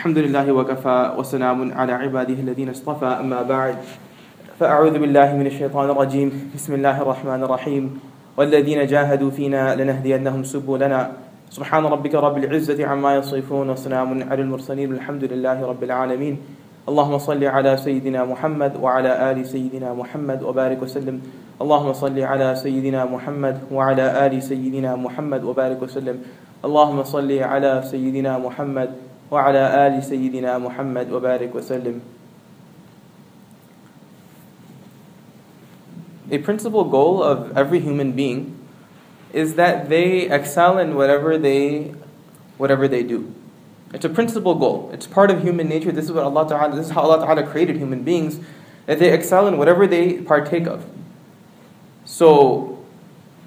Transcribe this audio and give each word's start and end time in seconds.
الحمد 0.00 0.18
لله 0.18 0.52
وكفى 0.52 1.12
وسلام 1.18 1.72
على 1.72 1.92
عباده 1.92 2.34
الذين 2.34 2.68
اصطفى 2.70 3.04
أما 3.20 3.42
بعد. 3.42 3.76
فأعوذ 4.56 4.96
بالله 4.98 5.36
من 5.36 5.46
الشيطان 5.46 5.90
الرجيم. 5.90 6.56
بسم 6.56 6.74
الله 6.74 7.02
الرحمن 7.02 7.42
الرحيم. 7.44 8.00
والذين 8.36 8.86
جاهدوا 8.86 9.30
فينا 9.30 9.76
لنهدينهم 9.76 10.40
سبلنا. 10.44 11.12
سبحان 11.50 11.84
ربك 11.84 12.14
رب 12.14 12.36
العزة 12.38 12.86
عما 12.86 13.16
يصفون 13.20 13.70
وسلام 13.70 14.24
على 14.24 14.42
المرسلين 14.42 14.88
الحمد 14.92 15.24
لله 15.24 15.68
رب 15.68 15.82
العالمين. 15.84 16.34
اللهم 16.88 17.18
صل 17.18 17.44
على 17.44 17.76
سيدنا 17.76 18.24
محمد 18.24 18.80
وعلى 18.80 19.12
آل 19.30 19.46
سيدنا 19.46 19.92
محمد 19.92 20.42
وبارك 20.42 20.82
وسلم. 20.82 21.20
اللهم 21.60 21.92
صل 21.92 22.16
على 22.16 22.56
سيدنا 22.56 23.04
محمد 23.04 23.68
وعلى 23.68 24.26
آل 24.26 24.42
سيدنا 24.42 24.96
محمد 24.96 25.44
وبارك 25.44 25.82
وسلم. 25.82 26.16
اللهم 26.64 27.04
صل 27.04 27.28
على 27.28 27.82
سيدنا 27.84 28.38
محمد 28.38 29.09
وعلى 29.31 29.87
آل 29.87 30.03
سيدنا 30.03 30.57
محمد 30.57 31.11
وبارك 31.11 31.55
وسلم 31.55 32.01
A 36.31 36.39
principal 36.39 36.85
goal 36.85 37.21
of 37.21 37.55
every 37.55 37.79
human 37.79 38.13
being 38.13 38.57
is 39.31 39.55
that 39.55 39.89
they 39.89 40.21
excel 40.29 40.79
in 40.79 40.95
whatever 40.95 41.37
they 41.37 41.93
whatever 42.57 42.87
they 42.87 43.03
do. 43.03 43.33
It's 43.93 44.05
a 44.05 44.09
principal 44.09 44.55
goal. 44.55 44.89
It's 44.93 45.07
part 45.07 45.29
of 45.29 45.43
human 45.43 45.69
nature. 45.69 45.91
This 45.91 46.05
is 46.05 46.11
what 46.11 46.23
Allah 46.23 46.47
Ta'ala 46.49 46.75
this 46.75 46.87
is 46.87 46.91
how 46.91 47.01
Allah 47.01 47.23
Ta'ala 47.23 47.45
created 47.45 47.77
human 47.77 48.03
beings, 48.03 48.39
that 48.87 48.99
they 48.99 49.13
excel 49.13 49.47
in 49.47 49.57
whatever 49.57 49.85
they 49.85 50.13
partake 50.13 50.65
of. 50.65 50.85
So 52.05 52.68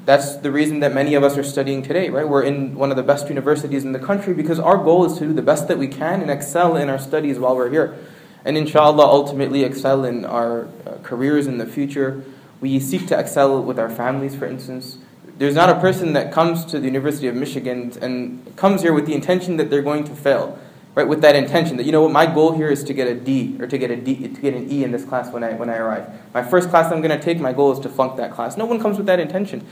that's 0.05 0.35
the 0.37 0.51
reason 0.51 0.79
that 0.81 0.93
many 0.93 1.15
of 1.15 1.23
us 1.23 1.37
are 1.37 1.43
studying 1.43 1.81
today, 1.81 2.09
right? 2.09 2.27
We're 2.27 2.43
in 2.43 2.75
one 2.75 2.91
of 2.91 2.97
the 2.97 3.03
best 3.03 3.29
universities 3.29 3.85
in 3.85 3.93
the 3.93 3.99
country 3.99 4.33
because 4.33 4.59
our 4.59 4.77
goal 4.77 5.05
is 5.05 5.17
to 5.19 5.27
do 5.27 5.33
the 5.33 5.41
best 5.41 5.67
that 5.69 5.77
we 5.77 5.87
can 5.87 6.21
and 6.21 6.29
excel 6.29 6.75
in 6.75 6.89
our 6.89 6.99
studies 6.99 7.39
while 7.39 7.55
we're 7.55 7.69
here. 7.69 7.97
And 8.43 8.57
inshallah, 8.57 9.05
ultimately 9.05 9.63
excel 9.63 10.03
in 10.03 10.25
our 10.25 10.67
uh, 10.85 10.97
careers 11.03 11.47
in 11.47 11.57
the 11.57 11.65
future. 11.65 12.25
We 12.59 12.79
seek 12.81 13.07
to 13.07 13.19
excel 13.19 13.61
with 13.63 13.79
our 13.79 13.89
families, 13.89 14.35
for 14.35 14.45
instance. 14.45 14.97
There's 15.37 15.55
not 15.55 15.69
a 15.69 15.79
person 15.79 16.13
that 16.13 16.33
comes 16.33 16.65
to 16.65 16.79
the 16.79 16.85
University 16.85 17.27
of 17.27 17.35
Michigan 17.35 17.93
and 18.01 18.55
comes 18.57 18.81
here 18.81 18.93
with 18.93 19.05
the 19.05 19.13
intention 19.13 19.55
that 19.57 19.69
they're 19.69 19.81
going 19.81 20.03
to 20.03 20.15
fail, 20.15 20.59
right? 20.95 21.07
With 21.07 21.21
that 21.21 21.35
intention 21.35 21.77
that, 21.77 21.85
you 21.85 21.93
know 21.93 22.01
what, 22.01 22.11
my 22.11 22.25
goal 22.25 22.51
here 22.51 22.69
is 22.69 22.83
to 22.83 22.93
get 22.93 23.07
a 23.07 23.15
D 23.15 23.55
or 23.59 23.67
to 23.67 23.77
get, 23.77 23.89
a 23.89 23.95
D, 23.95 24.27
to 24.27 24.41
get 24.41 24.53
an 24.53 24.69
E 24.69 24.83
in 24.83 24.91
this 24.91 25.05
class 25.05 25.31
when 25.31 25.45
I, 25.45 25.53
when 25.53 25.69
I 25.69 25.77
arrive. 25.77 26.09
My 26.33 26.43
first 26.43 26.69
class 26.69 26.91
I'm 26.91 27.01
going 27.01 27.17
to 27.17 27.23
take, 27.23 27.39
my 27.39 27.53
goal 27.53 27.71
is 27.71 27.79
to 27.79 27.89
flunk 27.89 28.17
that 28.17 28.33
class. 28.33 28.57
No 28.57 28.65
one 28.65 28.81
comes 28.81 28.97
with 28.97 29.05
that 29.05 29.21
intention 29.21 29.65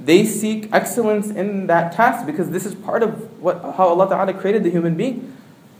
they 0.00 0.24
seek 0.24 0.68
excellence 0.72 1.30
in 1.30 1.66
that 1.68 1.92
task 1.92 2.26
because 2.26 2.50
this 2.50 2.66
is 2.66 2.74
part 2.74 3.02
of 3.02 3.40
what, 3.40 3.60
how 3.76 3.88
Allah 3.88 4.08
Ta'ala 4.08 4.34
created 4.34 4.64
the 4.64 4.70
human 4.70 4.96
being. 4.96 5.36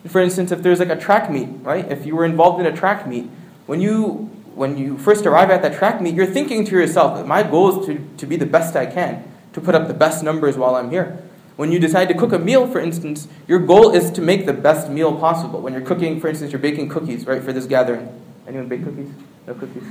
For 0.07 0.21
instance, 0.21 0.51
if 0.51 0.63
there's 0.63 0.81
like 0.81 0.91
a 0.91 0.99
track 0.99 1.31
meet, 1.31 1.49
right? 1.63 1.91
If 1.91 2.07
you 2.07 2.17
were 2.17 2.25
involved 2.25 2.61
in 2.61 2.67
a 2.67 2.77
track 2.77 3.07
meet, 3.07 3.29
when 3.67 3.81
you 3.81 4.31
when 4.55 4.77
you 4.77 4.99
first 4.99 5.25
arrive 5.25 5.51
at 5.51 5.63
that 5.63 5.75
track 5.75 6.01
meet, 6.01 6.15
you're 6.15 6.27
thinking 6.27 6.65
to 6.67 6.73
yourself, 6.73 7.27
my 7.27 7.43
goal 7.43 7.81
is 7.81 7.87
to, 7.87 8.07
to 8.19 8.27
be 8.27 8.37
the 8.37 8.47
best 8.47 8.77
I 8.77 8.87
can, 8.87 9.25
to 9.55 9.61
put 9.61 9.75
up 9.75 9.89
the 9.89 9.95
best 9.95 10.23
numbers 10.23 10.59
while 10.59 10.75
I'm 10.75 10.91
here. 10.91 11.23
When 11.57 11.73
you 11.73 11.79
decide 11.79 12.09
to 12.09 12.15
cook 12.15 12.33
a 12.33 12.39
meal, 12.39 12.67
for 12.67 12.81
instance, 12.81 13.29
your 13.47 13.59
goal 13.59 13.95
is 13.95 14.11
to 14.13 14.21
make 14.21 14.47
the 14.47 14.53
best 14.53 14.89
meal 14.89 15.17
possible. 15.17 15.61
When 15.61 15.73
you're 15.73 15.83
cooking, 15.83 16.21
for 16.21 16.29
instance, 16.29 16.53
you're 16.53 16.61
baking 16.61 16.89
cookies, 16.89 17.27
right, 17.27 17.43
for 17.43 17.53
this 17.53 17.67
gathering. 17.67 18.09
Anyone 18.47 18.69
bake 18.69 18.85
cookies? 18.85 19.11
No 19.47 19.55
cookies? 19.55 19.85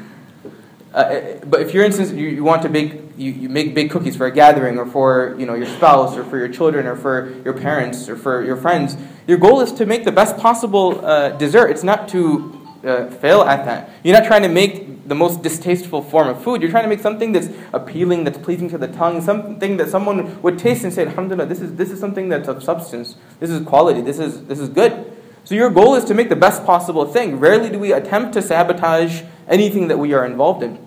Uh, 0.94 1.36
but 1.46 1.62
if, 1.62 1.72
for 1.72 1.80
instance, 1.80 2.12
you, 2.12 2.28
you 2.28 2.44
want 2.44 2.62
to 2.62 2.70
bake, 2.70 2.94
you, 3.18 3.32
you 3.32 3.50
make 3.50 3.74
big 3.74 3.90
cookies 3.90 4.16
for 4.16 4.26
a 4.26 4.32
gathering 4.32 4.78
or 4.78 4.86
for 4.86 5.36
you 5.40 5.46
know, 5.46 5.54
your 5.54 5.68
spouse 5.68 6.18
or 6.18 6.24
for 6.26 6.38
your 6.38 6.50
children 6.50 6.86
or 6.86 6.98
for 6.98 7.34
your 7.46 7.54
parents 7.54 8.10
or 8.10 8.18
for 8.18 8.44
your 8.44 8.58
friends, 8.58 8.98
your 9.26 9.38
goal 9.38 9.62
is 9.62 9.72
to 9.72 9.86
make 9.86 10.04
the 10.04 10.12
best 10.12 10.36
possible 10.38 11.04
uh, 11.06 11.30
dessert. 11.30 11.70
It's 11.70 11.84
not 11.84 12.10
to 12.10 12.58
uh, 12.84 13.10
fail 13.10 13.42
at 13.44 13.64
that. 13.66 13.90
You're 14.04 14.18
not 14.20 14.26
trying 14.26 14.42
to 14.42 14.50
make 14.50 15.08
the 15.08 15.16
most 15.16 15.42
distasteful 15.42 16.02
form 16.02 16.28
of 16.28 16.44
food. 16.44 16.62
You're 16.62 16.72
trying 16.72 16.84
to 16.84 16.90
make 16.90 17.00
something 17.00 17.32
that's 17.32 17.50
appealing, 17.74 18.24
that's 18.26 18.38
pleasing 18.38 18.70
to 18.70 18.78
the 18.78 18.88
tongue, 18.88 19.22
something 19.22 19.78
that 19.78 19.90
someone 19.90 20.42
would 20.42 20.60
taste 20.60 20.84
and 20.84 20.94
say, 20.94 21.06
Alhamdulillah, 21.06 21.48
this 21.48 21.62
is, 21.62 21.76
this 21.76 21.92
is 21.92 22.00
something 22.00 22.30
that's 22.30 22.48
of 22.48 22.64
substance. 22.64 23.16
This 23.40 23.50
is 23.50 23.66
quality. 23.66 24.02
This 24.02 24.20
is, 24.20 24.46
this 24.46 24.60
is 24.60 24.70
good. 24.70 25.12
So 25.44 25.56
your 25.56 25.70
goal 25.70 25.96
is 25.96 26.06
to 26.06 26.14
make 26.14 26.30
the 26.30 26.36
best 26.36 26.66
possible 26.66 27.06
thing. 27.06 27.40
Rarely 27.40 27.70
do 27.70 27.80
we 27.80 27.92
attempt 27.92 28.34
to 28.34 28.42
sabotage 28.42 29.24
anything 29.48 29.88
that 29.88 29.98
we 29.98 30.14
are 30.14 30.26
involved 30.26 30.64
in. 30.64 30.80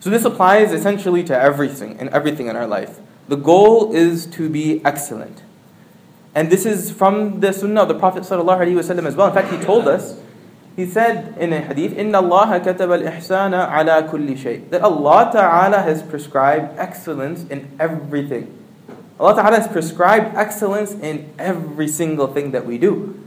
So 0.00 0.10
this 0.10 0.24
applies 0.24 0.72
essentially 0.72 1.24
to 1.24 1.38
everything 1.38 1.98
and 1.98 2.08
everything 2.10 2.46
in 2.46 2.56
our 2.56 2.66
life. 2.66 3.00
The 3.28 3.36
goal 3.36 3.92
is 3.92 4.26
to 4.26 4.48
be 4.48 4.84
excellent. 4.84 5.42
And 6.34 6.50
this 6.50 6.66
is 6.66 6.92
from 6.92 7.40
the 7.40 7.52
sunnah 7.52 7.82
of 7.82 7.88
the 7.88 7.98
Prophet 7.98 8.22
ﷺ 8.22 9.06
as 9.06 9.16
well. 9.16 9.28
In 9.28 9.34
fact, 9.34 9.50
he 9.50 9.58
told 9.58 9.88
us, 9.88 10.20
he 10.76 10.86
said 10.86 11.36
in 11.38 11.52
a 11.52 11.60
hadith, 11.60 11.96
Inna 11.96 12.18
Allah 12.18 12.60
kataba 12.60 13.02
al-ihsana 13.02 14.08
kulli 14.08 14.36
shay. 14.38 14.58
That 14.58 14.82
Allah 14.82 15.30
Ta'ala 15.32 15.78
has 15.78 16.02
prescribed 16.02 16.78
excellence 16.78 17.44
in 17.48 17.74
everything. 17.80 18.52
Allah 19.18 19.34
Ta'ala 19.34 19.56
has 19.56 19.66
prescribed 19.66 20.36
excellence 20.36 20.92
in 20.92 21.32
every 21.38 21.88
single 21.88 22.26
thing 22.26 22.50
that 22.50 22.66
we 22.66 22.76
do. 22.76 23.25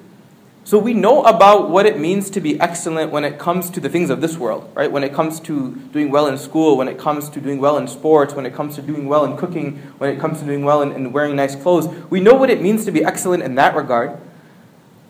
So 0.66 0.78
we 0.78 0.94
know 0.94 1.24
about 1.24 1.70
what 1.70 1.86
it 1.86 2.00
means 2.00 2.30
to 2.32 2.42
be 2.42 2.60
excellent 2.60 3.12
when 3.12 3.24
it 3.24 3.40
comes 3.40 3.70
to 3.72 3.80
the 3.80 3.90
things 3.90 4.10
of 4.10 4.22
this 4.22 4.38
world, 4.38 4.72
right? 4.76 4.92
When 4.92 5.04
it 5.04 5.14
comes 5.14 5.40
to 5.42 5.76
doing 5.92 6.12
well 6.12 6.28
in 6.28 6.38
school, 6.38 6.78
when 6.78 6.88
it 6.88 7.00
comes 7.00 7.30
to 7.30 7.42
doing 7.42 7.60
well 7.60 7.78
in 7.78 7.88
sports, 7.88 8.36
when 8.36 8.46
it 8.46 8.54
comes 8.54 8.76
to 8.76 8.82
doing 8.82 9.08
well 9.08 9.26
in 9.26 9.36
cooking, 9.36 9.78
when 9.98 10.12
it 10.12 10.20
comes 10.20 10.40
to 10.40 10.46
doing 10.46 10.64
well 10.64 10.82
in, 10.82 10.92
in 10.92 11.12
wearing 11.12 11.36
nice 11.36 11.56
clothes. 11.56 11.88
We 12.10 12.20
know 12.20 12.36
what 12.36 12.50
it 12.50 12.62
means 12.62 12.86
to 12.86 12.92
be 12.92 13.04
excellent 13.04 13.42
in 13.42 13.56
that 13.56 13.76
regard. 13.76 14.20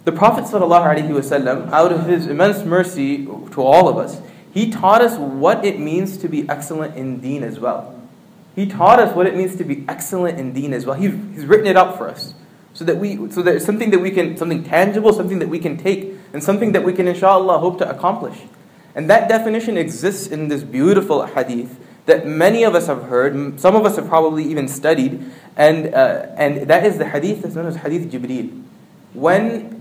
The 0.06 0.14
Prophet 0.14 0.46
ﷺ, 0.46 1.72
out 1.72 1.92
of 1.92 2.06
his 2.06 2.28
immense 2.28 2.64
mercy 2.64 3.26
to 3.26 3.62
all 3.62 3.90
of 3.90 3.98
us, 3.98 4.22
he 4.54 4.72
taught 4.72 5.02
us 5.02 5.18
what 5.18 5.66
it 5.66 5.80
means 5.80 6.18
to 6.18 6.30
be 6.30 6.48
excellent 6.48 6.96
in 6.96 7.20
deen 7.20 7.44
as 7.44 7.60
well. 7.60 8.00
He 8.56 8.66
taught 8.66 9.00
us 9.00 9.16
what 9.16 9.28
it 9.28 9.36
means 9.36 9.56
to 9.58 9.64
be 9.64 9.84
excellent 9.88 10.40
in 10.40 10.54
deen 10.54 10.74
as 10.74 10.86
well. 10.86 10.96
He, 10.96 11.10
he's 11.10 11.46
written 11.46 11.68
it 11.68 11.76
up 11.76 11.98
for 11.98 12.08
us 12.08 12.34
so 12.74 12.86
that 12.86 12.98
we 12.98 13.30
so 13.32 13.42
that 13.42 13.62
something 13.62 13.90
that 13.92 14.00
we 14.00 14.12
can 14.12 14.38
something 14.38 14.64
tangible 14.64 15.14
something 15.14 15.40
that 15.40 15.50
we 15.50 15.60
can 15.60 15.78
take 15.78 16.14
and 16.34 16.44
something 16.44 16.72
that 16.74 16.84
we 16.84 16.94
can 16.94 17.08
inshallah 17.08 17.60
hope 17.60 17.78
to 17.80 17.90
accomplish. 17.90 18.38
And 18.96 19.10
that 19.10 19.30
definition 19.30 19.78
exists 19.78 20.28
in 20.28 20.48
this 20.48 20.64
beautiful 20.64 21.26
hadith 21.26 21.80
that 22.06 22.26
many 22.26 22.64
of 22.64 22.76
us 22.76 22.88
have 22.88 23.04
heard 23.04 23.60
some 23.60 23.76
of 23.76 23.86
us 23.86 23.96
have 23.96 24.08
probably 24.08 24.44
even 24.44 24.68
studied 24.68 25.24
and 25.56 25.94
uh, 25.94 26.26
and 26.36 26.68
that 26.68 26.86
is 26.86 26.98
the 26.98 27.08
hadith 27.08 27.44
that's 27.44 27.56
known 27.56 27.68
as 27.68 27.76
hadith 27.78 28.12
jibril 28.12 28.64
when 29.14 29.76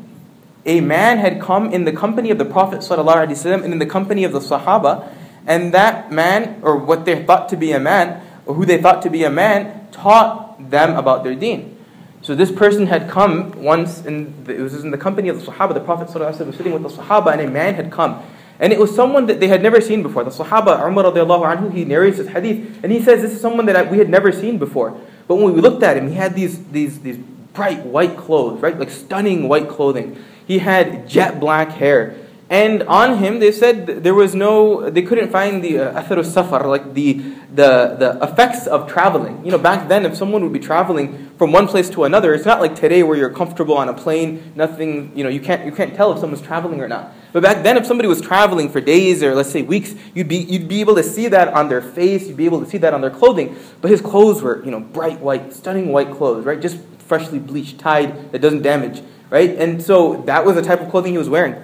a 0.67 0.81
man 0.81 1.19
had 1.19 1.41
come 1.41 1.73
in 1.73 1.85
the 1.85 1.93
company 1.93 2.31
of 2.31 2.37
the 2.37 2.45
prophet 2.45 2.81
ﷺ 2.81 3.65
and 3.65 3.73
in 3.73 3.79
the 3.79 3.87
company 3.87 4.25
of 4.25 4.33
the 4.33 4.41
sahaba 4.41 5.11
and 5.47 5.73
that 5.73 6.13
man 6.13 6.61
or 6.63 6.77
what 6.77 7.07
they 7.07 7.25
thought 7.25 7.49
to 7.49 7.57
be 7.57 7.73
a 7.73 7.81
man 7.81 8.23
or 8.45 8.55
who 8.55 8.67
they 8.67 8.81
thought 8.81 9.01
to 9.01 9.09
be 9.09 9.25
a 9.25 9.31
man 9.31 9.89
taught 9.91 10.71
them 10.71 10.97
about 10.97 11.25
their 11.25 11.35
deen 11.35 11.78
so 12.23 12.35
this 12.35 12.51
person 12.51 12.87
had 12.87 13.09
come 13.09 13.63
once, 13.63 14.05
and 14.05 14.49
it 14.49 14.61
was 14.61 14.83
in 14.83 14.91
the 14.91 14.99
company 14.99 15.29
of 15.29 15.45
the 15.45 15.51
Sahaba. 15.51 15.75
The 15.75 15.81
Prophet 15.81 16.09
ﷺ 16.09 16.47
was 16.47 16.57
sitting 16.57 16.73
with 16.73 16.83
the 16.83 16.89
Sahaba, 16.89 17.33
and 17.33 17.41
a 17.41 17.51
man 17.51 17.75
had 17.75 17.93
come. 17.93 18.23
And 18.61 18.73
it 18.73 18.79
was 18.79 18.95
someone 18.95 19.27
that 19.27 19.39
they 19.39 19.47
had 19.47 19.63
never 19.63 19.81
seen 19.81 20.03
before. 20.03 20.25
The 20.25 20.31
Sahaba, 20.31 20.85
Umar 20.85 21.05
radiallahu 21.05 21.57
anhu, 21.57 21.73
he 21.73 21.85
narrates 21.85 22.19
this 22.19 22.29
hadith, 22.29 22.83
and 22.83 22.91
he 22.91 23.01
says, 23.01 23.23
This 23.23 23.33
is 23.33 23.41
someone 23.41 23.67
that 23.67 23.91
we 23.91 23.99
had 23.99 24.09
never 24.09 24.33
seen 24.33 24.59
before. 24.59 25.01
But 25.29 25.37
when 25.37 25.55
we 25.55 25.61
looked 25.61 25.83
at 25.83 25.97
him, 25.97 26.09
he 26.09 26.15
had 26.15 26.35
these, 26.35 26.65
these, 26.69 27.01
these 27.01 27.19
bright 27.53 27.85
white 27.85 28.17
clothes, 28.17 28.61
right? 28.61 28.77
Like 28.77 28.91
stunning 28.91 29.49
white 29.49 29.69
clothing. 29.69 30.23
He 30.47 30.59
had 30.59 31.09
jet 31.09 31.39
black 31.39 31.71
hair. 31.71 32.17
And 32.51 32.83
on 32.85 33.19
him, 33.19 33.41
they 33.41 33.53
said 33.53 33.87
there 33.87 34.15
was 34.15 34.35
no, 34.35 34.89
they 34.89 35.03
couldn't 35.03 35.31
find 35.31 35.63
the 35.63 35.81
uh, 35.81 36.23
safar, 36.23 36.67
like 36.67 36.95
the, 36.95 37.13
the, 37.55 37.95
the 37.99 38.19
effects 38.23 38.67
of 38.67 38.91
traveling. 38.91 39.45
You 39.45 39.51
know, 39.51 39.59
back 39.59 39.89
then, 39.89 40.07
if 40.07 40.17
someone 40.17 40.43
would 40.43 40.53
be 40.55 40.59
traveling 40.59 41.31
from 41.37 41.53
one 41.53 41.69
place 41.69 41.91
to 41.91 42.05
another, 42.05 42.33
it's 42.33 42.47
not 42.47 42.61
like 42.61 42.75
today 42.75 43.03
where 43.03 43.19
you're 43.19 43.29
comfortable 43.29 43.77
on 43.77 43.91
a 43.91 43.93
plane, 43.93 44.55
nothing, 44.57 45.13
you 45.15 45.25
know, 45.25 45.29
you 45.29 45.41
can't, 45.41 45.67
you 45.67 45.73
can't 45.73 45.95
tell 45.95 46.11
if 46.11 46.21
someone's 46.21 46.41
traveling 46.41 46.81
or 46.81 46.89
not. 46.89 47.13
But 47.35 47.43
back 47.43 47.63
then, 47.63 47.77
if 47.77 47.85
somebody 47.85 48.09
was 48.09 48.23
traveling 48.23 48.71
for 48.71 48.81
days 48.81 49.23
or 49.23 49.35
let's 49.35 49.51
say 49.51 49.61
weeks, 49.61 49.95
you'd 50.15 50.29
be, 50.29 50.39
you'd 50.39 50.69
be 50.69 50.81
able 50.81 50.95
to 50.95 51.03
see 51.03 51.29
that 51.29 51.49
on 51.49 51.69
their 51.69 51.83
face, 51.83 52.29
you'd 52.29 52.39
be 52.39 52.47
able 52.47 52.65
to 52.65 52.71
see 52.71 52.79
that 52.79 52.95
on 52.95 53.03
their 53.03 53.11
clothing. 53.11 53.57
But 53.83 53.91
his 53.91 54.01
clothes 54.01 54.41
were, 54.41 54.65
you 54.65 54.71
know, 54.71 54.81
bright 54.81 55.21
white, 55.21 55.53
stunning 55.53 55.91
white 55.91 56.13
clothes, 56.13 56.47
right? 56.47 56.59
Just 56.59 56.79
freshly 56.97 57.41
bleached, 57.41 57.79
tied, 57.79 58.33
that 58.33 58.39
doesn't 58.41 58.63
damage, 58.63 59.03
right? 59.29 59.51
And 59.51 59.83
so 59.83 60.23
that 60.23 60.47
was 60.47 60.55
the 60.55 60.63
type 60.63 60.81
of 60.81 60.89
clothing 60.89 61.13
he 61.13 61.19
was 61.19 61.29
wearing 61.29 61.63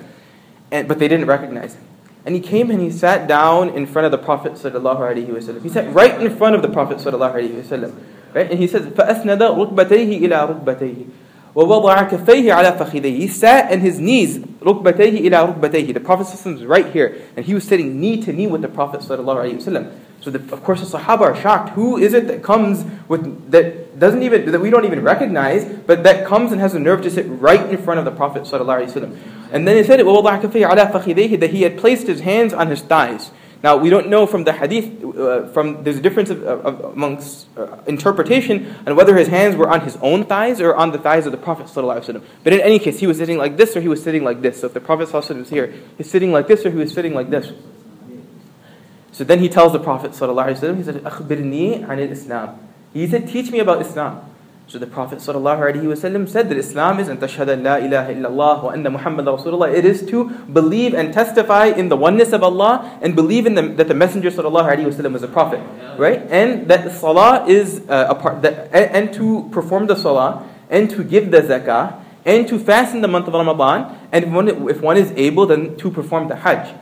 and, 0.74 0.88
but 0.88 1.00
they 1.00 1.08
didn't 1.08 1.28
recognize 1.28 1.76
him. 1.76 1.84
And 2.26 2.36
he 2.36 2.42
came 2.42 2.70
and 2.70 2.82
he 2.82 2.92
sat 2.92 3.28
down 3.28 3.70
in 3.70 3.88
front 3.88 4.06
of 4.06 4.12
the 4.12 4.18
Prophet 4.18 4.54
ﷺ. 4.54 5.64
He 5.64 5.70
sat 5.70 5.92
right 5.94 6.22
in 6.22 6.36
front 6.36 6.56
of 6.56 6.62
the 6.62 6.70
Prophet 6.70 6.98
ﷺ. 6.98 7.96
Right? 8.34 8.52
And 8.52 8.60
he 8.60 8.68
says, 8.68 8.86
فَأَسْنَدَ 8.88 9.40
رُكْبَتَيْهِ 9.40 10.22
إِلَىٰ 10.22 10.64
رُكْبَتَيْهِ 10.64 11.10
وَوَضَعَ 11.56 12.10
كَفَيْهِ 12.10 12.54
عَلَى 12.54 12.78
فَخِذَيْهِ 12.78 13.18
He 13.18 13.28
sat 13.28 13.72
and 13.72 13.82
his 13.82 14.00
knees, 14.00 14.38
رُكْبَتَيْهِ 14.38 15.22
إِلَىٰ 15.22 15.60
رُكْبَتَيْهِ 15.60 15.94
The 15.94 16.00
Prophet 16.00 16.28
was 16.46 16.66
right 16.66 16.92
here. 16.92 17.20
And 17.36 17.46
he 17.46 17.56
was 17.56 17.64
sitting 17.64 18.00
knee 18.00 18.22
to 18.22 18.34
knee 18.34 18.48
with 18.48 18.62
the 18.62 18.68
Prophet 18.68 19.02
ﷺ. 19.02 19.92
So 20.22 20.30
the, 20.30 20.54
of 20.54 20.64
course 20.64 20.82
the 20.82 20.98
Sahaba 20.98 21.22
are 21.22 21.36
shocked. 21.36 21.70
Who 21.70 21.98
is 21.98 22.14
it 22.14 22.28
that 22.28 22.44
comes 22.44 22.84
with 23.08 23.52
that 23.52 23.98
doesn't 24.00 24.22
even 24.22 24.52
that 24.52 24.60
we 24.60 24.70
don't 24.70 24.86
even 24.86 25.02
recognize, 25.02 25.66
but 25.66 26.04
that 26.04 26.26
comes 26.28 26.52
and 26.52 26.60
has 26.60 26.74
the 26.74 26.80
nerve 26.80 27.02
to 27.04 27.12
sit 27.12 27.26
right 27.28 27.70
in 27.70 27.78
front 27.78 28.00
of 28.00 28.06
the 28.06 28.12
Prophet 28.12 28.44
ﷺ. 28.44 29.18
And 29.54 29.68
then 29.68 29.78
he 29.78 29.84
said, 29.84 30.00
that 30.00 31.50
he 31.52 31.62
had 31.62 31.78
placed 31.78 32.08
his 32.08 32.20
hands 32.22 32.54
on 32.54 32.68
his 32.68 32.82
thighs. 32.82 33.32
Now 33.62 33.76
we 33.76 33.90
don't 33.90 34.08
know 34.08 34.26
from 34.26 34.46
the 34.46 34.54
hadith, 34.54 35.04
uh, 35.04 35.48
from 35.50 35.84
there's 35.84 35.98
a 35.98 36.02
difference 36.02 36.30
of, 36.30 36.44
of, 36.44 36.94
amongst 36.94 37.46
uh, 37.58 37.82
interpretation 37.88 38.74
on 38.88 38.96
whether 38.96 39.18
his 39.18 39.28
hands 39.28 39.58
were 39.58 39.70
on 39.70 39.82
his 39.82 39.98
own 39.98 40.24
thighs 40.24 40.62
or 40.62 40.74
on 40.76 40.92
the 40.92 40.98
thighs 40.98 41.26
of 41.26 41.34
the 41.34 41.38
Prophet 41.38 41.66
ﷺ. 41.66 42.24
But 42.44 42.54
in 42.54 42.62
any 42.62 42.80
case, 42.80 43.00
he 43.00 43.08
was 43.08 43.18
sitting 43.18 43.38
like 43.38 43.58
this 43.58 43.76
or 43.76 43.82
he 43.82 43.90
was 43.90 44.02
sitting 44.02 44.24
like 44.24 44.42
this. 44.42 44.62
So 44.62 44.68
if 44.68 44.74
the 44.74 44.80
Prophet 44.80 45.10
ﷺ 45.10 45.40
was 45.40 45.50
here, 45.50 45.74
he's 45.98 46.10
sitting 46.10 46.32
like 46.32 46.48
this 46.48 46.66
or 46.66 46.72
he 46.72 46.78
was 46.78 46.94
sitting 46.94 47.14
like 47.14 47.30
this. 47.30 47.52
So 49.12 49.26
then 49.26 49.40
he 49.40 49.50
tells 49.50 49.74
the 49.74 49.80
Prophet 49.80 50.12
ﷺ, 50.12 50.78
he 50.78 50.84
said, 50.84 50.96
أخبرني 51.04 51.86
عن 51.86 52.08
الإسلام. 52.08 52.58
He 52.94 53.08
said, 53.08 53.28
teach 53.28 53.52
me 53.52 53.60
about 53.60 53.82
Islam. 53.82 54.22
So 54.74 54.78
the 54.78 54.86
Prophet 54.86 55.18
ﷺ 55.18 56.30
said 56.30 56.48
that 56.48 56.56
Islam 56.58 57.00
is 57.00 57.08
أن 57.08 57.18
تشهد 57.18 57.64
لا 57.64 57.80
إله 57.80 58.22
إلا 58.22 58.30
الله 58.30 58.64
وأن 58.66 58.84
محمد 58.84 59.26
رسول 59.26 59.54
الله. 59.54 59.76
It 59.76 59.84
is 59.84 60.06
to 60.06 60.30
believe 60.30 60.94
and 60.94 61.12
testify 61.12 61.66
in 61.66 61.90
the 61.90 61.98
oneness 61.98 62.34
of 62.34 62.44
Allah 62.44 63.00
and 63.02 63.16
believe 63.16 63.48
in 63.48 63.56
the, 63.56 63.64
that 63.64 63.88
the 63.88 63.96
Messenger 63.96 64.30
ﷺ 64.30 65.16
is 65.16 65.24
a 65.24 65.28
prophet, 65.28 65.60
right? 65.98 66.22
And 66.30 66.68
that 66.68 66.92
salah 66.92 67.48
is 67.48 67.82
uh, 67.90 68.08
a 68.10 68.16
part 68.16 68.44
that 68.44 68.70
and, 68.72 69.08
and 69.08 69.14
to 69.16 69.50
perform 69.52 69.88
the 69.88 69.96
salah 69.96 70.48
and 70.70 70.88
to 70.92 71.04
give 71.04 71.32
the 71.32 71.42
zakah 71.42 72.04
and 72.24 72.48
to 72.48 72.60
fast 72.60 72.94
in 72.94 73.02
the 73.02 73.08
month 73.08 73.28
of 73.28 73.34
Ramadan 73.34 73.98
and 74.12 74.26
if 74.26 74.32
one, 74.32 74.70
if 74.70 74.82
one 74.82 74.98
is 74.98 75.12
able 75.16 75.48
then 75.48 75.78
to 75.78 75.90
perform 75.90 76.28
the 76.28 76.36
Hajj. 76.36 76.76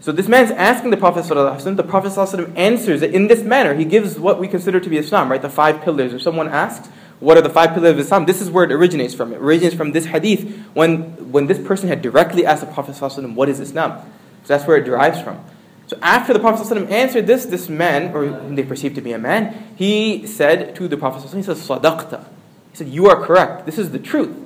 So 0.00 0.10
this 0.10 0.26
man's 0.26 0.50
asking 0.50 0.90
the 0.90 0.96
Prophet 0.96 1.24
ﷺ, 1.24 1.76
the 1.76 1.82
Prophet 1.84 2.10
ﷺ 2.10 2.58
answers 2.58 3.02
it 3.02 3.14
in 3.14 3.28
this 3.28 3.42
manner. 3.42 3.72
He 3.72 3.84
gives 3.84 4.18
what 4.18 4.40
we 4.40 4.48
consider 4.48 4.80
to 4.80 4.90
be 4.90 4.98
Islam, 4.98 5.30
right? 5.30 5.40
The 5.40 5.48
five 5.48 5.80
pillars. 5.80 6.12
If 6.12 6.20
someone 6.20 6.48
asks, 6.48 6.88
what 7.20 7.36
are 7.36 7.42
the 7.42 7.50
five 7.50 7.74
pillars 7.74 7.92
of 7.92 7.98
Islam? 7.98 8.26
This 8.26 8.40
is 8.40 8.50
where 8.50 8.64
it 8.64 8.72
originates 8.72 9.14
from. 9.14 9.32
It 9.32 9.40
originates 9.40 9.74
from 9.74 9.92
this 9.92 10.06
hadith 10.06 10.48
when, 10.74 11.32
when 11.32 11.46
this 11.46 11.58
person 11.58 11.88
had 11.88 12.02
directly 12.02 12.44
asked 12.44 12.60
the 12.60 12.72
Prophet 12.72 12.94
ﷺ, 12.96 13.34
what 13.34 13.48
is 13.48 13.60
Islam? 13.60 13.98
So 14.44 14.48
that's 14.48 14.66
where 14.66 14.76
it 14.76 14.84
derives 14.84 15.20
from. 15.20 15.42
So 15.86 15.98
after 16.02 16.32
the 16.32 16.40
Prophet 16.40 16.66
ﷺ 16.66 16.90
answered 16.90 17.26
this, 17.26 17.46
this 17.46 17.68
man, 17.68 18.14
or 18.14 18.26
whom 18.26 18.56
they 18.56 18.62
perceived 18.62 18.94
to 18.96 19.00
be 19.00 19.12
a 19.12 19.18
man, 19.18 19.74
he 19.76 20.26
said 20.26 20.74
to 20.76 20.88
the 20.88 20.96
Prophet 20.96 21.28
ﷺ, 21.28 21.36
he 21.36 21.42
said, 21.42 21.56
Sadaqta. 21.56 22.24
He 22.72 22.76
said, 22.76 22.88
you 22.88 23.06
are 23.06 23.22
correct. 23.24 23.66
This 23.66 23.78
is 23.78 23.90
the 23.90 23.98
truth. 23.98 24.36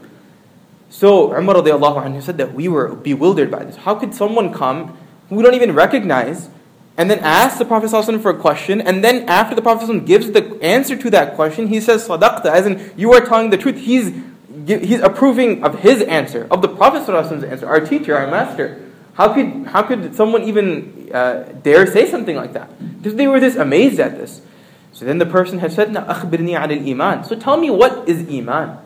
So 0.90 1.34
Umar 1.36 1.56
radiallahu 1.56 2.04
anhu 2.04 2.22
said 2.22 2.38
that 2.38 2.54
we 2.54 2.68
were 2.68 2.94
bewildered 2.94 3.50
by 3.50 3.64
this. 3.64 3.76
How 3.76 3.94
could 3.94 4.14
someone 4.14 4.52
come 4.52 4.96
who 5.28 5.36
we 5.36 5.42
don't 5.42 5.54
even 5.54 5.74
recognize, 5.74 6.48
and 6.96 7.08
then 7.08 7.20
asks 7.20 7.58
the 7.58 7.64
Prophet 7.64 7.90
ﷺ 7.90 8.20
for 8.20 8.30
a 8.30 8.36
question, 8.36 8.80
and 8.80 9.04
then 9.04 9.28
after 9.28 9.54
the 9.54 9.62
Prophet 9.62 9.88
ﷺ 9.88 10.04
gives 10.04 10.32
the 10.32 10.58
answer 10.60 10.96
to 10.96 11.10
that 11.10 11.36
question, 11.36 11.68
he 11.68 11.80
says, 11.80 12.06
Sadaqta, 12.08 12.46
as 12.46 12.66
in, 12.66 12.92
you 12.96 13.12
are 13.12 13.24
telling 13.24 13.50
the 13.50 13.56
truth. 13.56 13.76
He's, 13.76 14.12
he's 14.66 14.98
approving 15.00 15.62
of 15.62 15.78
his 15.78 16.02
answer, 16.02 16.48
of 16.50 16.60
the 16.60 16.68
Prophet 16.68 17.02
ﷺ's 17.02 17.44
answer, 17.44 17.68
our 17.68 17.80
teacher, 17.80 18.16
our 18.16 18.26
master. 18.26 18.84
How 19.14 19.32
could, 19.32 19.66
how 19.66 19.82
could 19.82 20.14
someone 20.16 20.42
even 20.42 21.10
uh, 21.14 21.44
dare 21.62 21.86
say 21.86 22.10
something 22.10 22.34
like 22.34 22.52
that? 22.54 22.68
They 23.02 23.28
were 23.28 23.38
just 23.40 23.56
amazed 23.56 24.00
at 24.00 24.18
this. 24.18 24.40
So 24.92 25.04
then 25.04 25.18
the 25.18 25.26
person 25.26 25.60
had 25.60 25.72
said, 25.72 25.90
أخبرني 25.90 26.58
عن 26.58 26.70
الإيمان. 26.70 27.26
So 27.26 27.36
tell 27.36 27.56
me 27.56 27.70
what 27.70 28.08
is 28.08 28.28
Iman? 28.28 28.78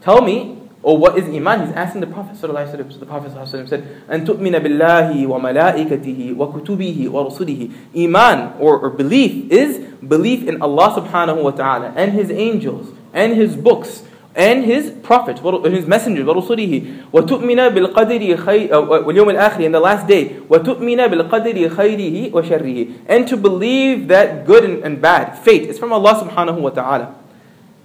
Tell 0.00 0.22
me 0.22 0.61
or 0.82 0.96
what 0.96 1.18
is 1.18 1.24
Iman? 1.24 1.66
He's 1.66 1.74
asking 1.74 2.00
the 2.02 2.06
Prophet 2.06 2.36
So 2.36 2.46
the 2.46 3.06
Prophet 3.06 3.48
said, 3.68 3.86
أن 4.08 4.24
تؤمن 4.24 4.58
بالله 4.58 5.26
وملائكته 5.26 6.36
وكتبه 6.38 7.08
ورسله 7.10 7.70
Iman 7.96 8.54
or, 8.60 8.78
or 8.78 8.90
belief 8.90 9.50
is 9.50 9.78
belief 10.06 10.46
in 10.46 10.62
Allah 10.62 10.94
subhanahu 11.02 11.42
wa 11.42 11.50
ta'ala 11.50 11.92
and 11.96 12.12
His 12.12 12.30
angels 12.30 12.94
and 13.12 13.34
His 13.34 13.56
books 13.56 14.04
and 14.36 14.64
His 14.64 14.92
prophets, 15.02 15.40
His 15.40 15.86
messengers, 15.86 16.24
ورسله 16.24 16.84
وتؤمن 17.12 17.68
بالقدر 17.74 18.36
خير 18.36 18.70
واليوم 18.72 19.30
الآخر 19.30 19.64
in 19.64 19.72
the 19.72 19.80
last 19.80 20.06
day 20.06 20.40
وتؤمن 20.48 21.06
بالقدر 21.08 21.68
خيره 21.68 22.32
وشره 22.32 22.86
and 23.08 23.26
to 23.26 23.36
believe 23.36 24.06
that 24.06 24.46
good 24.46 24.64
and, 24.64 24.84
and 24.84 25.02
bad, 25.02 25.36
fate, 25.38 25.62
is 25.68 25.76
from 25.78 25.92
Allah 25.92 26.24
subhanahu 26.24 26.60
wa 26.60 26.70
ta'ala. 26.70 27.14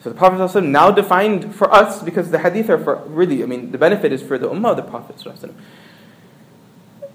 so 0.01 0.11
the 0.11 0.17
Prophet 0.17 0.39
ﷺ 0.39 0.67
now 0.67 0.91
defined 0.91 1.55
for 1.55 1.73
us, 1.73 2.03
because 2.03 2.31
the 2.31 2.39
hadith 2.39 2.71
are 2.71 2.79
for 2.79 2.97
really, 3.07 3.43
I 3.43 3.47
mean, 3.47 3.73
the 3.73 3.79
benefit 3.79 4.13
is 4.13 4.23
for 4.23 4.39
the 4.39 4.49
ummah 4.49 4.71
of 4.71 4.77
the 4.77 4.83
Prophet. 4.83 5.17
ﷺ. 5.17 5.53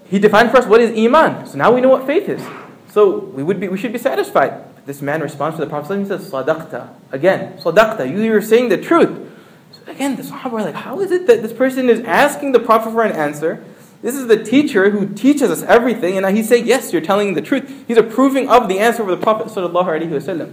He 0.06 0.18
defined 0.18 0.50
for 0.50 0.58
us 0.58 0.66
what 0.66 0.80
is 0.80 0.96
Iman. 0.96 1.46
So 1.46 1.56
now 1.56 1.72
we 1.72 1.80
know 1.80 1.88
what 1.88 2.06
faith 2.06 2.28
is. 2.28 2.44
So 2.88 3.18
we, 3.18 3.42
would 3.42 3.58
be, 3.58 3.68
we 3.68 3.78
should 3.78 3.92
be 3.92 3.98
satisfied. 3.98 4.62
This 4.86 5.00
man 5.00 5.22
responds 5.22 5.56
to 5.56 5.64
the 5.64 5.68
Prophet, 5.68 5.98
he 5.98 6.04
says, 6.04 6.30
Sadaqta. 6.30 6.94
Again, 7.10 7.58
Sadaqta, 7.58 8.08
you 8.08 8.32
are 8.34 8.42
saying 8.42 8.68
the 8.68 8.76
truth. 8.76 9.32
So 9.72 9.90
again, 9.90 10.16
the 10.16 10.22
Sahaba 10.22 10.52
are 10.52 10.64
like, 10.64 10.74
how 10.74 11.00
is 11.00 11.10
it 11.10 11.26
that 11.26 11.42
this 11.42 11.54
person 11.54 11.88
is 11.88 12.00
asking 12.00 12.52
the 12.52 12.60
Prophet 12.60 12.92
for 12.92 13.02
an 13.02 13.12
answer? 13.12 13.64
This 14.02 14.14
is 14.14 14.26
the 14.26 14.44
teacher 14.44 14.90
who 14.90 15.08
teaches 15.08 15.50
us 15.50 15.62
everything, 15.62 16.18
and 16.18 16.36
he's 16.36 16.46
saying, 16.46 16.66
yes, 16.66 16.92
you're 16.92 17.00
telling 17.00 17.32
the 17.32 17.40
truth. 17.40 17.84
He's 17.88 17.96
approving 17.96 18.50
of 18.50 18.68
the 18.68 18.78
answer 18.78 19.02
of 19.02 19.08
the 19.08 19.16
Prophet. 19.16 19.46
Wasallam. 19.46 20.52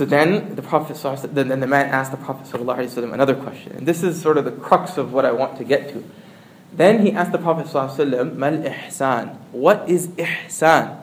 So 0.00 0.04
then 0.04 0.56
the 0.56 0.62
Prophet 0.62 0.96
then 1.32 1.48
the 1.48 1.66
man 1.66 1.86
asked 1.86 2.10
the 2.10 2.16
Prophet 2.16 2.46
ﷺ 2.46 3.12
another 3.12 3.34
question. 3.34 3.72
And 3.72 3.86
this 3.86 4.02
is 4.02 4.20
sort 4.20 4.36
of 4.36 4.44
the 4.44 4.52
crux 4.52 4.98
of 4.98 5.12
what 5.12 5.24
I 5.24 5.32
want 5.32 5.56
to 5.58 5.64
get 5.64 5.90
to. 5.92 6.04
Then 6.72 7.06
he 7.06 7.12
asked 7.12 7.32
the 7.32 7.38
Prophet 7.38 7.66
ﷺ, 7.66 8.34
Mal 8.34 8.58
ihsan. 8.58 9.36
What 9.52 9.88
is 9.88 10.08
ihsan? 10.08 11.02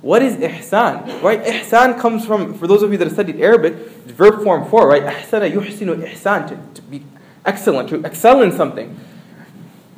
What 0.00 0.22
is 0.22 0.36
ihsan? 0.36 1.22
Right? 1.22 1.42
Ihsan 1.44 2.00
comes 2.00 2.24
from, 2.24 2.54
for 2.54 2.66
those 2.66 2.82
of 2.82 2.92
you 2.92 2.98
that 2.98 3.06
have 3.06 3.12
studied 3.12 3.40
Arabic, 3.40 3.74
verb 4.06 4.42
form 4.42 4.68
for, 4.70 4.88
right? 4.88 5.02
Ahsana 5.02 5.50
yuhsinu 5.52 6.02
ihsan, 6.02 6.48
to, 6.48 6.80
to 6.80 6.82
be 6.82 7.04
excellent, 7.44 7.88
to 7.90 8.04
excel 8.06 8.42
in 8.42 8.52
something. 8.52 8.98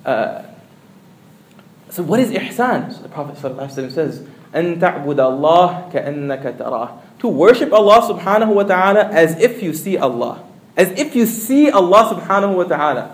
Uh, 0.04 0.42
so 1.90 2.02
what 2.02 2.18
is 2.18 2.30
ihsan? 2.30 2.92
So 2.92 3.02
the 3.02 3.08
Prophet 3.08 3.36
ﷺ 3.36 3.92
says, 3.92 4.26
أن 4.55 4.79
تعبد 4.79 5.19
الله 5.19 5.89
كأنك 5.93 6.55
تراه 6.59 6.89
to 7.19 7.27
worship 7.27 7.73
Allah 7.73 8.01
subhanahu 8.01 8.53
wa 8.53 8.63
ta'ala 8.63 9.09
as 9.09 9.39
if 9.39 9.61
you 9.61 9.73
see 9.73 9.97
Allah 9.97 10.43
as 10.75 10.89
if 10.99 11.15
you 11.15 11.25
see 11.25 11.69
Allah 11.69 12.13
subhanahu 12.15 12.55
wa 12.55 12.63
ta'ala 12.63 13.11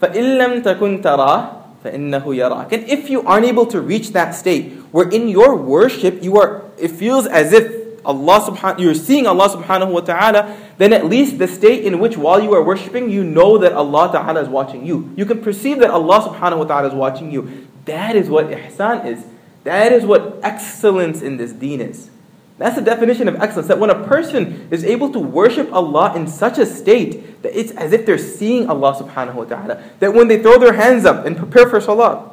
فإن 0.00 0.38
لم 0.38 0.62
تكن 0.62 1.02
تراه 1.02 1.40
فإنه 1.84 2.24
يراك 2.26 2.72
and 2.72 2.84
if 2.88 3.08
you 3.08 3.22
aren't 3.22 3.46
able 3.46 3.66
to 3.66 3.80
reach 3.80 4.12
that 4.12 4.34
state 4.34 4.72
where 4.90 5.08
in 5.08 5.28
your 5.28 5.56
worship 5.56 6.22
you 6.22 6.36
are 6.36 6.62
it 6.78 6.90
feels 6.90 7.26
as 7.26 7.52
if 7.52 7.86
Allah 8.06 8.38
subhanahu 8.40 8.78
you're 8.78 8.94
seeing 8.94 9.26
Allah 9.26 9.50
subhanahu 9.50 9.90
wa 9.90 10.00
ta'ala, 10.00 10.56
then 10.78 10.92
at 10.92 11.06
least 11.06 11.38
the 11.38 11.48
state 11.48 11.84
in 11.84 11.98
which 11.98 12.16
while 12.16 12.40
you 12.40 12.54
are 12.54 12.62
worshiping, 12.62 13.10
you 13.10 13.24
know 13.24 13.58
that 13.58 13.72
Allah 13.72 14.10
ta'ala 14.12 14.40
is 14.40 14.48
watching 14.48 14.86
you. 14.86 15.12
You 15.16 15.26
can 15.26 15.42
perceive 15.42 15.80
that 15.80 15.90
Allah 15.90 16.30
subhanahu 16.30 16.58
wa 16.58 16.64
ta'ala 16.64 16.88
is 16.88 16.94
watching 16.94 17.32
you. 17.32 17.66
That 17.84 18.14
is 18.14 18.30
what 18.30 18.46
ihsan 18.46 19.06
is. 19.06 19.26
That 19.66 19.90
is 19.90 20.06
what 20.06 20.38
excellence 20.44 21.22
in 21.22 21.38
this 21.38 21.50
deen 21.52 21.80
is. 21.80 22.08
That's 22.56 22.76
the 22.76 22.82
definition 22.82 23.26
of 23.26 23.34
excellence. 23.42 23.66
That 23.66 23.80
when 23.80 23.90
a 23.90 24.06
person 24.06 24.68
is 24.70 24.84
able 24.84 25.12
to 25.12 25.18
worship 25.18 25.72
Allah 25.72 26.14
in 26.14 26.28
such 26.28 26.58
a 26.58 26.64
state 26.64 27.42
that 27.42 27.58
it's 27.58 27.72
as 27.72 27.92
if 27.92 28.06
they're 28.06 28.16
seeing 28.16 28.70
Allah 28.70 28.94
subhanahu 28.94 29.34
wa 29.34 29.44
ta'ala. 29.44 29.82
That 29.98 30.14
when 30.14 30.28
they 30.28 30.40
throw 30.40 30.56
their 30.60 30.74
hands 30.74 31.04
up 31.04 31.26
and 31.26 31.36
prepare 31.36 31.68
for 31.68 31.80
salah, 31.80 32.30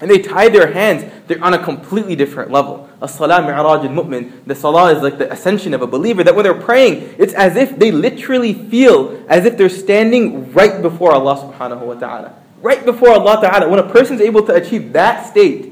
and 0.00 0.10
they 0.10 0.18
tie 0.18 0.48
their 0.48 0.72
hands, 0.72 1.04
they're 1.28 1.42
on 1.44 1.54
a 1.54 1.62
completely 1.62 2.16
different 2.16 2.50
level. 2.50 2.90
As-salah 3.00 3.42
mi'raj 3.42 3.84
al-mu'min. 3.84 4.44
The 4.46 4.56
salah 4.56 4.92
is 4.92 5.04
like 5.04 5.18
the 5.18 5.30
ascension 5.30 5.74
of 5.74 5.80
a 5.80 5.86
believer. 5.86 6.24
That 6.24 6.34
when 6.34 6.42
they're 6.42 6.54
praying, 6.54 7.14
it's 7.18 7.34
as 7.34 7.54
if 7.54 7.78
they 7.78 7.92
literally 7.92 8.52
feel 8.52 9.24
as 9.28 9.44
if 9.44 9.56
they're 9.56 9.68
standing 9.68 10.52
right 10.54 10.82
before 10.82 11.12
Allah 11.12 11.36
subhanahu 11.36 11.82
wa 11.82 11.94
ta'ala. 11.94 12.34
Right 12.62 12.84
before 12.84 13.10
Allah 13.10 13.40
ta'ala. 13.40 13.68
When 13.68 13.78
a 13.78 13.88
person's 13.88 14.20
able 14.20 14.44
to 14.46 14.54
achieve 14.54 14.92
that 14.94 15.30
state, 15.30 15.69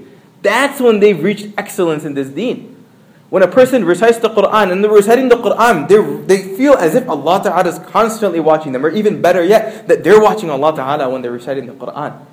that's 0.49 0.81
when 0.81 1.01
they've 1.01 1.23
reached 1.23 1.49
excellence 1.59 2.05
in 2.05 2.15
this 2.15 2.29
deen. 2.31 2.75
When 3.29 3.43
a 3.43 3.49
person 3.49 3.85
recites 3.85 4.19
the 4.19 4.31
Quran 4.31 4.73
and 4.73 4.83
they're 4.83 4.91
reciting 4.91 5.29
the 5.29 5.37
Quran, 5.37 5.87
they 6.27 6.57
feel 6.57 6.73
as 6.73 6.95
if 6.95 7.07
Allah 7.07 7.43
Ta'ala 7.45 7.69
is 7.69 7.79
constantly 7.91 8.41
watching 8.41 8.73
them, 8.73 8.87
or 8.87 8.89
even 8.89 9.21
better 9.21 9.45
yet, 9.45 9.87
that 9.89 10.03
they're 10.03 10.21
watching 10.21 10.49
Allah 10.49 10.75
Ta'ala 10.75 11.11
when 11.11 11.21
they're 11.21 11.31
reciting 11.31 11.67
the 11.67 11.75
Quran. 11.75 12.25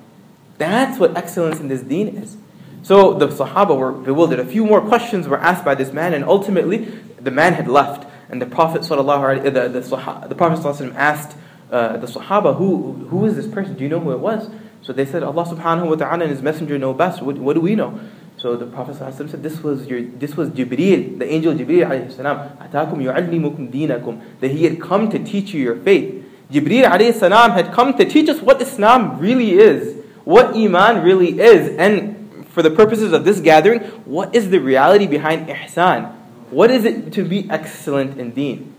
That's 0.56 0.98
what 0.98 1.14
excellence 1.14 1.60
in 1.60 1.68
this 1.68 1.82
deen 1.82 2.08
is. 2.08 2.38
So 2.82 3.12
the 3.12 3.28
Sahaba 3.28 3.76
were 3.76 3.92
bewildered. 3.92 4.40
A 4.40 4.46
few 4.46 4.64
more 4.64 4.80
questions 4.80 5.28
were 5.28 5.38
asked 5.38 5.66
by 5.66 5.74
this 5.74 5.92
man, 5.92 6.14
and 6.14 6.24
ultimately 6.24 6.88
the 7.20 7.30
man 7.30 7.52
had 7.52 7.68
left. 7.68 8.10
And 8.30 8.40
the 8.40 8.46
Prophet 8.46 8.80
sallallahu 8.80 9.42
the, 9.42 9.50
the, 9.50 10.28
the 10.28 10.34
Prophet 10.34 10.94
asked 10.96 11.36
uh, 11.70 11.98
the 11.98 12.06
Sahaba, 12.06 12.56
who, 12.56 12.92
who 13.10 13.26
is 13.26 13.36
this 13.36 13.46
person? 13.46 13.74
Do 13.74 13.84
you 13.84 13.90
know 13.90 14.00
who 14.00 14.12
it 14.12 14.20
was? 14.20 14.48
So 14.86 14.92
they 14.92 15.04
said, 15.04 15.24
Allah 15.24 15.44
subhanahu 15.44 15.88
wa 15.88 15.94
ta'ala 15.96 16.22
and 16.22 16.30
His 16.30 16.42
Messenger 16.42 16.78
know 16.78 16.94
best. 16.94 17.20
What, 17.20 17.38
what 17.38 17.54
do 17.54 17.60
we 17.60 17.74
know? 17.74 17.98
So 18.36 18.54
the 18.54 18.66
Prophet 18.66 18.94
said, 18.94 19.42
this 19.42 19.60
was 19.60 19.88
your, 19.88 20.02
this 20.02 20.36
was 20.36 20.50
Jibreel, 20.50 21.18
the 21.18 21.26
angel 21.26 21.54
Jibreel 21.54 21.88
alayhi 21.88 22.12
salam, 22.12 22.56
atakum 22.58 23.02
yu'allimukum 23.02 23.72
dinakum, 23.72 24.22
that 24.38 24.52
he 24.52 24.62
had 24.62 24.80
come 24.80 25.10
to 25.10 25.18
teach 25.18 25.52
you 25.52 25.60
your 25.60 25.74
faith. 25.74 26.24
Jibreel 26.52 26.84
alayhi 26.84 27.12
salam 27.12 27.50
had 27.50 27.72
come 27.72 27.98
to 27.98 28.04
teach 28.04 28.28
us 28.28 28.40
what 28.40 28.62
Islam 28.62 29.18
really 29.18 29.54
is, 29.54 30.04
what 30.22 30.54
Iman 30.54 31.02
really 31.02 31.40
is. 31.40 31.76
And 31.76 32.46
for 32.50 32.62
the 32.62 32.70
purposes 32.70 33.12
of 33.12 33.24
this 33.24 33.40
gathering, 33.40 33.80
what 34.04 34.36
is 34.36 34.50
the 34.50 34.60
reality 34.60 35.08
behind 35.08 35.48
ihsan? 35.48 36.14
What 36.50 36.70
is 36.70 36.84
it 36.84 37.12
to 37.14 37.24
be 37.24 37.50
excellent 37.50 38.20
in 38.20 38.30
deen? 38.30 38.75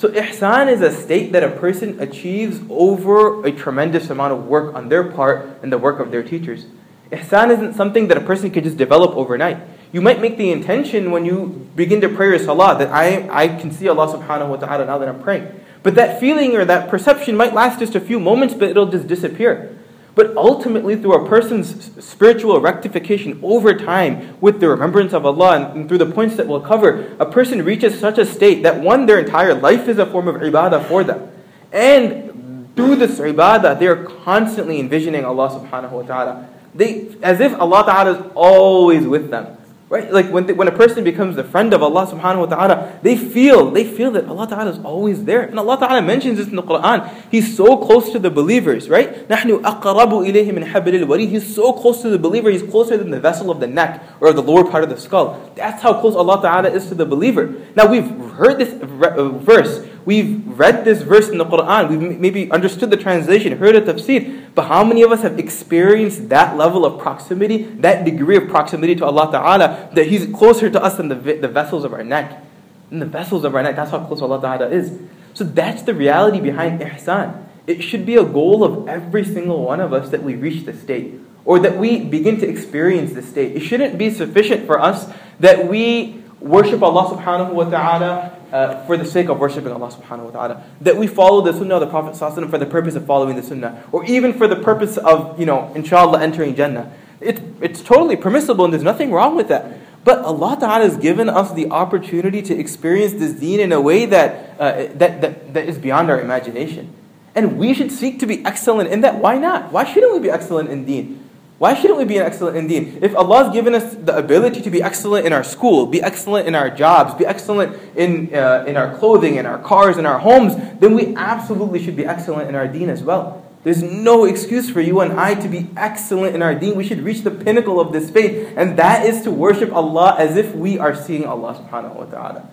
So 0.00 0.08
ihsan 0.08 0.72
is 0.72 0.80
a 0.80 0.90
state 0.90 1.32
that 1.32 1.44
a 1.44 1.50
person 1.50 2.00
achieves 2.00 2.58
over 2.70 3.44
a 3.44 3.52
tremendous 3.52 4.08
amount 4.08 4.32
of 4.32 4.46
work 4.46 4.74
on 4.74 4.88
their 4.88 5.04
part 5.04 5.60
and 5.62 5.70
the 5.70 5.76
work 5.76 6.00
of 6.00 6.10
their 6.10 6.22
teachers. 6.22 6.64
Ihsan 7.12 7.50
isn't 7.50 7.74
something 7.74 8.08
that 8.08 8.16
a 8.16 8.22
person 8.22 8.50
can 8.50 8.64
just 8.64 8.78
develop 8.78 9.14
overnight. 9.14 9.58
You 9.92 10.00
might 10.00 10.22
make 10.22 10.38
the 10.38 10.52
intention 10.52 11.10
when 11.10 11.26
you 11.26 11.68
begin 11.76 12.00
to 12.00 12.08
pray 12.08 12.28
your 12.30 12.38
salah 12.38 12.78
that 12.78 12.88
I, 12.90 13.28
I 13.30 13.48
can 13.48 13.70
see 13.70 13.88
Allah 13.88 14.06
subhanahu 14.06 14.48
wa 14.48 14.56
ta'ala 14.56 14.86
now 14.86 14.96
that 14.96 15.06
I'm 15.06 15.22
praying. 15.22 15.52
But 15.82 15.96
that 15.96 16.18
feeling 16.18 16.56
or 16.56 16.64
that 16.64 16.88
perception 16.88 17.36
might 17.36 17.52
last 17.52 17.78
just 17.78 17.94
a 17.94 18.00
few 18.00 18.18
moments, 18.18 18.54
but 18.54 18.70
it'll 18.70 18.90
just 18.90 19.06
disappear. 19.06 19.76
But 20.14 20.36
ultimately, 20.36 20.96
through 20.96 21.14
a 21.14 21.28
person's 21.28 21.90
spiritual 22.04 22.60
rectification 22.60 23.38
over 23.42 23.74
time 23.74 24.36
with 24.40 24.60
the 24.60 24.68
remembrance 24.68 25.12
of 25.12 25.24
Allah 25.24 25.72
and 25.72 25.88
through 25.88 25.98
the 25.98 26.06
points 26.06 26.36
that 26.36 26.48
we'll 26.48 26.60
cover, 26.60 27.14
a 27.18 27.26
person 27.26 27.64
reaches 27.64 27.98
such 27.98 28.18
a 28.18 28.26
state 28.26 28.62
that 28.64 28.80
one, 28.80 29.06
their 29.06 29.18
entire 29.18 29.54
life 29.54 29.88
is 29.88 29.98
a 29.98 30.06
form 30.06 30.26
of 30.26 30.36
ibadah 30.36 30.84
for 30.86 31.04
them. 31.04 31.30
And 31.72 32.74
through 32.74 32.96
this 32.96 33.18
ibadah, 33.20 33.78
they 33.78 33.86
are 33.86 34.04
constantly 34.04 34.80
envisioning 34.80 35.24
Allah 35.24 35.48
subhanahu 35.48 35.92
wa 35.92 36.02
ta'ala. 36.02 36.48
They, 36.74 37.08
as 37.22 37.40
if 37.40 37.54
Allah 37.60 37.84
ta'ala 37.84 38.18
is 38.18 38.32
always 38.34 39.06
with 39.06 39.30
them. 39.30 39.56
Right? 39.89 40.11
Like 40.11 40.31
when, 40.31 40.47
they, 40.47 40.53
when 40.53 40.67
a 40.67 40.71
person 40.71 41.03
becomes 41.03 41.37
a 41.37 41.43
friend 41.43 41.71
of 41.71 41.83
Allah 41.83 42.07
subhanahu 42.07 42.39
wa 42.39 42.45
ta'ala, 42.47 42.99
they 43.03 43.15
feel, 43.15 43.69
they 43.69 43.83
feel 43.83 44.09
that 44.11 44.25
Allah 44.25 44.47
ta'ala 44.47 44.71
is 44.71 44.79
always 44.79 45.23
there. 45.25 45.43
And 45.43 45.59
Allah 45.59 45.77
ta'ala 45.77 46.01
mentions 46.01 46.39
this 46.39 46.47
in 46.47 46.55
the 46.55 46.63
Quran. 46.63 47.07
He's 47.29 47.55
so 47.55 47.77
close 47.77 48.11
to 48.11 48.17
the 48.17 48.31
believers, 48.31 48.89
right? 48.89 49.27
نَحْنُ 49.29 49.61
أَقْرَبُ 49.61 50.09
إِلَيْهِ 50.27 50.49
مِنْ 50.49 50.71
حَبِلِ 50.71 51.05
الْوَرِيدِ 51.05 51.29
He's 51.29 51.53
so 51.53 51.71
close 51.71 52.01
to 52.01 52.09
the 52.09 52.17
believer, 52.17 52.49
he's 52.49 52.63
closer 52.63 52.97
than 52.97 53.11
the 53.11 53.19
vessel 53.19 53.51
of 53.51 53.59
the 53.59 53.67
neck 53.67 54.03
or 54.21 54.33
the 54.33 54.41
lower 54.41 54.63
part 54.63 54.83
of 54.83 54.89
the 54.89 54.97
skull. 54.97 55.51
That's 55.53 55.83
how 55.83 56.01
close 56.01 56.15
Allah 56.15 56.41
ta'ala 56.41 56.71
is 56.71 56.87
to 56.87 56.95
the 56.95 57.05
believer. 57.05 57.53
Now 57.75 57.85
we've 57.85 58.09
heard 58.31 58.57
this 58.57 58.73
verse 58.73 59.85
We've 60.04 60.46
read 60.58 60.84
this 60.84 61.02
verse 61.02 61.28
in 61.28 61.38
the 61.38 61.44
Quran, 61.44 61.90
we've 61.90 62.18
maybe 62.18 62.50
understood 62.50 62.90
the 62.90 62.96
translation, 62.96 63.56
heard 63.58 63.74
the 63.74 63.92
tafsir, 63.92 64.54
but 64.54 64.66
how 64.66 64.82
many 64.82 65.02
of 65.02 65.12
us 65.12 65.22
have 65.22 65.38
experienced 65.38 66.28
that 66.30 66.56
level 66.56 66.86
of 66.86 67.00
proximity, 67.00 67.64
that 67.80 68.04
degree 68.04 68.36
of 68.36 68.48
proximity 68.48 68.94
to 68.96 69.04
Allah 69.04 69.30
Ta'ala, 69.30 69.90
that 69.94 70.06
He's 70.06 70.26
closer 70.34 70.70
to 70.70 70.82
us 70.82 70.96
than 70.96 71.08
the, 71.08 71.14
the 71.14 71.48
vessels 71.48 71.84
of 71.84 71.92
our 71.92 72.02
neck? 72.02 72.42
In 72.90 72.98
the 72.98 73.06
vessels 73.06 73.44
of 73.44 73.54
our 73.54 73.62
neck, 73.62 73.76
that's 73.76 73.90
how 73.90 74.04
close 74.04 74.22
Allah 74.22 74.40
Ta'ala 74.40 74.68
is. 74.70 74.98
So 75.34 75.44
that's 75.44 75.82
the 75.82 75.94
reality 75.94 76.40
behind 76.40 76.80
ihsan. 76.80 77.46
It 77.66 77.82
should 77.82 78.04
be 78.04 78.16
a 78.16 78.24
goal 78.24 78.64
of 78.64 78.88
every 78.88 79.24
single 79.24 79.62
one 79.62 79.80
of 79.80 79.92
us 79.92 80.10
that 80.10 80.22
we 80.22 80.34
reach 80.34 80.64
this 80.64 80.80
state, 80.80 81.14
or 81.44 81.58
that 81.60 81.76
we 81.76 82.00
begin 82.00 82.40
to 82.40 82.48
experience 82.48 83.12
this 83.12 83.28
state. 83.28 83.54
It 83.54 83.60
shouldn't 83.60 83.98
be 83.98 84.10
sufficient 84.10 84.66
for 84.66 84.80
us 84.80 85.12
that 85.38 85.68
we 85.68 86.24
worship 86.40 86.82
Allah 86.82 87.16
subhanahu 87.16 87.52
wa 87.52 87.64
ta'ala 87.64 88.38
uh, 88.52 88.86
for 88.86 88.96
the 88.96 89.04
sake 89.04 89.28
of 89.28 89.38
worshipping 89.38 89.72
Allah 89.72 89.90
subhanahu 89.92 90.24
wa 90.24 90.30
ta'ala. 90.30 90.64
That 90.80 90.96
we 90.96 91.06
follow 91.06 91.40
the 91.40 91.52
sunnah 91.52 91.76
of 91.76 91.80
the 91.80 91.86
Prophet 91.86 92.16
for 92.50 92.58
the 92.58 92.66
purpose 92.66 92.94
of 92.94 93.06
following 93.06 93.36
the 93.36 93.42
sunnah. 93.42 93.84
Or 93.92 94.04
even 94.06 94.32
for 94.32 94.48
the 94.48 94.56
purpose 94.56 94.96
of, 94.96 95.38
you 95.38 95.46
know, 95.46 95.72
inshallah 95.74 96.20
entering 96.20 96.54
Jannah. 96.54 96.92
It, 97.20 97.40
it's 97.60 97.82
totally 97.82 98.16
permissible 98.16 98.64
and 98.64 98.72
there's 98.72 98.82
nothing 98.82 99.12
wrong 99.12 99.36
with 99.36 99.48
that. 99.48 99.78
But 100.02 100.20
Allah 100.20 100.56
Ta'ala 100.58 100.84
has 100.84 100.96
given 100.96 101.28
us 101.28 101.52
the 101.52 101.70
opportunity 101.70 102.40
to 102.42 102.58
experience 102.58 103.12
this 103.12 103.32
deen 103.32 103.60
in 103.60 103.70
a 103.70 103.80
way 103.80 104.06
that, 104.06 104.58
uh, 104.58 104.72
that, 104.94 105.20
that, 105.20 105.52
that 105.52 105.68
is 105.68 105.76
beyond 105.76 106.10
our 106.10 106.18
imagination. 106.20 106.94
And 107.34 107.58
we 107.58 107.74
should 107.74 107.92
seek 107.92 108.18
to 108.20 108.26
be 108.26 108.44
excellent 108.44 108.90
in 108.90 109.02
that. 109.02 109.16
Why 109.16 109.36
not? 109.36 109.72
Why 109.72 109.84
shouldn't 109.84 110.12
we 110.14 110.20
be 110.20 110.30
excellent 110.30 110.70
in 110.70 110.86
deen? 110.86 111.19
Why 111.60 111.74
shouldn't 111.74 111.98
we 111.98 112.06
be 112.06 112.16
an 112.16 112.24
excellent 112.24 112.56
in 112.56 112.68
deen? 112.68 113.00
If 113.02 113.14
Allah 113.14 113.44
has 113.44 113.52
given 113.52 113.74
us 113.74 113.94
the 113.94 114.16
ability 114.16 114.62
to 114.62 114.70
be 114.70 114.82
excellent 114.82 115.26
in 115.26 115.34
our 115.34 115.44
school, 115.44 115.84
be 115.84 116.00
excellent 116.00 116.48
in 116.48 116.54
our 116.54 116.70
jobs, 116.70 117.12
be 117.12 117.26
excellent 117.26 117.76
in, 117.94 118.34
uh, 118.34 118.64
in 118.66 118.78
our 118.78 118.96
clothing, 118.96 119.34
in 119.34 119.44
our 119.44 119.58
cars, 119.58 119.98
in 119.98 120.06
our 120.06 120.18
homes, 120.18 120.56
then 120.80 120.94
we 120.94 121.14
absolutely 121.16 121.84
should 121.84 121.96
be 121.96 122.06
excellent 122.06 122.48
in 122.48 122.54
our 122.54 122.66
deen 122.66 122.88
as 122.88 123.02
well. 123.02 123.44
There's 123.62 123.82
no 123.82 124.24
excuse 124.24 124.70
for 124.70 124.80
you 124.80 125.00
and 125.00 125.20
I 125.20 125.34
to 125.34 125.48
be 125.48 125.68
excellent 125.76 126.34
in 126.34 126.40
our 126.40 126.54
deen. 126.54 126.76
We 126.76 126.84
should 126.84 127.02
reach 127.02 127.24
the 127.24 127.30
pinnacle 127.30 127.78
of 127.78 127.92
this 127.92 128.08
faith, 128.08 128.54
and 128.56 128.78
that 128.78 129.04
is 129.04 129.20
to 129.24 129.30
worship 129.30 129.70
Allah 129.70 130.16
as 130.18 130.38
if 130.38 130.54
we 130.54 130.78
are 130.78 130.96
seeing 130.96 131.26
Allah 131.26 131.56
subhanahu 131.56 131.94
wa 131.94 132.04
ta'ala. 132.06 132.48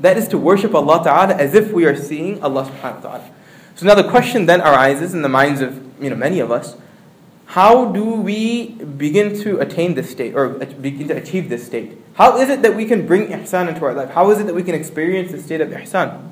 That 0.00 0.16
is 0.16 0.26
to 0.26 0.36
worship 0.36 0.74
Allah 0.74 1.00
ta'ala 1.04 1.36
as 1.36 1.54
if 1.54 1.70
we 1.70 1.84
are 1.84 1.94
seeing 1.94 2.42
Allah 2.42 2.64
subhanahu 2.64 3.04
wa 3.04 3.10
ta'ala. 3.10 3.30
So 3.76 3.86
now 3.86 3.94
the 3.94 4.10
question 4.10 4.46
then 4.46 4.60
arises 4.62 5.14
in 5.14 5.22
the 5.22 5.28
minds 5.28 5.60
of 5.60 5.80
you 6.02 6.10
know 6.10 6.16
many 6.16 6.40
of 6.40 6.50
us 6.50 6.74
how 7.52 7.84
do 7.92 8.02
we 8.02 8.68
begin 8.96 9.38
to 9.42 9.60
attain 9.60 9.92
this 9.92 10.10
state 10.10 10.34
or 10.34 10.48
begin 10.48 11.06
to 11.06 11.14
achieve 11.14 11.50
this 11.50 11.66
state? 11.66 11.98
How 12.14 12.38
is 12.38 12.48
it 12.48 12.62
that 12.62 12.74
we 12.74 12.86
can 12.86 13.04
bring 13.06 13.26
ihsan 13.26 13.68
into 13.68 13.84
our 13.84 13.92
life? 13.92 14.08
How 14.08 14.30
is 14.30 14.40
it 14.40 14.46
that 14.46 14.54
we 14.54 14.62
can 14.62 14.74
experience 14.74 15.32
the 15.32 15.38
state 15.38 15.60
of 15.60 15.68
ihsan? 15.68 16.30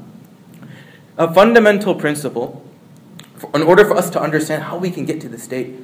A 1.18 1.32
fundamental 1.34 1.94
principle, 1.94 2.64
in 3.52 3.60
order 3.60 3.84
for 3.84 3.98
us 3.98 4.08
to 4.16 4.20
understand 4.20 4.62
how 4.62 4.78
we 4.78 4.90
can 4.90 5.04
get 5.04 5.20
to 5.20 5.28
the 5.28 5.36
state, 5.36 5.74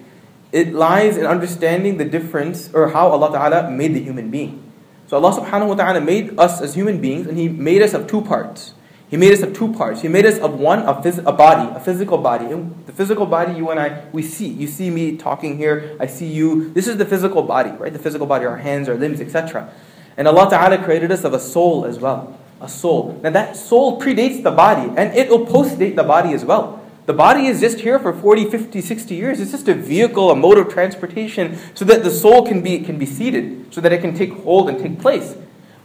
it 0.53 0.73
lies 0.73 1.19
in 1.19 1.27
understanding 1.27 1.99
the 1.99 2.07
difference 2.07 2.73
or 2.73 2.89
how 2.97 3.09
Allah 3.09 3.31
Ta'ala 3.31 3.71
made 3.71 3.93
the 3.93 4.03
human 4.03 4.31
being. 4.31 4.63
So 5.07 5.19
Allah 5.19 5.39
subhanahu 5.39 5.69
wa 5.69 5.75
ta'ala 5.75 6.01
made 6.01 6.41
us 6.41 6.63
as 6.63 6.75
human 6.75 7.03
beings 7.03 7.27
and 7.27 7.37
He 7.37 7.51
made 7.51 7.83
us 7.83 7.93
of 7.93 8.07
two 8.07 8.23
parts. 8.23 8.73
He 9.09 9.17
made 9.17 9.33
us 9.33 9.43
of 9.43 9.55
two 9.55 9.73
parts. 9.73 10.03
He 10.03 10.09
made 10.09 10.27
us 10.27 10.39
of 10.39 10.59
one, 10.59 10.81
a, 10.81 10.95
phys- 10.95 11.25
a 11.25 11.33
body, 11.33 11.73
a 11.77 11.81
physical 11.81 12.19
body. 12.19 12.47
And 12.47 12.85
the 12.87 12.93
physical 12.93 13.25
body, 13.25 13.55
you 13.55 13.71
and 13.71 13.79
I, 13.79 14.05
we 14.13 14.23
see. 14.23 14.49
You 14.49 14.67
see 14.67 14.91
me 14.91 15.17
talking 15.17 15.57
here. 15.59 15.97
I 16.01 16.07
see 16.07 16.27
you. 16.27 16.73
This 16.73 16.89
is 16.89 16.97
the 16.97 17.05
physical 17.05 17.43
body, 17.43 17.71
right? 17.71 17.93
The 17.93 18.01
physical 18.01 18.27
body, 18.27 18.47
our 18.47 18.57
hands, 18.57 18.89
our 18.89 18.97
limbs, 18.97 19.21
etc. 19.21 19.73
And 20.17 20.27
Allah 20.27 20.51
Ta'ala 20.51 20.83
created 20.83 21.13
us 21.13 21.23
of 21.23 21.35
a 21.35 21.41
soul 21.41 21.85
as 21.85 22.01
well. 22.01 22.37
A 22.61 22.69
soul. 22.69 23.21
Now 23.23 23.31
that 23.31 23.57
soul 23.57 24.01
predates 24.01 24.43
the 24.43 24.51
body, 24.51 24.91
and 24.97 25.15
it 25.15 25.29
will 25.29 25.47
postdate 25.47 25.95
the 25.95 26.03
body 26.03 26.33
as 26.33 26.45
well. 26.45 26.83
The 27.05 27.13
body 27.13 27.47
is 27.47 27.61
just 27.61 27.79
here 27.79 28.01
for 28.01 28.13
40, 28.13 28.51
50, 28.51 28.81
60 28.81 29.15
years. 29.15 29.41
It's 29.41 29.53
just 29.53 29.69
a 29.69 29.75
vehicle, 29.75 30.33
a 30.33 30.35
mode 30.35 30.59
of 30.59 30.69
transportation, 30.69 31.57
so 31.75 31.85
that 31.85 32.03
the 32.03 32.11
soul 32.11 32.45
can 32.45 32.63
be, 32.63 32.81
can 32.81 32.99
be 32.99 33.07
seated, 33.07 33.73
so 33.73 33.81
that 33.81 33.93
it 33.93 34.01
can 34.01 34.15
take 34.15 34.33
hold 34.33 34.69
and 34.69 34.79
take 34.81 34.99
place. 35.01 35.37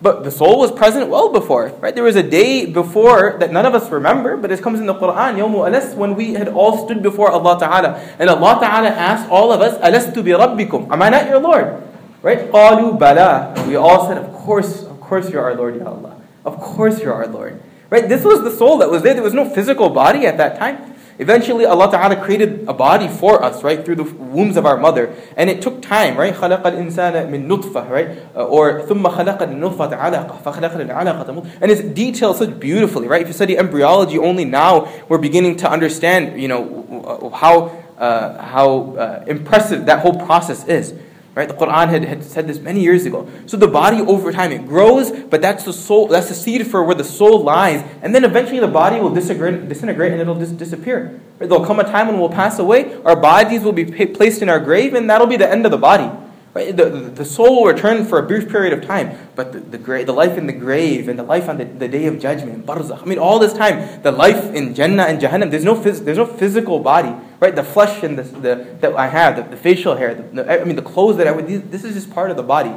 But 0.01 0.23
the 0.23 0.31
soul 0.31 0.57
was 0.57 0.71
present 0.71 1.09
well 1.09 1.31
before, 1.31 1.69
right? 1.79 1.93
There 1.93 2.03
was 2.03 2.15
a 2.15 2.23
day 2.23 2.65
before 2.65 3.37
that 3.39 3.51
none 3.51 3.67
of 3.67 3.75
us 3.75 3.91
remember, 3.91 4.35
but 4.35 4.51
it 4.51 4.59
comes 4.61 4.79
in 4.79 4.87
the 4.87 4.95
Quran, 4.95 5.37
Yawmu 5.37 5.67
Alas, 5.67 5.93
when 5.93 6.15
we 6.15 6.33
had 6.33 6.47
all 6.47 6.85
stood 6.85 7.03
before 7.03 7.29
Allah 7.29 7.59
Ta'ala. 7.59 7.99
And 8.17 8.27
Allah 8.27 8.57
Ta'ala 8.59 8.89
asked 8.89 9.29
all 9.29 9.51
of 9.51 9.61
us, 9.61 9.77
Alastu 9.77 10.23
be 10.23 10.31
Rabbikum, 10.31 10.91
am 10.91 11.01
I 11.03 11.09
not 11.09 11.27
your 11.27 11.39
Lord? 11.39 11.83
Right? 12.23 12.51
Qalu 12.51 12.97
bala. 12.97 13.53
We 13.67 13.75
all 13.75 14.07
said, 14.07 14.17
of 14.17 14.33
course, 14.33 14.83
of 14.83 14.99
course 14.99 15.29
you're 15.29 15.43
our 15.43 15.53
Lord, 15.53 15.75
Ya 15.75 15.85
Allah. 15.85 16.19
Of 16.45 16.57
course 16.57 16.99
you're 16.99 17.13
our 17.13 17.27
Lord. 17.27 17.61
Right? 17.91 18.09
This 18.09 18.23
was 18.23 18.41
the 18.41 18.51
soul 18.51 18.79
that 18.79 18.89
was 18.89 19.03
there. 19.03 19.13
There 19.13 19.23
was 19.23 19.35
no 19.35 19.47
physical 19.47 19.89
body 19.89 20.25
at 20.25 20.37
that 20.37 20.57
time. 20.57 20.90
Eventually, 21.20 21.64
Allah 21.64 21.90
Ta'ala 21.90 22.16
created 22.16 22.68
a 22.68 22.74
body 22.74 23.08
for 23.08 23.42
us, 23.42 23.62
right, 23.62 23.84
through 23.84 23.96
the 23.96 24.04
wombs 24.04 24.56
of 24.56 24.66
our 24.66 24.76
mother. 24.76 25.14
And 25.36 25.48
it 25.48 25.62
took 25.62 25.80
time, 25.80 26.16
right? 26.16 26.34
خَلَقَ 26.34 26.62
الْإِنسَانَ 26.62 27.30
مِن 27.30 27.46
نُطْفَةٍ, 27.46 27.88
right? 27.88 28.18
Uh, 28.34 28.44
or 28.44 28.82
ثُمَّ 28.82 29.02
خَلَقَ 29.02 29.38
النُّطْفَةَ 29.38 29.96
عَلَقَةً 29.96 30.42
فَخَلَقَ 30.42 30.88
الْعَلَقَةَ 30.88 31.58
And 31.62 31.70
it's 31.70 31.80
detailed 31.80 32.36
such 32.36 32.58
beautifully, 32.60 33.08
right? 33.08 33.22
If 33.22 33.28
you 33.28 33.34
study 33.34 33.56
embryology, 33.56 34.18
only 34.18 34.44
now 34.44 34.92
we're 35.08 35.18
beginning 35.18 35.56
to 35.58 35.70
understand, 35.70 36.40
you 36.40 36.48
know, 36.48 37.30
how, 37.34 37.82
uh, 37.98 38.42
how 38.42 38.96
uh, 38.96 39.24
impressive 39.26 39.86
that 39.86 40.00
whole 40.00 40.18
process 40.26 40.66
is. 40.66 40.94
Right? 41.33 41.47
The 41.47 41.53
Quran 41.53 41.87
had, 41.87 42.03
had 42.03 42.23
said 42.25 42.47
this 42.47 42.59
many 42.59 42.81
years 42.81 43.05
ago. 43.05 43.29
So 43.45 43.55
the 43.55 43.67
body 43.67 44.01
over 44.01 44.33
time 44.33 44.51
it 44.51 44.67
grows, 44.67 45.11
but 45.11 45.41
that's 45.41 45.63
the 45.63 45.71
soul 45.71 46.07
that's 46.07 46.27
the 46.27 46.35
seed 46.35 46.67
for 46.67 46.83
where 46.83 46.95
the 46.95 47.05
soul 47.05 47.41
lies. 47.41 47.83
And 48.01 48.13
then 48.13 48.25
eventually 48.25 48.59
the 48.59 48.67
body 48.67 48.99
will 48.99 49.13
disintegrate, 49.13 49.69
disintegrate 49.69 50.11
and 50.11 50.19
it'll 50.19 50.39
just 50.39 50.57
disappear. 50.57 51.21
Right? 51.39 51.49
There'll 51.49 51.65
come 51.65 51.79
a 51.79 51.85
time 51.85 52.07
when 52.07 52.19
we'll 52.19 52.29
pass 52.29 52.59
away, 52.59 53.01
our 53.03 53.15
bodies 53.15 53.63
will 53.63 53.71
be 53.71 53.85
placed 53.85 54.41
in 54.41 54.49
our 54.49 54.59
grave, 54.59 54.93
and 54.93 55.09
that'll 55.09 55.27
be 55.27 55.37
the 55.37 55.49
end 55.49 55.65
of 55.65 55.71
the 55.71 55.77
body. 55.77 56.11
Right? 56.53 56.75
The, 56.75 56.89
the 56.89 57.23
soul 57.23 57.63
will 57.63 57.71
return 57.71 58.03
for 58.05 58.19
a 58.19 58.23
brief 58.23 58.49
period 58.49 58.73
of 58.73 58.85
time, 58.85 59.17
but 59.35 59.53
the, 59.53 59.59
the, 59.61 59.77
gra- 59.77 60.03
the 60.03 60.11
life 60.11 60.37
in 60.37 60.47
the 60.47 60.53
grave 60.53 61.07
and 61.07 61.17
the 61.17 61.23
life 61.23 61.47
on 61.47 61.57
the, 61.57 61.63
the 61.63 61.87
day 61.87 62.07
of 62.07 62.19
judgment, 62.19 62.65
barzakh. 62.65 63.01
I 63.01 63.05
mean, 63.05 63.19
all 63.19 63.39
this 63.39 63.53
time, 63.53 64.01
the 64.01 64.11
life 64.11 64.53
in 64.53 64.75
Jannah 64.75 65.03
and 65.03 65.21
Jahannam, 65.21 65.49
there's 65.49 65.63
no, 65.63 65.75
phys- 65.75 66.03
there's 66.03 66.17
no 66.17 66.25
physical 66.25 66.79
body, 66.79 67.15
right? 67.39 67.55
The 67.55 67.63
flesh 67.63 68.03
and 68.03 68.19
the, 68.19 68.23
the, 68.23 68.77
that 68.81 68.95
I 68.95 69.07
have, 69.07 69.37
the, 69.37 69.43
the 69.43 69.55
facial 69.55 69.95
hair, 69.95 70.13
the, 70.13 70.61
I 70.61 70.65
mean, 70.65 70.75
the 70.75 70.81
clothes 70.81 71.15
that 71.17 71.27
I 71.27 71.31
wear, 71.31 71.41
this 71.41 71.85
is 71.85 71.93
just 71.93 72.11
part 72.11 72.31
of 72.31 72.35
the 72.35 72.43
body. 72.43 72.75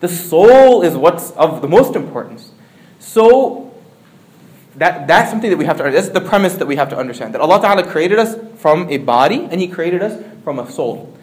The 0.00 0.08
soul 0.08 0.80
is 0.80 0.96
what's 0.96 1.32
of 1.32 1.60
the 1.60 1.68
most 1.68 1.96
importance. 1.96 2.52
So, 3.00 3.70
that, 4.76 5.06
that's 5.06 5.30
something 5.30 5.50
that 5.50 5.58
we 5.58 5.66
have 5.66 5.76
to 5.76 5.82
That's 5.82 6.08
the 6.08 6.22
premise 6.22 6.54
that 6.54 6.66
we 6.66 6.76
have 6.76 6.88
to 6.88 6.96
understand. 6.96 7.34
That 7.34 7.42
Allah 7.42 7.60
Ta'ala 7.60 7.86
created 7.86 8.18
us 8.18 8.34
from 8.58 8.88
a 8.88 8.96
body 8.96 9.46
and 9.50 9.60
He 9.60 9.68
created 9.68 10.02
us 10.02 10.22
from 10.42 10.58
a 10.58 10.70
soul. 10.70 11.14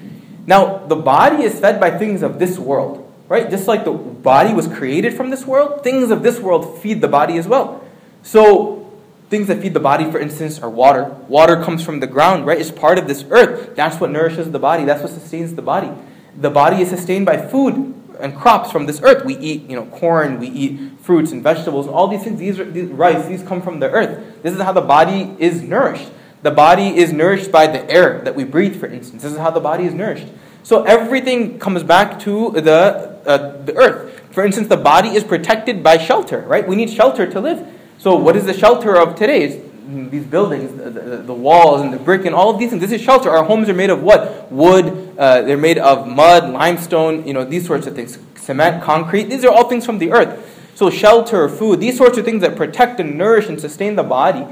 Now, 0.48 0.77
the 0.88 0.96
body 0.96 1.44
is 1.44 1.60
fed 1.60 1.80
by 1.80 1.92
things 1.92 2.24
of 2.24 2.39
this 2.39 2.58
world, 2.58 3.06
right? 3.27 3.50
Just 3.50 3.68
like 3.68 3.84
the 3.84 3.92
body 3.92 4.54
was 4.54 4.66
created 4.68 5.13
from 5.13 5.30
this 5.30 5.46
world, 5.46 5.84
things 5.84 6.10
of 6.10 6.24
this 6.24 6.39
world 6.39 6.80
feed 6.80 7.01
the 7.01 7.10
body 7.10 7.38
as 7.38 7.48
well. 7.48 7.84
So, 8.24 8.89
things 9.30 9.48
that 9.48 9.62
feed 9.62 9.74
the 9.74 9.82
body, 9.82 10.10
for 10.10 10.20
instance, 10.20 10.60
are 10.60 10.70
water. 10.70 11.04
Water 11.27 11.62
comes 11.62 11.84
from 11.84 12.00
the 12.00 12.08
ground, 12.08 12.46
right? 12.46 12.60
It's 12.60 12.72
part 12.72 12.98
of 12.98 13.10
this 13.10 13.25
earth. 13.30 13.75
That's 13.75 14.00
what 14.00 14.10
nourishes 14.10 14.50
the 14.51 14.60
body, 14.60 14.86
that's 14.86 15.04
what 15.04 15.12
sustains 15.12 15.54
the 15.54 15.62
body. 15.62 15.92
the 16.38 16.50
body 16.50 16.82
is 16.82 16.89
sustained 16.89 17.25
by 17.25 17.36
food 17.36 17.94
and 18.20 18.36
crops 18.36 18.72
from 18.72 18.86
this 18.86 19.01
earth. 19.01 19.25
We 19.25 19.38
eat, 19.38 19.70
you 19.70 19.75
know, 19.75 19.86
corn, 19.86 20.39
we 20.39 20.48
eat 20.48 20.80
fruits 21.01 21.32
and 21.32 21.44
vegetables, 21.44 21.88
and 21.88 21.96
all 21.96 22.08
these 22.08 22.24
things. 22.24 22.39
These, 22.39 22.58
these 22.74 22.89
rice, 22.89 23.25
these 23.27 23.44
come 23.44 23.62
from 23.62 23.80
the 23.80 23.89
earth. 23.89 24.44
This 24.44 24.54
is 24.54 24.62
how 24.62 24.72
the 24.72 24.82
body 24.82 25.36
is 25.39 25.62
nourished. 25.62 26.10
The 26.48 26.51
body 26.51 26.96
is 26.96 27.12
nourished 27.12 27.51
by 27.51 27.68
the 27.68 27.92
air 27.92 28.22
that 28.22 28.34
we 28.34 28.46
breathe, 28.46 28.80
for 28.80 28.86
instance. 28.86 29.24
This 29.24 29.34
is 29.34 29.38
how 29.38 29.51
the 29.51 29.60
body 29.60 29.84
is 29.84 29.94
nourished. 29.94 30.27
So 30.63 30.84
everything 30.86 31.60
comes 31.60 31.84
back 31.84 32.22
to 32.22 32.51
the 32.51 33.20
uh, 33.25 33.62
the 33.63 33.75
earth. 33.75 34.22
For 34.32 34.46
instance, 34.46 34.70
the 34.70 34.77
body 34.77 35.10
is 35.10 35.25
protected 35.25 35.84
by 35.84 35.98
shelter, 35.98 36.39
right? 36.48 36.66
We 36.66 36.77
need 36.77 36.89
shelter 36.89 37.30
to 37.30 37.42
live. 37.42 37.68
So 37.98 38.16
what 38.16 38.38
is 38.38 38.46
the 38.46 38.54
shelter 38.54 38.96
of 38.96 39.18
today? 39.18 39.44
It's 39.44 40.10
these 40.10 40.24
buildings, 40.24 40.72
the, 40.77 40.89
the, 40.89 41.18
the, 41.18 41.34
walls 41.34 41.82
and 41.82 41.92
the 41.92 42.00
brick 42.00 42.24
and 42.24 42.34
all 42.34 42.50
of 42.50 42.60
these 42.60 42.70
things. 42.70 42.80
This 42.80 42.94
is 42.94 43.01
shelter. 43.01 43.30
Our 43.30 43.44
homes 43.44 43.68
are 43.68 43.74
made 43.74 43.89
of 43.89 44.01
what? 44.01 44.50
Wood. 44.50 45.18
Uh, 45.20 45.42
they're 45.42 45.58
made 45.58 45.77
of 45.77 46.08
mud, 46.08 46.50
limestone, 46.50 47.27
you 47.27 47.34
know, 47.34 47.44
these 47.44 47.68
sorts 47.68 47.88
of 47.88 47.94
things. 47.94 48.18
Cement, 48.36 48.82
concrete. 48.82 49.24
These 49.24 49.44
are 49.44 49.51
all 49.51 49.68
things 49.68 49.86
from 49.86 49.98
the 49.98 50.13
earth. 50.13 50.72
So 50.75 50.89
shelter, 50.89 51.50
food, 51.50 51.82
these 51.82 51.98
sorts 51.98 52.18
of 52.18 52.24
things 52.24 52.39
that 52.39 52.56
protect 52.56 53.01
and 53.01 53.18
nourish 53.18 53.50
and 53.50 53.60
sustain 53.60 53.98
the 53.98 54.04
body, 54.04 54.46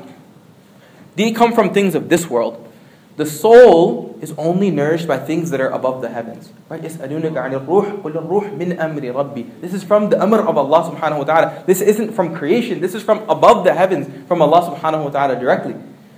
they 1.15 1.31
come 1.31 1.53
from 1.53 1.74
things 1.74 1.95
of 1.95 2.10
this 2.10 2.29
world. 2.29 2.62
The 3.17 3.25
soul 3.25 4.17
is 4.22 4.34
only 4.38 4.69
nourished 4.72 5.07
by 5.07 5.17
things 5.17 5.50
that 5.51 5.62
are 5.62 5.69
above 5.69 6.01
the 6.01 6.10
heavens. 6.10 6.51
Right? 6.67 6.81
This 6.81 6.95
is 9.74 9.84
from 9.84 10.10
the 10.10 10.22
amr 10.22 10.41
of 10.41 10.57
Allah 10.57 10.91
subhanahu 10.91 11.19
wa 11.19 11.24
ta'ala. 11.24 11.63
This 11.65 11.79
isn't 11.79 12.12
from 12.13 12.36
creation. 12.36 12.81
This 12.81 12.93
is 12.93 13.03
from 13.03 13.19
above 13.29 13.63
the 13.63 13.74
heavens, 13.74 14.27
from 14.27 14.41
Allah 14.41 14.75
subhanahu 14.75 15.05
wa 15.05 15.10
ta'ala 15.12 15.39
directly. 15.39 15.75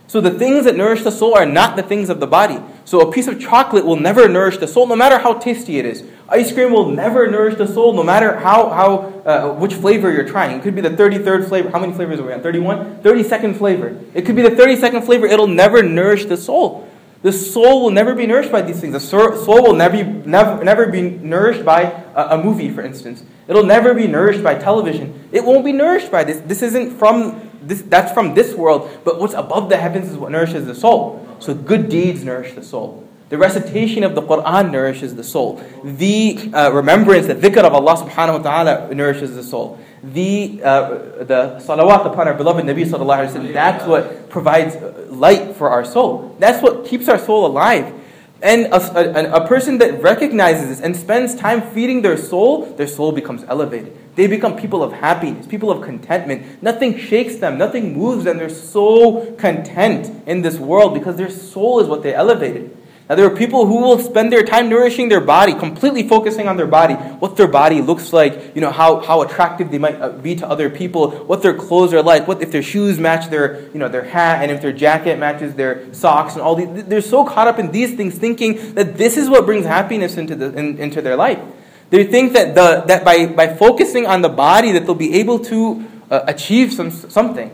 So 0.08 0.22
the 0.22 0.32
things 0.32 0.66
that 0.66 0.76
nourish 0.76 1.04
the 1.04 1.12
soul 1.12 1.36
are 1.36 1.46
not 1.46 1.76
the 1.76 1.84
things 1.84 2.10
of 2.10 2.20
the 2.20 2.28
body. 2.28 2.60
So 2.86 3.02
a 3.02 3.12
piece 3.12 3.28
of 3.28 3.40
chocolate 3.40 3.86
will 3.86 3.98
never 3.98 4.28
nourish 4.28 4.58
the 4.58 4.68
soul, 4.68 4.88
no 4.88 4.96
matter 4.96 5.20
how 5.20 5.34
tasty 5.34 5.78
it 5.78 5.86
is. 5.86 6.04
Ice 6.30 6.52
cream 6.52 6.72
will 6.72 6.90
never 6.90 7.28
nourish 7.28 7.56
the 7.56 7.68
soul, 7.68 7.94
no 7.94 8.04
matter 8.04 8.38
how, 8.38 8.70
how 8.70 8.98
uh, 9.26 9.54
which 9.54 9.74
flavor 9.74 10.12
you're 10.12 10.28
trying. 10.28 10.58
It 10.58 10.64
could 10.64 10.76
be 10.76 10.82
the 10.82 10.90
33rd 10.90 11.48
flavor. 11.48 11.70
How 11.70 11.80
many 11.80 11.94
flavors 11.94 12.20
are 12.20 12.24
we 12.24 12.34
on? 12.34 12.42
31? 12.42 12.98
32nd 13.02 13.58
flavor. 13.58 13.98
It 14.14 14.26
could 14.26 14.36
be 14.36 14.42
the 14.42 14.50
32nd 14.50 15.06
flavor. 15.06 15.26
It'll 15.26 15.48
never 15.48 15.82
nourish 15.82 16.26
the 16.26 16.36
soul. 16.36 16.88
The 17.22 17.32
soul 17.32 17.82
will 17.82 17.92
never 17.92 18.14
be 18.14 18.28
nourished 18.28 18.52
by 18.52 18.62
these 18.62 18.80
things. 18.80 18.94
The 18.94 19.00
soul 19.00 19.64
will 19.64 19.74
never 19.74 20.04
never, 20.04 20.64
never 20.64 20.88
be 20.88 21.02
nourished 21.02 21.66
by 21.66 21.82
a, 21.82 22.38
a 22.38 22.44
movie, 22.44 22.70
for 22.70 22.82
instance. 22.82 23.24
It'll 23.48 23.66
never 23.66 23.94
be 23.94 24.06
nourished 24.06 24.44
by 24.44 24.56
television. 24.56 25.28
It 25.32 25.44
won't 25.44 25.66
be 25.66 25.72
nourished 25.72 26.12
by 26.12 26.24
this. 26.26 26.42
This 26.42 26.62
isn't 26.62 26.98
from 26.98 27.50
this, 27.62 27.82
that's 27.82 28.12
from 28.12 28.34
this 28.34 28.54
world, 28.54 28.90
but 29.04 29.20
what's 29.20 29.34
above 29.34 29.70
the 29.70 29.78
heavens 29.78 30.10
is 30.10 30.18
what 30.18 30.32
nourishes 30.32 30.66
the 30.66 30.76
soul. 30.76 31.26
So 31.40 31.54
good 31.54 31.90
deeds 31.90 32.24
nourish 32.24 32.54
the 32.54 32.64
soul. 32.64 33.07
The 33.30 33.38
recitation 33.38 34.04
of 34.04 34.16
the 34.16 34.22
Quran 34.22 34.72
nourishes 34.72 35.16
the 35.16 35.24
soul. 35.24 35.62
The 35.84 36.50
uh, 36.54 36.72
remembrance, 36.72 37.28
the 37.28 37.36
dhikr 37.36 37.64
of 37.64 37.74
Allah 37.74 37.96
subhanahu 37.98 38.44
wa 38.44 38.64
ta'ala 38.64 38.96
nourishes 38.96 39.36
the 39.36 39.44
soul. 39.44 39.80
The, 40.02 40.62
uh, 40.64 40.90
the 41.26 41.62
salawat 41.62 42.06
upon 42.06 42.30
our 42.30 42.34
beloved 42.34 42.64
Nabi 42.64 42.86
sallallahu 42.86 43.28
alayhi 43.28 43.48
wa 43.48 43.52
that's 43.52 43.86
what 43.86 44.30
provides 44.30 44.78
light 45.12 45.58
for 45.58 45.70
our 45.70 45.84
soul. 45.84 46.38
That's 46.40 46.64
what 46.64 46.86
keeps 46.86 47.10
our 47.10 47.20
soul 47.20 47.46
alive. 47.46 47.94
And 48.42 48.68
a, 48.68 48.76
a, 48.76 49.44
a, 49.44 49.48
person 49.48 49.80
that 49.80 50.00
recognizes 50.02 50.70
this 50.70 50.80
and 50.80 50.96
spends 50.96 51.34
time 51.34 51.62
feeding 51.72 52.04
their 52.04 52.18
soul, 52.18 52.66
their 52.66 52.88
soul 52.88 53.12
becomes 53.12 53.44
elevated. 53.46 53.98
They 54.16 54.28
become 54.28 54.56
people 54.56 54.84
of 54.84 54.94
happiness, 54.94 55.48
people 55.48 55.72
of 55.72 55.82
contentment. 55.84 56.62
Nothing 56.62 56.98
shakes 57.00 57.38
them, 57.38 57.58
nothing 57.58 57.98
moves 57.98 58.26
them. 58.26 58.38
They're 58.38 58.50
so 58.50 59.32
content 59.34 60.24
in 60.28 60.44
this 60.44 60.58
world 60.58 60.94
because 60.94 61.18
their 61.18 61.32
soul 61.32 61.80
is 61.80 61.88
what 61.88 62.04
they 62.04 62.14
elevated. 62.14 62.78
Now, 63.10 63.16
there 63.16 63.26
are 63.26 63.36
people 63.36 63.66
who 63.66 63.78
will 63.78 64.00
spend 64.00 64.34
their 64.34 64.44
time 64.44 64.68
nourishing 64.68 65.08
their 65.08 65.22
body, 65.22 65.54
completely 65.54 66.06
focusing 66.10 66.50
on 66.50 66.58
their 66.58 66.68
body, 66.68 66.94
what 66.96 67.38
their 67.38 67.48
body 67.48 67.82
looks 67.82 68.12
like, 68.12 68.54
you 68.54 68.60
know, 68.60 68.70
how, 68.70 69.00
how 69.00 69.22
attractive 69.22 69.72
they 69.72 69.78
might 69.78 69.96
uh, 69.96 70.10
be 70.10 70.36
to 70.36 70.48
other 70.48 70.70
people, 70.70 71.12
what 71.12 71.42
their 71.42 71.54
clothes 71.54 71.94
are 71.94 72.04
like, 72.04 72.28
what 72.28 72.42
if 72.42 72.52
their 72.52 72.62
shoes 72.62 73.00
match 73.00 73.30
their, 73.30 73.70
you 73.70 73.80
know, 73.80 73.88
their 73.88 74.04
hat, 74.04 74.44
and 74.44 74.52
if 74.52 74.62
their 74.62 74.74
jacket 74.74 75.18
matches 75.18 75.56
their 75.56 75.94
socks, 75.94 76.34
and 76.34 76.42
all 76.42 76.56
these. 76.56 76.84
They're 76.84 77.02
so 77.02 77.24
caught 77.24 77.48
up 77.48 77.60
in 77.60 77.72
these 77.72 77.96
things, 77.96 78.16
thinking 78.16 78.74
that 78.74 78.98
this 78.98 79.16
is 79.16 79.30
what 79.30 79.46
brings 79.46 79.66
happiness 79.66 80.18
into, 80.18 80.36
the, 80.36 80.54
in, 80.58 80.78
into 80.78 81.02
their 81.02 81.16
life. 81.16 81.40
They 81.90 82.04
think 82.04 82.34
that, 82.34 82.56
the, 82.56 82.84
that 82.88 83.06
by, 83.06 83.28
by 83.28 83.56
focusing 83.56 84.06
on 84.06 84.22
the 84.22 84.28
body, 84.30 84.74
that 84.74 84.86
they'll 84.86 84.96
be 84.96 85.14
able 85.22 85.40
to 85.46 85.86
uh, 86.12 86.26
achieve 86.28 86.74
some, 86.74 86.92
something. 86.92 87.52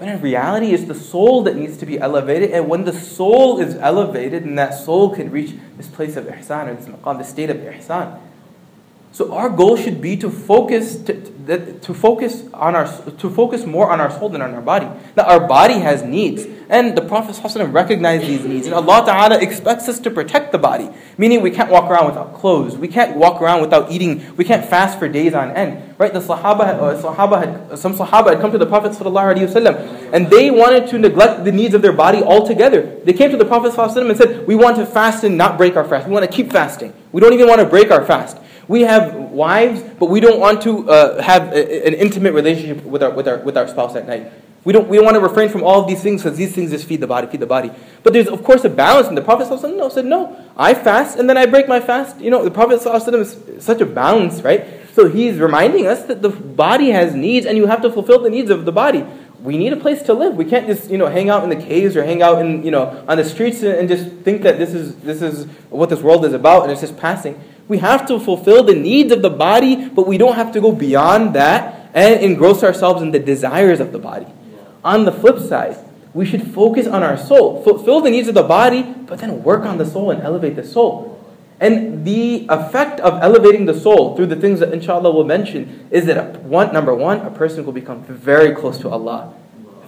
But 0.00 0.08
in 0.08 0.22
reality, 0.22 0.72
it's 0.72 0.84
the 0.84 0.94
soul 0.94 1.42
that 1.42 1.56
needs 1.56 1.76
to 1.76 1.84
be 1.84 1.98
elevated. 1.98 2.52
And 2.52 2.70
when 2.70 2.84
the 2.84 2.92
soul 2.92 3.60
is 3.60 3.76
elevated, 3.76 4.44
and 4.44 4.58
that 4.58 4.70
soul 4.70 5.14
can 5.14 5.30
reach 5.30 5.54
this 5.76 5.88
place 5.88 6.16
of 6.16 6.24
ihsan, 6.24 6.68
or 6.68 6.74
this 6.74 6.86
maqam, 6.86 7.18
the 7.18 7.24
state 7.24 7.50
of 7.50 7.58
ihsan, 7.58 8.18
so 9.15 9.33
our 9.33 9.49
goal 9.49 9.77
should 9.77 10.01
be 10.01 10.17
to 10.17 10.29
focus 10.29 10.97
to, 10.97 11.79
to, 11.79 11.93
focus 11.93 12.43
on 12.53 12.75
our 12.75 12.85
to 13.11 13.29
focus 13.29 13.65
more 13.65 13.89
on 13.89 14.01
our 14.01 14.11
soul 14.11 14.27
than 14.27 14.41
on 14.41 14.53
our 14.53 14.61
body. 14.61 14.89
Now 15.15 15.23
our 15.23 15.47
body 15.47 15.75
has 15.75 16.03
needs, 16.03 16.45
and 16.67 16.97
the 16.97 17.01
Prophet 17.01 17.33
ﷺ 17.33 17.71
recognized 17.71 18.25
these 18.25 18.43
needs, 18.43 18.67
and 18.67 18.75
Allah 18.75 19.05
Taala 19.07 19.41
expects 19.41 19.87
us 19.87 19.99
to 19.99 20.11
protect 20.11 20.51
the 20.51 20.57
body. 20.57 20.89
Meaning 21.17 21.41
we 21.41 21.51
can't 21.51 21.71
walk 21.71 21.89
around 21.89 22.07
without 22.07 22.33
clothes, 22.33 22.75
we 22.75 22.89
can't 22.89 23.15
walk 23.15 23.41
around 23.41 23.61
without 23.61 23.89
eating, 23.89 24.35
we 24.35 24.43
can't 24.43 24.65
fast 24.65 24.99
for 24.99 25.07
days 25.07 25.33
on 25.33 25.51
end. 25.51 25.95
Right? 25.97 26.11
The 26.11 26.19
Sahaba, 26.19 26.59
uh, 26.59 27.01
Sahaba 27.01 27.69
had, 27.69 27.79
some 27.79 27.93
Sahaba 27.93 28.31
had 28.31 28.41
come 28.41 28.51
to 28.51 28.57
the 28.57 28.65
Prophet 28.65 28.91
ﷺ, 28.91 30.11
and 30.11 30.29
they 30.29 30.51
wanted 30.51 30.87
to 30.87 30.97
neglect 30.97 31.45
the 31.45 31.53
needs 31.53 31.73
of 31.73 31.81
their 31.81 31.93
body 31.93 32.21
altogether. 32.21 32.99
They 33.05 33.13
came 33.13 33.31
to 33.31 33.37
the 33.37 33.45
Prophet 33.45 33.71
ﷺ 33.71 34.09
and 34.09 34.17
said, 34.17 34.45
"We 34.45 34.55
want 34.55 34.75
to 34.75 34.85
fast 34.85 35.23
and 35.23 35.37
not 35.37 35.57
break 35.57 35.77
our 35.77 35.85
fast. 35.85 36.05
We 36.05 36.11
want 36.11 36.29
to 36.29 36.31
keep 36.35 36.51
fasting. 36.51 36.91
We 37.13 37.21
don't 37.21 37.31
even 37.31 37.47
want 37.47 37.61
to 37.61 37.65
break 37.65 37.91
our 37.91 38.03
fast." 38.03 38.39
We 38.70 38.82
have 38.82 39.16
wives, 39.16 39.82
but 39.98 40.10
we 40.10 40.20
don't 40.20 40.38
want 40.38 40.62
to 40.62 40.88
uh, 40.88 41.20
have 41.20 41.52
a, 41.52 41.88
an 41.88 41.92
intimate 41.94 42.34
relationship 42.34 42.84
with 42.84 43.02
our, 43.02 43.10
with, 43.10 43.26
our, 43.26 43.38
with 43.38 43.56
our 43.56 43.66
spouse 43.66 43.96
at 43.96 44.06
night. 44.06 44.30
We 44.62 44.72
don't, 44.72 44.86
we 44.86 44.96
don't 44.96 45.04
want 45.04 45.16
to 45.16 45.20
refrain 45.20 45.48
from 45.48 45.64
all 45.64 45.82
of 45.82 45.88
these 45.88 46.00
things 46.00 46.22
because 46.22 46.38
these 46.38 46.54
things 46.54 46.70
just 46.70 46.86
feed 46.86 47.00
the 47.00 47.08
body, 47.08 47.26
feed 47.26 47.40
the 47.40 47.46
body. 47.46 47.72
But 48.04 48.12
there's, 48.12 48.28
of 48.28 48.44
course, 48.44 48.62
a 48.62 48.68
balance. 48.68 49.08
And 49.08 49.16
the 49.16 49.22
Prophet 49.22 49.48
said, 49.48 50.04
no, 50.04 50.46
I 50.56 50.74
fast 50.74 51.18
and 51.18 51.28
then 51.28 51.36
I 51.36 51.46
break 51.46 51.66
my 51.66 51.80
fast. 51.80 52.20
You 52.20 52.30
know, 52.30 52.44
the 52.44 52.50
Prophet 52.52 52.78
ﷺ 52.80 53.56
is 53.56 53.64
such 53.64 53.80
a 53.80 53.86
balance, 53.86 54.40
right? 54.42 54.64
So 54.94 55.08
he's 55.08 55.38
reminding 55.38 55.88
us 55.88 56.04
that 56.04 56.22
the 56.22 56.28
body 56.28 56.90
has 56.90 57.12
needs 57.12 57.46
and 57.46 57.56
you 57.56 57.66
have 57.66 57.82
to 57.82 57.90
fulfill 57.90 58.20
the 58.20 58.30
needs 58.30 58.50
of 58.50 58.66
the 58.66 58.72
body. 58.72 59.04
We 59.42 59.58
need 59.58 59.72
a 59.72 59.78
place 59.78 60.00
to 60.02 60.14
live. 60.14 60.36
We 60.36 60.44
can't 60.44 60.68
just, 60.68 60.90
you 60.90 60.98
know, 60.98 61.08
hang 61.08 61.28
out 61.28 61.42
in 61.42 61.50
the 61.50 61.56
caves 61.56 61.96
or 61.96 62.04
hang 62.04 62.22
out 62.22 62.40
in, 62.40 62.62
you 62.62 62.70
know, 62.70 63.04
on 63.08 63.16
the 63.16 63.24
streets 63.24 63.64
and 63.64 63.88
just 63.88 64.06
think 64.18 64.42
that 64.42 64.58
this 64.58 64.74
is, 64.74 64.94
this 64.98 65.22
is 65.22 65.46
what 65.70 65.88
this 65.88 66.02
world 66.02 66.24
is 66.24 66.34
about 66.34 66.62
and 66.62 66.70
it's 66.70 66.82
just 66.82 66.96
passing. 66.96 67.42
We 67.70 67.78
have 67.78 68.04
to 68.08 68.18
fulfill 68.18 68.64
the 68.64 68.74
needs 68.74 69.12
of 69.12 69.22
the 69.22 69.30
body, 69.30 69.88
but 69.88 70.08
we 70.08 70.18
don't 70.18 70.34
have 70.34 70.50
to 70.54 70.60
go 70.60 70.72
beyond 70.72 71.36
that 71.36 71.88
and 71.94 72.20
engross 72.20 72.64
ourselves 72.64 73.00
in 73.00 73.12
the 73.12 73.20
desires 73.20 73.78
of 73.78 73.92
the 73.92 73.98
body. 74.00 74.26
On 74.82 75.04
the 75.04 75.12
flip 75.12 75.38
side, 75.38 75.76
we 76.12 76.26
should 76.26 76.42
focus 76.42 76.88
on 76.88 77.04
our 77.04 77.16
soul, 77.16 77.62
fulfill 77.62 78.00
the 78.00 78.10
needs 78.10 78.26
of 78.26 78.34
the 78.34 78.42
body, 78.42 78.82
but 78.82 79.20
then 79.20 79.44
work 79.44 79.64
on 79.64 79.78
the 79.78 79.86
soul 79.86 80.10
and 80.10 80.20
elevate 80.20 80.56
the 80.56 80.64
soul. 80.64 81.24
And 81.60 82.04
the 82.04 82.44
effect 82.48 82.98
of 82.98 83.22
elevating 83.22 83.66
the 83.66 83.78
soul 83.78 84.16
through 84.16 84.26
the 84.26 84.36
things 84.36 84.58
that 84.58 84.72
inshallah 84.72 85.14
we'll 85.14 85.22
mention 85.22 85.86
is 85.92 86.06
that 86.06 86.42
one, 86.42 86.72
number 86.72 86.92
one, 86.92 87.20
a 87.20 87.30
person 87.30 87.64
will 87.64 87.72
become 87.72 88.02
very 88.02 88.52
close 88.52 88.78
to 88.78 88.88
Allah. 88.88 89.32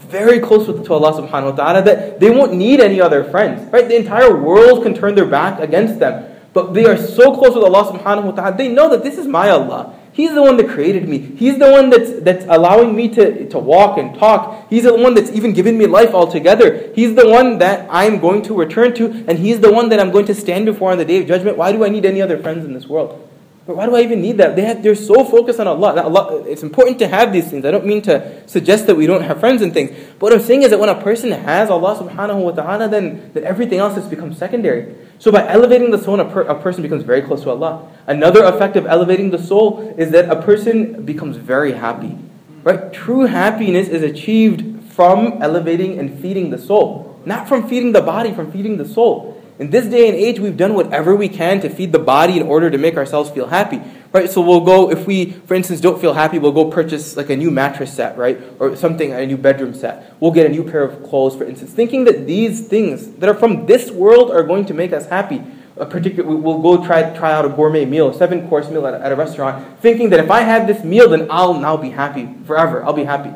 Very 0.06 0.38
close 0.38 0.66
to 0.66 0.92
Allah 0.94 1.20
subhanahu 1.20 1.50
wa 1.50 1.56
ta'ala 1.56 1.82
that 1.82 2.20
they 2.20 2.30
won't 2.30 2.54
need 2.54 2.78
any 2.78 3.00
other 3.00 3.24
friends. 3.24 3.72
Right? 3.72 3.88
The 3.88 3.96
entire 3.96 4.36
world 4.36 4.84
can 4.84 4.94
turn 4.94 5.16
their 5.16 5.26
back 5.26 5.58
against 5.58 5.98
them. 5.98 6.28
But 6.52 6.74
they 6.74 6.84
are 6.84 6.96
so 6.96 7.34
close 7.34 7.54
with 7.54 7.64
Allah 7.64 7.92
subhanahu 7.92 8.24
wa 8.24 8.30
ta'ala, 8.32 8.56
they 8.56 8.68
know 8.68 8.90
that 8.90 9.02
this 9.02 9.16
is 9.16 9.26
my 9.26 9.48
Allah. 9.48 9.94
He's 10.12 10.34
the 10.34 10.42
one 10.42 10.58
that 10.58 10.68
created 10.68 11.08
me. 11.08 11.18
He's 11.18 11.58
the 11.58 11.70
one 11.70 11.88
that's, 11.88 12.20
that's 12.20 12.44
allowing 12.46 12.94
me 12.94 13.08
to, 13.14 13.48
to 13.48 13.58
walk 13.58 13.96
and 13.96 14.14
talk. 14.18 14.68
He's 14.68 14.82
the 14.82 14.94
one 14.94 15.14
that's 15.14 15.30
even 15.30 15.54
given 15.54 15.78
me 15.78 15.86
life 15.86 16.12
altogether. 16.12 16.92
He's 16.94 17.14
the 17.14 17.26
one 17.30 17.56
that 17.58 17.88
I'm 17.90 18.18
going 18.18 18.42
to 18.42 18.54
return 18.54 18.94
to, 18.96 19.24
and 19.26 19.38
He's 19.38 19.60
the 19.60 19.72
one 19.72 19.88
that 19.88 19.98
I'm 19.98 20.10
going 20.10 20.26
to 20.26 20.34
stand 20.34 20.66
before 20.66 20.92
on 20.92 20.98
the 20.98 21.06
day 21.06 21.22
of 21.22 21.26
judgment. 21.26 21.56
Why 21.56 21.72
do 21.72 21.82
I 21.82 21.88
need 21.88 22.04
any 22.04 22.20
other 22.20 22.36
friends 22.36 22.66
in 22.66 22.74
this 22.74 22.86
world? 22.86 23.26
But 23.64 23.76
why 23.76 23.86
do 23.86 23.94
I 23.94 24.00
even 24.00 24.20
need 24.20 24.38
that? 24.38 24.56
They 24.56 24.62
have, 24.62 24.82
they're 24.82 24.96
so 24.96 25.24
focused 25.24 25.60
on 25.60 25.68
Allah. 25.68 26.02
Allah. 26.02 26.42
It's 26.48 26.64
important 26.64 26.98
to 26.98 27.06
have 27.06 27.32
these 27.32 27.48
things. 27.48 27.64
I 27.64 27.70
don't 27.70 27.86
mean 27.86 28.02
to 28.02 28.48
suggest 28.48 28.88
that 28.88 28.96
we 28.96 29.06
don't 29.06 29.22
have 29.22 29.38
friends 29.38 29.62
and 29.62 29.72
things. 29.72 29.90
But 30.18 30.20
what 30.20 30.32
I'm 30.32 30.40
saying 30.40 30.62
is 30.62 30.70
that 30.70 30.80
when 30.80 30.88
a 30.88 31.00
person 31.00 31.30
has 31.30 31.70
Allah 31.70 31.96
subhanahu 31.96 32.42
wa 32.42 32.50
ta'ala, 32.50 32.88
then, 32.88 33.30
then 33.34 33.44
everything 33.44 33.78
else 33.78 33.94
has 33.94 34.08
become 34.08 34.34
secondary. 34.34 34.96
So 35.20 35.30
by 35.30 35.46
elevating 35.48 35.92
the 35.92 35.98
soul, 35.98 36.18
a, 36.18 36.24
per, 36.24 36.40
a 36.42 36.60
person 36.60 36.82
becomes 36.82 37.04
very 37.04 37.22
close 37.22 37.42
to 37.42 37.50
Allah. 37.50 37.88
Another 38.08 38.42
effect 38.42 38.74
of 38.74 38.86
elevating 38.86 39.30
the 39.30 39.38
soul 39.38 39.94
is 39.96 40.10
that 40.10 40.28
a 40.28 40.42
person 40.42 41.04
becomes 41.04 41.36
very 41.36 41.72
happy. 41.72 42.18
Right? 42.64 42.92
True 42.92 43.26
happiness 43.26 43.86
is 43.88 44.02
achieved 44.02 44.82
from 44.92 45.40
elevating 45.40 46.00
and 46.00 46.18
feeding 46.18 46.50
the 46.50 46.58
soul. 46.58 47.20
Not 47.24 47.48
from 47.48 47.68
feeding 47.68 47.92
the 47.92 48.02
body, 48.02 48.34
from 48.34 48.50
feeding 48.50 48.76
the 48.76 48.84
soul. 48.84 49.40
In 49.62 49.70
this 49.70 49.86
day 49.86 50.08
and 50.08 50.16
age, 50.16 50.40
we've 50.40 50.56
done 50.56 50.74
whatever 50.74 51.14
we 51.14 51.28
can 51.28 51.60
to 51.60 51.68
feed 51.68 51.92
the 51.92 52.00
body 52.00 52.36
in 52.36 52.42
order 52.42 52.68
to 52.68 52.76
make 52.76 52.96
ourselves 52.96 53.30
feel 53.30 53.46
happy. 53.46 53.80
Right? 54.10 54.28
So 54.28 54.40
we'll 54.40 54.62
go, 54.62 54.90
if 54.90 55.06
we, 55.06 55.30
for 55.30 55.54
instance, 55.54 55.80
don't 55.80 56.00
feel 56.00 56.14
happy, 56.14 56.40
we'll 56.40 56.50
go 56.50 56.64
purchase 56.64 57.16
like 57.16 57.30
a 57.30 57.36
new 57.36 57.48
mattress 57.48 57.94
set, 57.94 58.18
right? 58.18 58.40
Or 58.58 58.74
something, 58.74 59.12
a 59.12 59.24
new 59.24 59.36
bedroom 59.36 59.72
set. 59.72 60.16
We'll 60.18 60.32
get 60.32 60.46
a 60.46 60.48
new 60.48 60.68
pair 60.68 60.82
of 60.82 61.04
clothes, 61.04 61.36
for 61.36 61.44
instance, 61.44 61.70
thinking 61.70 62.02
that 62.06 62.26
these 62.26 62.66
things 62.66 63.06
that 63.18 63.28
are 63.28 63.34
from 63.34 63.66
this 63.66 63.92
world 63.92 64.32
are 64.32 64.42
going 64.42 64.64
to 64.66 64.74
make 64.74 64.92
us 64.92 65.06
happy. 65.06 65.44
a 65.76 65.86
particular, 65.86 66.34
we'll 66.34 66.58
go 66.58 66.84
try, 66.84 67.16
try 67.16 67.32
out 67.32 67.44
a 67.44 67.48
gourmet 67.48 67.84
meal, 67.84 68.08
a 68.08 68.14
seven 68.14 68.48
course 68.48 68.68
meal 68.68 68.84
at, 68.84 68.94
at 68.94 69.12
a 69.12 69.14
restaurant, 69.14 69.78
thinking 69.78 70.10
that 70.10 70.18
if 70.18 70.28
I 70.28 70.40
have 70.40 70.66
this 70.66 70.82
meal, 70.82 71.08
then 71.08 71.28
I'll 71.30 71.54
now 71.54 71.76
be 71.76 71.90
happy 71.90 72.28
forever. 72.46 72.82
I'll 72.82 72.92
be 72.94 73.04
happy. 73.04 73.30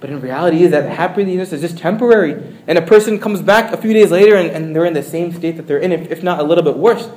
But 0.00 0.10
in 0.10 0.20
reality, 0.20 0.62
is 0.62 0.70
that 0.70 0.88
happiness 0.88 1.52
is 1.52 1.60
just 1.60 1.78
temporary. 1.78 2.56
And 2.66 2.78
a 2.78 2.82
person 2.82 3.18
comes 3.18 3.42
back 3.42 3.72
a 3.72 3.76
few 3.76 3.92
days 3.92 4.10
later 4.10 4.36
and, 4.36 4.50
and 4.50 4.74
they're 4.74 4.84
in 4.84 4.94
the 4.94 5.02
same 5.02 5.32
state 5.32 5.56
that 5.56 5.66
they're 5.66 5.78
in, 5.78 5.90
if, 5.90 6.10
if 6.10 6.22
not 6.22 6.38
a 6.38 6.42
little 6.42 6.62
bit 6.62 6.76
worse. 6.76 7.08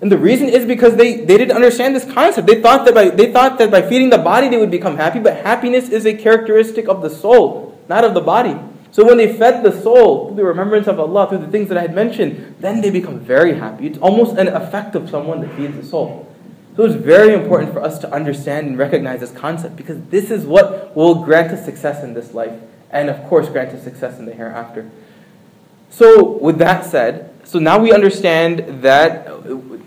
And 0.00 0.12
the 0.12 0.18
reason 0.18 0.48
is 0.48 0.66
because 0.66 0.96
they, 0.96 1.24
they 1.24 1.38
didn't 1.38 1.56
understand 1.56 1.94
this 1.94 2.04
concept. 2.04 2.46
They 2.46 2.60
thought, 2.60 2.84
that 2.84 2.94
by, 2.94 3.08
they 3.10 3.32
thought 3.32 3.58
that 3.58 3.70
by 3.70 3.82
feeding 3.88 4.10
the 4.10 4.18
body 4.18 4.48
they 4.48 4.58
would 4.58 4.70
become 4.70 4.96
happy, 4.96 5.20
but 5.20 5.36
happiness 5.38 5.88
is 5.88 6.04
a 6.04 6.14
characteristic 6.14 6.88
of 6.88 7.00
the 7.00 7.08
soul, 7.08 7.78
not 7.88 8.04
of 8.04 8.12
the 8.12 8.20
body. 8.20 8.58
So 8.90 9.04
when 9.04 9.16
they 9.16 9.32
fed 9.36 9.62
the 9.62 9.80
soul 9.82 10.28
through 10.28 10.36
the 10.36 10.44
remembrance 10.44 10.86
of 10.86 10.98
Allah, 10.98 11.28
through 11.28 11.38
the 11.38 11.48
things 11.48 11.68
that 11.68 11.78
I 11.78 11.82
had 11.82 11.94
mentioned, 11.94 12.56
then 12.60 12.80
they 12.80 12.90
become 12.90 13.20
very 13.20 13.54
happy. 13.54 13.86
It's 13.86 13.98
almost 13.98 14.36
an 14.36 14.48
effect 14.48 14.94
of 14.94 15.08
someone 15.08 15.40
that 15.42 15.54
feeds 15.56 15.76
the 15.76 15.84
soul. 15.84 16.26
So 16.76 16.84
it's 16.84 16.94
very 16.94 17.32
important 17.32 17.72
for 17.72 17.80
us 17.80 17.98
to 18.00 18.12
understand 18.12 18.66
and 18.66 18.78
recognize 18.78 19.20
this 19.20 19.30
concept 19.32 19.76
because 19.76 19.98
this 20.10 20.30
is 20.30 20.44
what 20.44 20.94
will 20.94 21.24
grant 21.24 21.50
us 21.50 21.64
success 21.64 22.04
in 22.04 22.12
this 22.12 22.34
life 22.34 22.52
and, 22.90 23.08
of 23.08 23.24
course, 23.28 23.48
grant 23.48 23.70
us 23.70 23.82
success 23.82 24.18
in 24.18 24.26
the 24.26 24.34
hereafter. 24.34 24.90
So, 25.88 26.36
with 26.36 26.58
that 26.58 26.84
said, 26.84 27.32
so 27.44 27.58
now 27.58 27.78
we 27.78 27.92
understand 27.92 28.82
that 28.82 29.42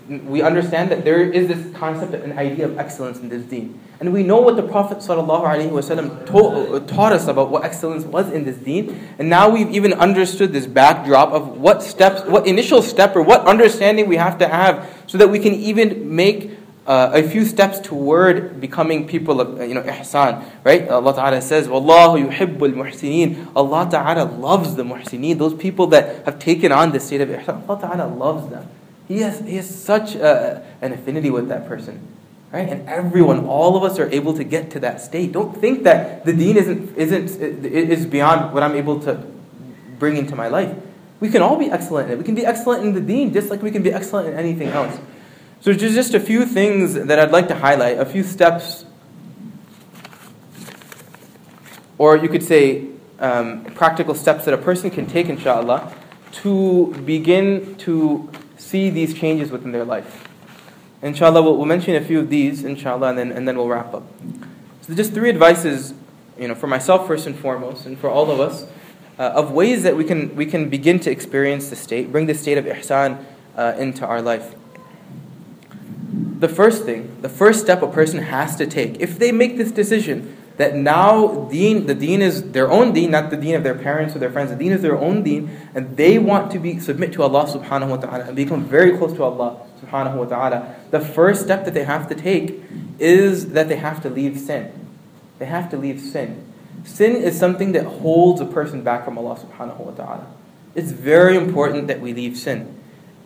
we 0.08 0.42
understand 0.42 0.90
that 0.90 1.04
there 1.04 1.22
is 1.22 1.46
this 1.46 1.76
concept, 1.76 2.14
an 2.14 2.36
idea 2.36 2.64
of 2.64 2.78
excellence 2.78 3.18
in 3.20 3.28
this 3.28 3.44
deen. 3.44 3.78
And 4.00 4.12
we 4.12 4.24
know 4.24 4.40
what 4.40 4.56
the 4.56 4.62
Prophet 4.62 4.98
ﷺ 4.98 6.26
taught, 6.26 6.88
taught 6.88 7.12
us 7.12 7.28
about 7.28 7.50
what 7.50 7.64
excellence 7.64 8.04
was 8.04 8.32
in 8.32 8.44
this 8.44 8.56
deen. 8.56 8.98
And 9.18 9.28
now 9.28 9.50
we've 9.50 9.70
even 9.70 9.92
understood 9.92 10.52
this 10.52 10.66
backdrop 10.66 11.32
of 11.32 11.60
what 11.60 11.82
steps, 11.82 12.24
what 12.24 12.46
initial 12.46 12.82
step 12.82 13.14
or 13.14 13.22
what 13.22 13.46
understanding 13.46 14.08
we 14.08 14.16
have 14.16 14.38
to 14.38 14.48
have 14.48 14.88
so 15.06 15.18
that 15.18 15.28
we 15.28 15.38
can 15.38 15.54
even 15.54 16.16
make 16.16 16.59
uh, 16.90 17.10
a 17.14 17.22
few 17.22 17.44
steps 17.44 17.78
toward 17.78 18.60
becoming 18.60 19.06
people 19.06 19.40
of 19.40 19.48
you 19.68 19.74
know 19.74 19.82
ihsan 19.82 20.44
right 20.64 20.88
Allah 20.88 21.14
Ta'ala 21.14 21.40
says 21.40 21.68
Wallahu 21.68 22.18
yuhibbul 22.26 22.74
muhsinin 22.82 23.46
Allah 23.54 23.88
Ta'ala 23.90 24.24
loves 24.24 24.74
the 24.74 24.82
muhsinin 24.82 25.38
those 25.38 25.54
people 25.54 25.86
that 25.94 26.24
have 26.26 26.38
taken 26.38 26.72
on 26.72 26.92
this 26.92 27.06
state 27.06 27.20
of 27.20 27.28
ihsan 27.28 27.68
Allah 27.68 27.80
Ta'ala 27.80 28.06
loves 28.24 28.50
them 28.50 28.66
he 29.10 29.22
has, 29.22 29.40
he 29.40 29.56
has 29.56 29.68
such 29.68 30.14
a, 30.14 30.64
an 30.80 30.92
affinity 30.92 31.30
with 31.30 31.48
that 31.48 31.66
person. 31.66 32.00
Right? 32.52 32.68
And 32.68 32.88
everyone, 32.88 33.44
all 33.44 33.76
of 33.76 33.82
us 33.82 33.98
are 33.98 34.08
able 34.08 34.34
to 34.34 34.44
get 34.44 34.70
to 34.70 34.80
that 34.80 35.00
state. 35.00 35.32
Don't 35.32 35.56
think 35.56 35.82
that 35.82 36.24
the 36.24 36.32
deen 36.32 36.56
isn't, 36.56 36.96
isn't, 36.96 37.42
is 37.42 38.06
beyond 38.06 38.54
what 38.54 38.62
I'm 38.62 38.76
able 38.76 39.00
to 39.00 39.20
bring 39.98 40.16
into 40.16 40.36
my 40.36 40.46
life. 40.46 40.72
We 41.18 41.28
can 41.28 41.42
all 41.42 41.56
be 41.56 41.72
excellent 41.72 42.06
in 42.06 42.14
it. 42.14 42.18
We 42.18 42.24
can 42.24 42.36
be 42.36 42.46
excellent 42.46 42.84
in 42.84 42.94
the 42.94 43.00
deen 43.00 43.32
just 43.32 43.50
like 43.50 43.62
we 43.62 43.72
can 43.72 43.82
be 43.82 43.92
excellent 43.92 44.28
in 44.28 44.34
anything 44.38 44.68
else. 44.68 44.96
So 45.62 45.74
just 45.74 46.14
a 46.14 46.20
few 46.20 46.46
things 46.46 46.94
that 46.94 47.18
I'd 47.18 47.32
like 47.32 47.48
to 47.48 47.54
highlight, 47.54 47.98
a 47.98 48.06
few 48.06 48.22
steps, 48.22 48.86
or 51.98 52.16
you 52.16 52.30
could 52.30 52.42
say 52.42 52.86
um, 53.18 53.66
practical 53.74 54.14
steps 54.14 54.46
that 54.46 54.54
a 54.54 54.58
person 54.58 54.90
can 54.90 55.04
take, 55.04 55.28
inshallah, 55.28 55.94
to 56.32 56.94
begin 57.04 57.74
to 57.76 58.30
see 58.56 58.88
these 58.88 59.12
changes 59.12 59.50
within 59.50 59.70
their 59.70 59.84
life. 59.84 60.26
Inshallah, 61.02 61.42
we'll, 61.42 61.58
we'll 61.58 61.66
mention 61.66 61.94
a 61.94 62.00
few 62.00 62.20
of 62.20 62.30
these, 62.30 62.64
inshallah, 62.64 63.10
and 63.10 63.18
then, 63.18 63.32
and 63.32 63.46
then 63.46 63.58
we'll 63.58 63.68
wrap 63.68 63.92
up. 63.92 64.04
So, 64.80 64.94
just 64.94 65.12
three 65.12 65.28
advices, 65.28 65.92
you 66.38 66.48
know, 66.48 66.54
for 66.54 66.68
myself 66.68 67.06
first 67.06 67.26
and 67.26 67.38
foremost, 67.38 67.84
and 67.84 67.98
for 67.98 68.08
all 68.08 68.30
of 68.30 68.40
us, 68.40 68.64
uh, 69.18 69.24
of 69.34 69.52
ways 69.52 69.82
that 69.82 69.94
we 69.94 70.04
can, 70.04 70.34
we 70.34 70.46
can 70.46 70.70
begin 70.70 70.98
to 71.00 71.10
experience 71.10 71.68
the 71.68 71.76
state, 71.76 72.10
bring 72.10 72.24
the 72.24 72.34
state 72.34 72.56
of 72.56 72.64
ihsan 72.64 73.22
uh, 73.56 73.74
into 73.76 74.06
our 74.06 74.22
life. 74.22 74.54
The 76.40 76.48
first 76.48 76.84
thing, 76.84 77.18
the 77.20 77.28
first 77.28 77.60
step 77.60 77.82
a 77.82 77.86
person 77.86 78.18
has 78.18 78.56
to 78.56 78.66
take, 78.66 78.98
if 78.98 79.18
they 79.18 79.30
make 79.30 79.58
this 79.58 79.70
decision, 79.70 80.38
that 80.56 80.74
now 80.74 81.48
deen, 81.50 81.86
the 81.86 81.94
deen 81.94 82.22
is 82.22 82.52
their 82.52 82.70
own 82.70 82.92
deen, 82.94 83.10
not 83.10 83.30
the 83.30 83.36
deen 83.36 83.54
of 83.54 83.62
their 83.62 83.74
parents 83.74 84.16
or 84.16 84.20
their 84.20 84.30
friends. 84.30 84.50
The 84.50 84.56
deen 84.56 84.72
is 84.72 84.80
their 84.80 84.98
own 84.98 85.22
deen, 85.22 85.50
and 85.74 85.98
they 85.98 86.18
want 86.18 86.50
to 86.52 86.58
be 86.58 86.78
submit 86.78 87.12
to 87.12 87.22
Allah 87.22 87.44
subhanahu 87.44 87.88
wa 87.88 87.96
ta'ala 87.96 88.24
and 88.24 88.36
become 88.36 88.64
very 88.64 88.96
close 88.96 89.12
to 89.14 89.22
Allah 89.22 89.66
subhanahu 89.82 90.16
wa 90.16 90.24
ta'ala. 90.24 90.74
The 90.90 91.00
first 91.00 91.42
step 91.42 91.66
that 91.66 91.74
they 91.74 91.84
have 91.84 92.08
to 92.08 92.14
take 92.14 92.62
is 92.98 93.52
that 93.52 93.68
they 93.68 93.76
have 93.76 94.02
to 94.02 94.10
leave 94.10 94.38
sin. 94.38 94.72
They 95.38 95.46
have 95.46 95.70
to 95.70 95.76
leave 95.76 96.00
sin. 96.00 96.44
Sin 96.84 97.16
is 97.16 97.38
something 97.38 97.72
that 97.72 97.84
holds 97.84 98.40
a 98.40 98.46
person 98.46 98.82
back 98.82 99.04
from 99.04 99.18
Allah 99.18 99.36
subhanahu 99.36 99.78
wa 99.78 99.92
ta'ala. 99.92 100.26
It's 100.74 100.90
very 100.90 101.36
important 101.36 101.86
that 101.88 102.00
we 102.00 102.14
leave 102.14 102.36
sin. 102.36 102.76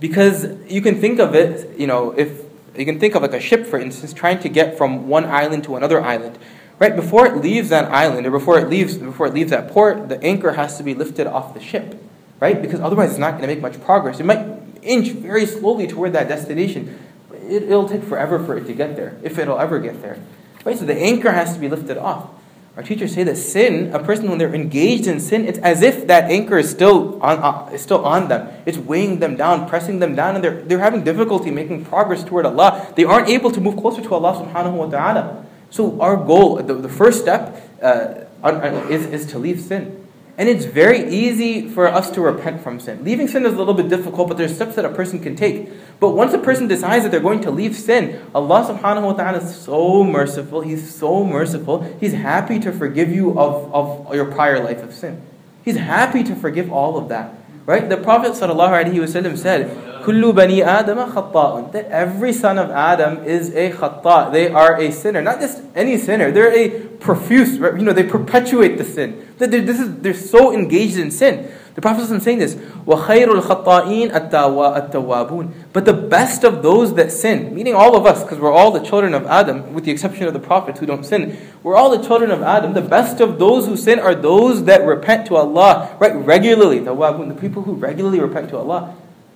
Because 0.01 0.47
you 0.69 0.81
can 0.83 1.01
think 1.01 1.21
of 1.21 1.35
it, 1.35 1.79
you 1.79 1.87
know, 1.87 2.13
if 2.13 2.44
you 2.77 2.85
can 2.85 2.99
think 2.99 3.15
of 3.15 3.23
like 3.23 3.33
a 3.33 3.41
ship, 3.41 3.67
for 3.67 3.79
instance, 3.79 4.13
trying 4.13 4.41
to 4.41 4.49
get 4.49 4.77
from 4.77 5.09
one 5.09 5.25
island 5.25 5.65
to 5.65 5.77
another 5.77 6.01
island. 6.01 6.39
Right 6.79 6.97
before 6.97 7.27
it 7.27 7.37
leaves 7.37 7.69
that 7.69 7.91
island 7.93 8.27
or 8.27 8.31
before 8.31 8.59
it 8.59 8.69
leaves 8.69 8.97
before 8.99 9.27
it 9.27 9.35
leaves 9.35 9.51
that 9.51 9.71
port, 9.71 10.09
the 10.09 10.21
anchor 10.23 10.53
has 10.53 10.77
to 10.79 10.83
be 10.83 10.95
lifted 10.95 11.27
off 11.27 11.55
the 11.55 11.61
ship, 11.61 12.03
right? 12.41 12.61
Because 12.61 12.81
otherwise 12.81 13.11
it's 13.11 13.19
not 13.19 13.33
going 13.33 13.43
to 13.43 13.47
make 13.49 13.61
much 13.61 13.81
progress. 13.81 14.19
It 14.19 14.27
might 14.27 14.45
inch 14.83 15.11
very 15.11 15.47
slowly 15.47 15.87
toward 15.87 16.13
that 16.15 16.29
destination. 16.29 16.99
It, 17.49 17.69
will 17.69 17.89
take 17.89 18.03
forever 18.03 18.43
for 18.45 18.57
it 18.57 18.67
to 18.67 18.73
get 18.73 18.97
there, 18.97 19.17
if 19.23 19.39
it'll 19.39 19.59
ever 19.59 19.79
get 19.79 20.03
there. 20.03 20.19
Right? 20.65 20.79
So 20.79 20.85
the 20.85 20.97
anchor 20.97 21.31
has 21.31 21.55
to 21.55 21.61
be 21.61 21.69
lifted 21.69 21.99
off. 21.99 22.31
Our 22.77 22.83
teachers 22.83 23.15
say 23.15 23.23
that 23.23 23.37
sin, 23.37 23.95
a 23.95 24.01
person 24.01 24.29
when 24.29 24.39
they're 24.39 24.53
engaged 24.53 25.07
in 25.07 25.21
sin, 25.21 25.47
it's 25.47 25.59
as 25.61 25.81
if 25.81 26.09
that 26.09 26.29
anchor 26.29 26.59
is 26.59 26.69
still 26.69 27.23
on, 27.23 27.39
uh, 27.39 27.71
is 27.73 27.83
still 27.83 28.05
on 28.05 28.27
them. 28.27 28.49
It's 28.67 28.79
weighing 28.79 29.21
them 29.21 29.37
down, 29.37 29.69
pressing 29.69 30.01
them 30.01 30.17
down, 30.17 30.35
and 30.35 30.43
they're, 30.43 30.61
they're 30.63 30.81
having 30.81 31.05
difficulty 31.05 31.53
making 31.53 31.85
progress 31.85 32.25
toward 32.25 32.47
Allah. 32.47 32.93
They 32.97 33.05
aren't 33.05 33.29
able 33.29 33.53
to 33.53 33.61
move 33.61 33.77
closer 33.77 34.03
to 34.03 34.15
Allah 34.15 34.45
subhanahu 34.45 34.73
wa 34.73 34.87
ta'ala. 34.87 35.47
So 35.71 36.01
our 36.01 36.17
goal, 36.17 36.57
the, 36.57 36.75
the 36.75 36.89
first 36.89 37.21
step, 37.21 37.63
uh, 37.81 38.25
is, 38.91 39.07
is 39.07 39.27
to 39.31 39.39
leave 39.39 39.61
sin. 39.61 40.04
And 40.37 40.49
it's 40.49 40.65
very 40.65 41.09
easy 41.09 41.69
for 41.69 41.87
us 41.87 42.11
to 42.11 42.21
repent 42.21 42.61
from 42.61 42.81
sin. 42.81 43.05
Leaving 43.05 43.29
sin 43.29 43.47
is 43.47 43.53
a 43.55 43.57
little 43.57 43.75
bit 43.75 43.89
difficult, 43.89 44.27
but 44.29 44.37
there's 44.37 44.55
steps 44.55 44.75
that 44.75 44.85
a 44.85 44.89
person 44.89 45.21
can 45.21 45.37
take. 45.37 45.71
But 46.01 46.11
once 46.11 46.35
a 46.35 46.39
person 46.39 46.67
decides 46.67 47.05
that 47.05 47.13
they're 47.13 47.21
going 47.21 47.41
to 47.43 47.53
leave 47.53 47.77
sin, 47.77 48.21
Allah 48.35 48.67
subhanahu 48.67 49.03
wa 49.05 49.13
ta'ala 49.13 49.39
is 49.39 49.55
so 49.57 50.03
merciful. 50.03 50.61
He's 50.63 50.93
so 50.93 51.25
merciful. 51.25 51.83
He's 52.01 52.15
happy 52.15 52.59
to 52.61 52.73
forgive 52.73 53.11
you 53.11 53.39
of, 53.39 53.73
of 53.73 54.15
your 54.15 54.25
prior 54.25 54.63
life 54.63 54.83
of 54.83 54.93
sin. 54.93 55.23
He's 55.65 55.77
happy 55.77 56.25
to 56.25 56.35
forgive 56.35 56.73
all 56.73 56.99
of 56.99 57.09
that. 57.11 57.35
Right? 57.65 57.89
The 57.89 57.97
Prophet 57.97 58.33
ﷺ 58.33 59.39
said, 59.39 59.94
Kullu 60.04 60.36
bani 60.36 60.64
Adam 60.64 60.98
khatta'un. 60.98 61.72
That 61.72 61.86
every 61.86 62.34
son 62.34 62.58
of 62.58 62.70
Adam 62.72 63.24
is 63.24 63.54
a 63.56 63.72
khatta. 63.72 64.32
They 64.32 64.50
are 64.50 64.80
a 64.80 64.92
sinner. 64.92 65.22
Not 65.22 65.40
just 65.40 65.62
any 65.76 65.98
sinner. 65.98 66.32
They're 66.32 66.54
a 66.54 66.90
profuse, 67.00 67.58
you 67.58 67.84
know, 67.84 67.94
they 67.94 68.04
perpetuate 68.04 68.78
the 68.78 68.84
sin. 68.84 69.26
They're, 69.38 69.48
this 69.48 69.80
is, 69.80 70.00
they're 70.00 70.14
so 70.14 70.54
engaged 70.54 70.98
in 70.98 71.12
sin. 71.12 71.50
The 71.76 71.82
Prophet 71.82 72.12
is 72.12 72.24
saying 72.24 72.40
this, 72.40 72.56
وَخَيْرُ 72.56 73.28
الْخَطَّائِينَ 73.28 74.12
التَّوَّابُونَ 74.12 75.54
But 75.72 75.86
the 75.86 75.94
best 75.94 76.44
of 76.44 76.62
those 76.62 76.94
that 76.96 77.10
sin, 77.10 77.56
meaning 77.56 77.74
all 77.74 77.96
of 77.96 78.06
us, 78.06 78.22
because 78.22 78.38
we're 78.38 78.52
all 78.52 78.72
the 78.72 78.82
children 78.82 79.14
of 79.14 79.26
Adam, 79.26 79.74
with 79.74 79.86
the 79.86 79.92
exception 79.92 80.28
of 80.28 80.34
the 80.34 80.40
prophets 80.40 80.82
who 80.82 80.86
don't 80.86 81.06
sin, 81.06 81.38
we're 81.64 81.78
all 81.78 81.90
the 81.90 82.06
children 82.06 82.32
of 82.32 82.42
Adam. 82.42 82.74
The 82.74 82.82
best 82.82 83.22
of 83.22 83.40
those 83.40 83.66
who 83.66 83.78
sin 83.78 83.98
are 83.98 84.14
those 84.14 84.66
that 84.66 84.86
repent 84.86 85.28
to 85.28 85.38
Allah, 85.38 85.96
right, 86.00 86.14
regularly. 86.14 86.80
The 86.80 87.38
people 87.40 87.64
who 87.64 87.76
regularly 87.76 88.20
repent 88.20 88.50
to 88.50 88.58
Allah. 88.58 88.94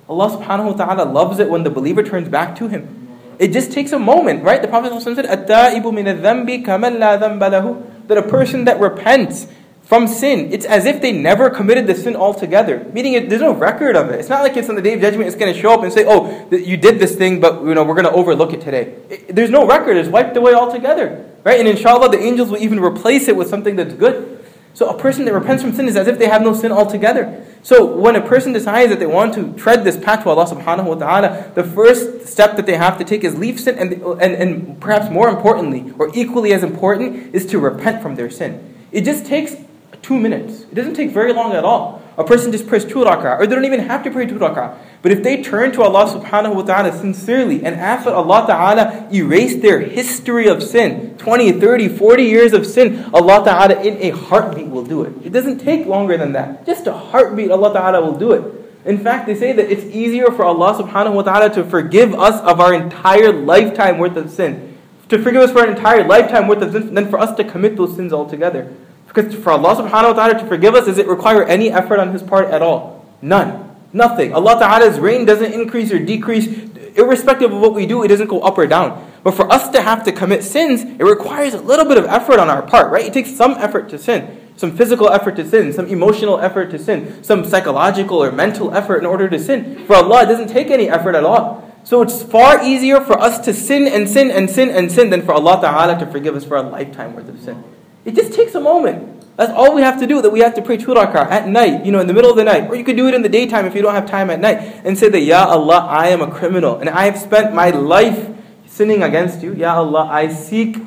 Allah 0.09 0.31
subhanahu 0.31 0.77
wa 0.77 0.85
ta'ala 0.85 1.11
loves 1.11 1.39
it 1.39 1.51
when 1.51 1.65
the 1.65 1.71
believer 1.71 2.03
turns 2.03 2.29
back 2.29 2.57
to 2.57 2.69
Him. 2.69 3.09
It 3.39 3.53
just 3.53 3.73
takes 3.73 3.93
a 3.93 3.99
moment, 3.99 4.43
right? 4.43 4.61
The 4.61 4.69
Prophet 4.69 5.01
said, 5.01 5.27
At-ta'ibu 5.27 5.93
min 5.93 6.09
al-dhanbi 6.09 6.67
la. 6.99 7.83
That 8.09 8.19
a 8.19 8.23
person 8.23 8.65
that 8.65 8.81
repents 8.81 9.47
from 9.83 10.09
sin, 10.09 10.53
it's 10.53 10.67
as 10.67 10.87
if 10.87 11.01
they 11.01 11.13
never 11.13 11.49
committed 11.51 11.87
the 11.87 11.95
sin 11.95 12.17
altogether. 12.17 12.87
Meaning, 12.93 13.15
it, 13.15 13.29
there's 13.29 13.41
no 13.41 13.55
record 13.55 13.97
of 13.97 14.11
it. 14.11 14.21
It's 14.21 14.29
not 14.29 14.43
like 14.43 14.57
it's 14.57 14.69
on 14.69 14.75
the 14.75 14.83
day 14.83 14.95
of 14.95 15.01
judgment, 15.01 15.29
it's 15.29 15.37
going 15.37 15.53
to 15.53 15.59
show 15.59 15.73
up 15.73 15.83
and 15.83 15.93
say, 15.93 16.05
oh, 16.07 16.49
you 16.51 16.77
did 16.77 16.99
this 16.99 17.17
thing, 17.17 17.41
but 17.41 17.63
you 17.65 17.75
know, 17.75 17.85
we're 17.85 17.95
going 17.95 18.05
to 18.05 18.13
overlook 18.13 18.53
it 18.53 18.61
today. 18.61 18.97
It, 19.09 19.35
there's 19.35 19.51
no 19.51 19.67
record. 19.67 19.97
It's 19.97 20.09
wiped 20.09 20.37
away 20.37 20.55
altogether, 20.55 21.31
right? 21.45 21.59
And 21.59 21.69
inshallah, 21.69 22.11
the 22.11 22.19
angels 22.19 22.51
will 22.51 22.59
even 22.59 22.81
replace 22.81 23.29
it 23.29 23.37
with 23.37 23.49
something 23.49 23.77
that's 23.77 23.95
good. 23.95 24.45
So 24.75 24.89
a 24.89 24.99
person 24.99 25.25
that 25.25 25.33
repents 25.33 25.63
from 25.63 25.73
sin 25.75 25.89
is 25.89 25.97
as 25.97 26.07
if 26.07 26.19
they 26.19 26.29
have 26.29 26.43
no 26.43 26.53
sin 26.53 26.71
altogether. 26.71 27.47
So 27.63 27.85
when 27.85 28.17
a 28.17 28.21
person 28.21 28.53
decides 28.53 28.91
that 28.91 28.99
they 28.99 29.07
want 29.07 29.35
to 29.35 29.53
tread 29.55 29.85
this 29.85 29.97
path 29.97 30.23
to 30.23 30.31
Allah 30.31 30.47
subhanahu 30.47 30.85
wa 30.85 30.95
ta'ala, 30.95 31.53
the 31.55 31.65
first 31.65 32.27
step 32.27 32.57
that 32.57 32.67
they 32.67 32.77
have 32.77 32.99
to 32.99 33.05
take 33.05 33.25
is 33.25 33.37
leave 33.37 33.61
sin 33.61 33.77
and, 33.79 33.93
and, 33.93 34.35
and 34.35 34.81
perhaps 34.81 35.11
more 35.11 35.29
importantly, 35.29 35.93
or 35.99 36.11
equally 36.15 36.53
as 36.53 36.63
important, 36.63 37.35
is 37.35 37.45
to 37.47 37.59
repent 37.59 38.03
from 38.03 38.15
their 38.15 38.31
sin. 38.31 38.75
It 38.93 39.05
just 39.05 39.27
takes 39.27 39.57
two 40.03 40.19
minutes. 40.19 40.63
It 40.63 40.75
doesn't 40.75 40.95
take 40.95 41.11
very 41.11 41.33
long 41.33 41.53
at 41.53 41.65
all. 41.65 42.03
A 42.17 42.25
person 42.25 42.51
just 42.51 42.67
prays 42.67 42.85
two 42.85 43.01
rak'ah, 43.01 43.39
or 43.39 43.47
they 43.47 43.55
don't 43.55 43.65
even 43.65 43.81
have 43.81 44.03
to 44.05 44.11
pray 44.11 44.27
two 44.27 44.39
rak'ah. 44.39 44.77
But 45.01 45.13
if 45.13 45.23
they 45.23 45.43
turn 45.43 45.71
to 45.73 45.83
Allah 45.83 46.07
subhanahu 46.07 46.57
wa 46.57 46.63
ta'ala 46.63 46.93
sincerely 46.93 47.65
and 47.65 47.77
ask 47.77 48.05
that 48.05 48.15
Allah 48.15 48.45
ta'ala 48.47 49.09
erase 49.13 49.57
their 49.63 49.79
history 49.81 50.49
of 50.49 50.63
sin, 50.63 51.17
20, 51.19 51.53
30, 51.53 51.89
40 51.89 52.23
years 52.25 52.53
of 52.53 52.67
sin, 52.67 53.05
Allah 53.15 53.45
ta'ala 53.45 53.81
in 53.81 53.97
a 54.03 54.11
heartbeat 54.11 54.69
will 54.69 54.85
do 54.85 55.05
it. 55.05 55.13
It 55.25 55.33
doesn't 55.33 55.59
take 55.59 55.87
longer 55.87 56.17
than 56.17 56.33
that. 56.33 56.67
Just 56.67 56.89
a 56.89 56.93
heartbeat, 56.93 57.53
Allah 57.53 57.73
ta'ala 57.73 58.01
will 58.01 58.19
do 58.19 58.33
it. 58.33 58.43
In 58.85 58.99
fact, 58.99 59.27
they 59.27 59.37
say 59.37 59.53
that 59.53 59.71
it's 59.71 59.85
easier 59.85 60.33
for 60.33 60.45
Allah 60.45 60.83
subhanahu 60.83 61.15
wa 61.15 61.23
ta'ala 61.23 61.55
to 61.55 61.65
forgive 61.65 62.15
us 62.15 62.41
of 62.43 62.59
our 62.59 62.75
entire 62.75 63.33
lifetime 63.33 63.99
worth 63.99 64.17
of 64.17 64.31
sin. 64.31 64.77
To 65.11 65.23
forgive 65.23 65.43
us 65.43 65.53
for 65.53 65.63
an 65.63 65.71
entire 65.71 66.05
lifetime 66.05 66.49
worth 66.49 66.63
of 66.63 66.73
sin 66.73 66.95
than 66.95 67.09
for 67.09 67.21
us 67.21 67.37
to 67.37 67.45
commit 67.45 67.77
those 67.77 67.95
sins 67.95 68.13
altogether. 68.13 68.73
Because 69.07 69.35
for 69.35 69.51
Allah 69.51 69.77
subhanahu 69.77 70.17
wa 70.17 70.27
ta'ala 70.27 70.39
to 70.41 70.47
forgive 70.47 70.75
us, 70.75 70.87
does 70.87 70.99
it 70.99 71.07
require 71.07 71.45
any 71.45 71.71
effort 71.71 72.01
on 72.01 72.13
His 72.13 72.23
part 72.23 72.49
at 72.49 72.63
all? 72.63 73.07
None. 73.23 73.68
Nothing. 73.93 74.35
Allah 74.35 74.59
Ta'ala's 74.59 74.99
reign 74.99 75.25
doesn't 75.25 75.53
increase 75.53 75.93
or 75.93 75.99
decrease. 75.99 76.47
Irrespective 76.95 77.53
of 77.53 77.61
what 77.61 77.75
we 77.75 77.87
do, 77.87 78.03
it 78.03 78.09
doesn't 78.09 78.29
go 78.29 78.41
up 78.41 78.59
or 78.59 78.67
down. 78.67 79.11
But 79.23 79.35
for 79.35 79.51
us 79.53 79.69
to 79.71 79.83
have 79.83 80.05
to 80.05 80.13
commit 80.13 80.43
sins, 80.43 80.83
it 80.83 81.05
requires 81.05 81.55
a 81.55 81.61
little 81.61 81.85
bit 81.85 81.97
of 81.97 82.05
effort 82.07 82.39
on 82.39 82.51
our 82.51 82.63
part, 82.63 82.91
right? 82.91 83.05
It 83.05 83.13
takes 83.13 83.35
some 83.35 83.53
effort 83.53 83.89
to 83.91 83.99
sin. 83.99 84.41
Some 84.57 84.77
physical 84.77 85.09
effort 85.09 85.37
to 85.37 85.49
sin, 85.49 85.73
some 85.73 85.87
emotional 85.87 86.41
effort 86.41 86.71
to 86.73 86.79
sin, 86.79 87.23
some 87.23 87.45
psychological 87.45 88.23
or 88.23 88.33
mental 88.33 88.75
effort 88.75 88.99
in 88.99 89.07
order 89.07 89.29
to 89.29 89.39
sin. 89.39 89.87
For 89.87 89.95
Allah, 89.95 90.25
it 90.25 90.27
doesn't 90.27 90.49
take 90.49 90.71
any 90.71 90.89
effort 90.89 91.15
at 91.15 91.25
all. 91.25 91.65
So 91.85 92.03
it's 92.03 92.23
far 92.23 92.63
easier 92.65 93.01
for 93.01 93.19
us 93.19 93.39
to 93.47 93.55
sin 93.55 93.87
and 93.87 94.09
sin 94.09 94.31
and 94.31 94.51
sin 94.51 94.69
and 94.69 94.91
sin 94.91 95.11
than 95.11 95.23
for 95.23 95.33
Allah 95.33 95.61
Ta'ala 95.61 95.99
to 96.01 96.07
forgive 96.07 96.35
us 96.35 96.45
for 96.45 96.57
a 96.57 96.63
lifetime 96.63 97.15
worth 97.15 97.29
of 97.29 97.41
sin. 97.41 97.63
It 98.05 98.17
just 98.17 98.33
takes 98.33 98.55
a 98.55 98.61
moment. 98.61 99.18
That's 99.39 99.53
all 99.53 99.73
we 99.73 99.83
have 99.83 100.01
to 100.01 100.07
do, 100.09 100.21
that 100.21 100.31
we 100.31 100.41
have 100.41 100.55
to 100.57 100.63
pray 100.63 100.79
two 100.79 100.95
rak'ah 100.95 101.31
at 101.31 101.47
night, 101.47 101.87
you 101.87 101.93
know, 101.93 102.01
in 102.01 102.09
the 102.09 102.13
middle 102.13 102.29
of 102.29 102.37
the 102.37 102.43
night. 102.43 102.69
Or 102.69 102.75
you 102.75 102.83
could 102.83 102.97
do 102.97 103.07
it 103.07 103.15
in 103.15 103.23
the 103.23 103.29
daytime 103.29 103.67
if 103.67 103.75
you 103.77 103.83
don't 103.83 103.95
have 103.95 104.11
time 104.11 104.31
at 104.31 104.41
night. 104.41 104.59
And 104.85 104.99
say 104.99 105.09
that, 105.09 105.21
Ya 105.21 105.47
Allah, 105.47 105.87
I 105.89 106.09
am 106.09 106.21
a 106.21 106.29
criminal. 106.29 106.81
And 106.81 106.91
I 106.91 107.05
have 107.05 107.17
spent 107.17 107.55
my 107.55 107.71
life 107.71 108.35
sinning 108.67 109.05
against 109.05 109.41
you. 109.41 109.55
Ya 109.55 109.77
Allah, 109.77 110.09
I 110.11 110.27
seek 110.27 110.79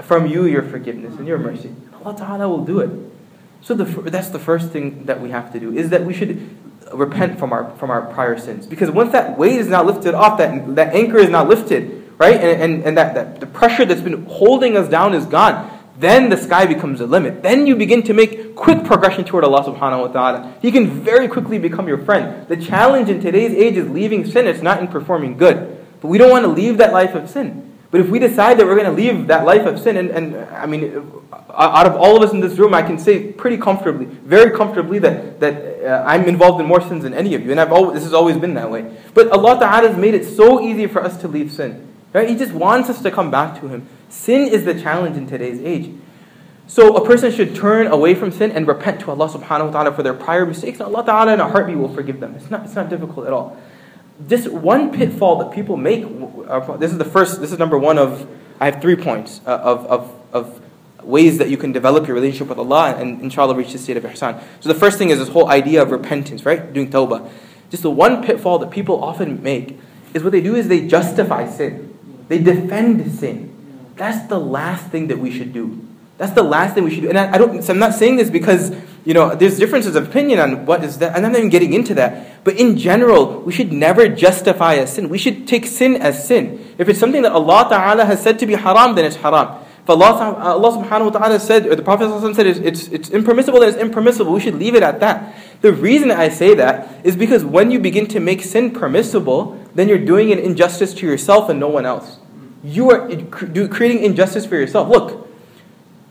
from 0.00 0.26
you 0.26 0.46
your 0.46 0.62
forgiveness 0.62 1.18
and 1.18 1.28
your 1.28 1.36
mercy. 1.36 1.70
Allah 2.02 2.16
Ta'ala 2.16 2.48
will 2.48 2.64
do 2.64 2.80
it. 2.80 2.90
So 3.60 3.74
the, 3.74 3.84
that's 3.84 4.30
the 4.30 4.38
first 4.38 4.70
thing 4.70 5.04
that 5.04 5.20
we 5.20 5.28
have 5.28 5.52
to 5.52 5.60
do, 5.60 5.76
is 5.76 5.90
that 5.90 6.06
we 6.06 6.14
should 6.14 6.56
repent 6.94 7.38
from 7.38 7.52
our, 7.52 7.70
from 7.76 7.90
our 7.90 8.00
prior 8.00 8.38
sins. 8.38 8.66
Because 8.66 8.90
once 8.90 9.12
that 9.12 9.36
weight 9.36 9.56
is 9.56 9.68
not 9.68 9.84
lifted 9.84 10.14
off, 10.14 10.38
that, 10.38 10.76
that 10.76 10.94
anchor 10.94 11.18
is 11.18 11.28
not 11.28 11.46
lifted, 11.46 12.10
right? 12.16 12.36
And, 12.36 12.62
and, 12.62 12.84
and 12.84 12.96
that, 12.96 13.14
that 13.14 13.40
the 13.40 13.46
pressure 13.46 13.84
that's 13.84 14.00
been 14.00 14.24
holding 14.24 14.78
us 14.78 14.88
down 14.88 15.12
is 15.12 15.26
gone 15.26 15.77
then 15.98 16.28
the 16.28 16.36
sky 16.36 16.64
becomes 16.64 17.00
a 17.00 17.06
limit. 17.06 17.42
Then 17.42 17.66
you 17.66 17.74
begin 17.74 18.04
to 18.04 18.14
make 18.14 18.54
quick 18.54 18.84
progression 18.84 19.24
toward 19.24 19.42
Allah 19.42 19.64
subhanahu 19.64 20.00
wa 20.00 20.08
ta'ala. 20.08 20.54
He 20.62 20.70
can 20.70 20.88
very 21.02 21.26
quickly 21.26 21.58
become 21.58 21.88
your 21.88 21.98
friend. 21.98 22.46
The 22.46 22.56
challenge 22.56 23.08
in 23.08 23.20
today's 23.20 23.52
age 23.52 23.76
is 23.76 23.88
leaving 23.88 24.24
sin, 24.24 24.46
it's 24.46 24.62
not 24.62 24.80
in 24.80 24.86
performing 24.86 25.36
good. 25.36 25.84
But 26.00 26.08
we 26.08 26.18
don't 26.18 26.30
want 26.30 26.44
to 26.44 26.48
leave 26.48 26.78
that 26.78 26.92
life 26.92 27.16
of 27.16 27.28
sin. 27.28 27.74
But 27.90 28.00
if 28.00 28.08
we 28.10 28.18
decide 28.18 28.58
that 28.58 28.66
we're 28.66 28.76
going 28.76 28.94
to 28.94 29.02
leave 29.02 29.28
that 29.28 29.44
life 29.44 29.66
of 29.66 29.80
sin, 29.80 29.96
and, 29.96 30.10
and 30.10 30.36
I 30.36 30.66
mean, 30.66 31.10
out 31.50 31.86
of 31.86 31.96
all 31.96 32.16
of 32.16 32.22
us 32.22 32.32
in 32.32 32.40
this 32.40 32.58
room, 32.58 32.74
I 32.74 32.82
can 32.82 32.98
say 32.98 33.32
pretty 33.32 33.56
comfortably, 33.56 34.04
very 34.04 34.56
comfortably, 34.56 34.98
that, 35.00 35.40
that 35.40 35.84
uh, 35.84 36.04
I'm 36.06 36.24
involved 36.24 36.60
in 36.60 36.66
more 36.66 36.82
sins 36.82 37.02
than 37.02 37.14
any 37.14 37.34
of 37.34 37.44
you. 37.44 37.50
And 37.50 37.58
I've 37.58 37.72
always, 37.72 37.94
this 37.94 38.04
has 38.04 38.12
always 38.12 38.36
been 38.36 38.54
that 38.54 38.70
way. 38.70 38.94
But 39.14 39.30
Allah 39.30 39.58
Ta'ala 39.58 39.88
has 39.88 39.96
made 39.96 40.14
it 40.14 40.26
so 40.26 40.60
easy 40.60 40.86
for 40.86 41.02
us 41.02 41.16
to 41.22 41.28
leave 41.28 41.50
sin. 41.50 41.88
Right? 42.12 42.28
He 42.28 42.36
just 42.36 42.52
wants 42.52 42.90
us 42.90 43.02
to 43.02 43.10
come 43.10 43.30
back 43.30 43.58
to 43.60 43.68
Him. 43.68 43.88
Sin 44.08 44.48
is 44.48 44.64
the 44.64 44.80
challenge 44.80 45.16
in 45.16 45.26
today's 45.26 45.60
age. 45.60 45.92
So 46.66 46.96
a 46.96 47.04
person 47.04 47.32
should 47.32 47.54
turn 47.54 47.86
away 47.86 48.14
from 48.14 48.30
sin 48.30 48.52
and 48.52 48.66
repent 48.66 49.00
to 49.00 49.10
Allah 49.10 49.28
subhanahu 49.28 49.66
wa 49.66 49.70
ta'ala 49.70 49.92
for 49.94 50.02
their 50.02 50.14
prior 50.14 50.44
mistakes, 50.44 50.80
and 50.80 50.94
Allah 50.94 51.04
ta'ala 51.04 51.32
in 51.34 51.40
a 51.40 51.48
heartbeat 51.48 51.78
will 51.78 51.92
forgive 51.92 52.20
them. 52.20 52.34
It's 52.34 52.50
not, 52.50 52.64
it's 52.64 52.74
not 52.74 52.90
difficult 52.90 53.26
at 53.26 53.32
all. 53.32 53.56
This 54.20 54.46
one 54.46 54.92
pitfall 54.92 55.36
that 55.38 55.52
people 55.52 55.76
make, 55.76 56.04
uh, 56.46 56.76
this 56.76 56.92
is 56.92 56.98
the 56.98 57.04
first, 57.04 57.40
this 57.40 57.52
is 57.52 57.58
number 57.58 57.78
one 57.78 57.98
of, 57.98 58.28
I 58.60 58.66
have 58.66 58.82
three 58.82 58.96
points 58.96 59.40
uh, 59.46 59.56
of, 59.56 59.86
of, 59.86 60.14
of 60.32 60.60
ways 61.02 61.38
that 61.38 61.48
you 61.48 61.56
can 61.56 61.72
develop 61.72 62.06
your 62.06 62.14
relationship 62.14 62.48
with 62.48 62.58
Allah 62.58 62.96
and 62.98 63.22
inshallah 63.22 63.54
reach 63.54 63.72
the 63.72 63.78
state 63.78 63.96
of 63.96 64.02
ihsan. 64.02 64.42
So 64.60 64.68
the 64.68 64.78
first 64.78 64.98
thing 64.98 65.08
is 65.08 65.18
this 65.18 65.28
whole 65.28 65.48
idea 65.48 65.80
of 65.80 65.90
repentance, 65.90 66.44
right? 66.44 66.70
Doing 66.72 66.90
tawbah. 66.90 67.30
Just 67.70 67.82
the 67.82 67.90
one 67.90 68.22
pitfall 68.22 68.58
that 68.58 68.70
people 68.70 69.02
often 69.02 69.42
make 69.42 69.78
is 70.12 70.22
what 70.22 70.32
they 70.32 70.40
do 70.42 70.54
is 70.54 70.68
they 70.68 70.86
justify 70.86 71.48
sin. 71.48 71.96
They 72.28 72.38
defend 72.38 73.10
sin. 73.12 73.47
That's 73.98 74.28
the 74.28 74.38
last 74.38 74.86
thing 74.86 75.08
that 75.08 75.18
we 75.18 75.30
should 75.30 75.52
do. 75.52 75.84
That's 76.18 76.32
the 76.32 76.42
last 76.42 76.74
thing 76.74 76.84
we 76.84 76.94
should 76.94 77.02
do. 77.02 77.08
And 77.08 77.18
I, 77.18 77.34
I 77.34 77.38
don't, 77.38 77.62
so 77.62 77.72
I'm 77.72 77.78
not 77.78 77.94
saying 77.94 78.16
this 78.16 78.30
because, 78.30 78.74
you 79.04 79.12
know, 79.12 79.34
there's 79.34 79.58
differences 79.58 79.94
of 79.96 80.08
opinion 80.08 80.38
on 80.38 80.66
what 80.66 80.82
is 80.82 80.98
that. 80.98 81.16
And 81.16 81.26
I'm 81.26 81.32
not 81.32 81.38
even 81.38 81.50
getting 81.50 81.72
into 81.74 81.94
that. 81.94 82.44
But 82.44 82.56
in 82.56 82.76
general, 82.76 83.40
we 83.42 83.52
should 83.52 83.72
never 83.72 84.08
justify 84.08 84.74
a 84.74 84.86
sin. 84.86 85.08
We 85.08 85.18
should 85.18 85.46
take 85.46 85.66
sin 85.66 85.96
as 85.96 86.26
sin. 86.26 86.74
If 86.78 86.88
it's 86.88 86.98
something 86.98 87.22
that 87.22 87.32
Allah 87.32 87.66
Ta'ala 87.68 88.04
has 88.04 88.22
said 88.22 88.38
to 88.38 88.46
be 88.46 88.54
haram, 88.54 88.94
then 88.94 89.04
it's 89.04 89.16
haram. 89.16 89.64
If 89.82 89.90
Allah, 89.90 90.34
Allah 90.34 90.70
subhanahu 90.84 91.12
wa 91.12 91.18
ta'ala 91.18 91.40
said, 91.40 91.66
or 91.66 91.74
the 91.74 91.82
Prophet 91.82 92.34
said 92.34 92.46
it's, 92.46 92.58
it's, 92.58 92.88
it's 92.88 93.10
impermissible, 93.10 93.60
then 93.60 93.70
it's 93.70 93.78
impermissible. 93.78 94.32
We 94.32 94.40
should 94.40 94.56
leave 94.56 94.74
it 94.74 94.82
at 94.82 95.00
that. 95.00 95.34
The 95.60 95.72
reason 95.72 96.10
I 96.10 96.28
say 96.28 96.54
that 96.54 97.06
is 97.06 97.16
because 97.16 97.44
when 97.44 97.70
you 97.70 97.78
begin 97.78 98.06
to 98.08 98.20
make 98.20 98.42
sin 98.42 98.70
permissible, 98.70 99.58
then 99.74 99.88
you're 99.88 100.04
doing 100.04 100.30
an 100.30 100.38
injustice 100.38 100.94
to 100.94 101.06
yourself 101.06 101.48
and 101.48 101.58
no 101.58 101.68
one 101.68 101.86
else 101.86 102.17
you 102.62 102.90
are 102.90 103.08
creating 103.68 104.04
injustice 104.04 104.46
for 104.46 104.56
yourself. 104.56 104.88
Look, 104.88 105.28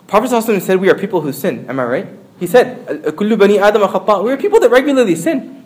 Prophet 0.07 0.31
ﷺ 0.31 0.61
said 0.61 0.79
we 0.79 0.89
are 0.89 0.95
people 0.95 1.21
who 1.21 1.33
sin. 1.33 1.65
Am 1.69 1.79
I 1.79 1.83
right? 1.83 2.07
He 2.39 2.47
said, 2.47 2.85
"Kullu 3.17 3.37
bani 3.37 3.59
Adam 3.59 3.81
We 4.23 4.31
are 4.31 4.37
people 4.37 4.59
that 4.59 4.69
regularly 4.69 5.15
sin. 5.15 5.65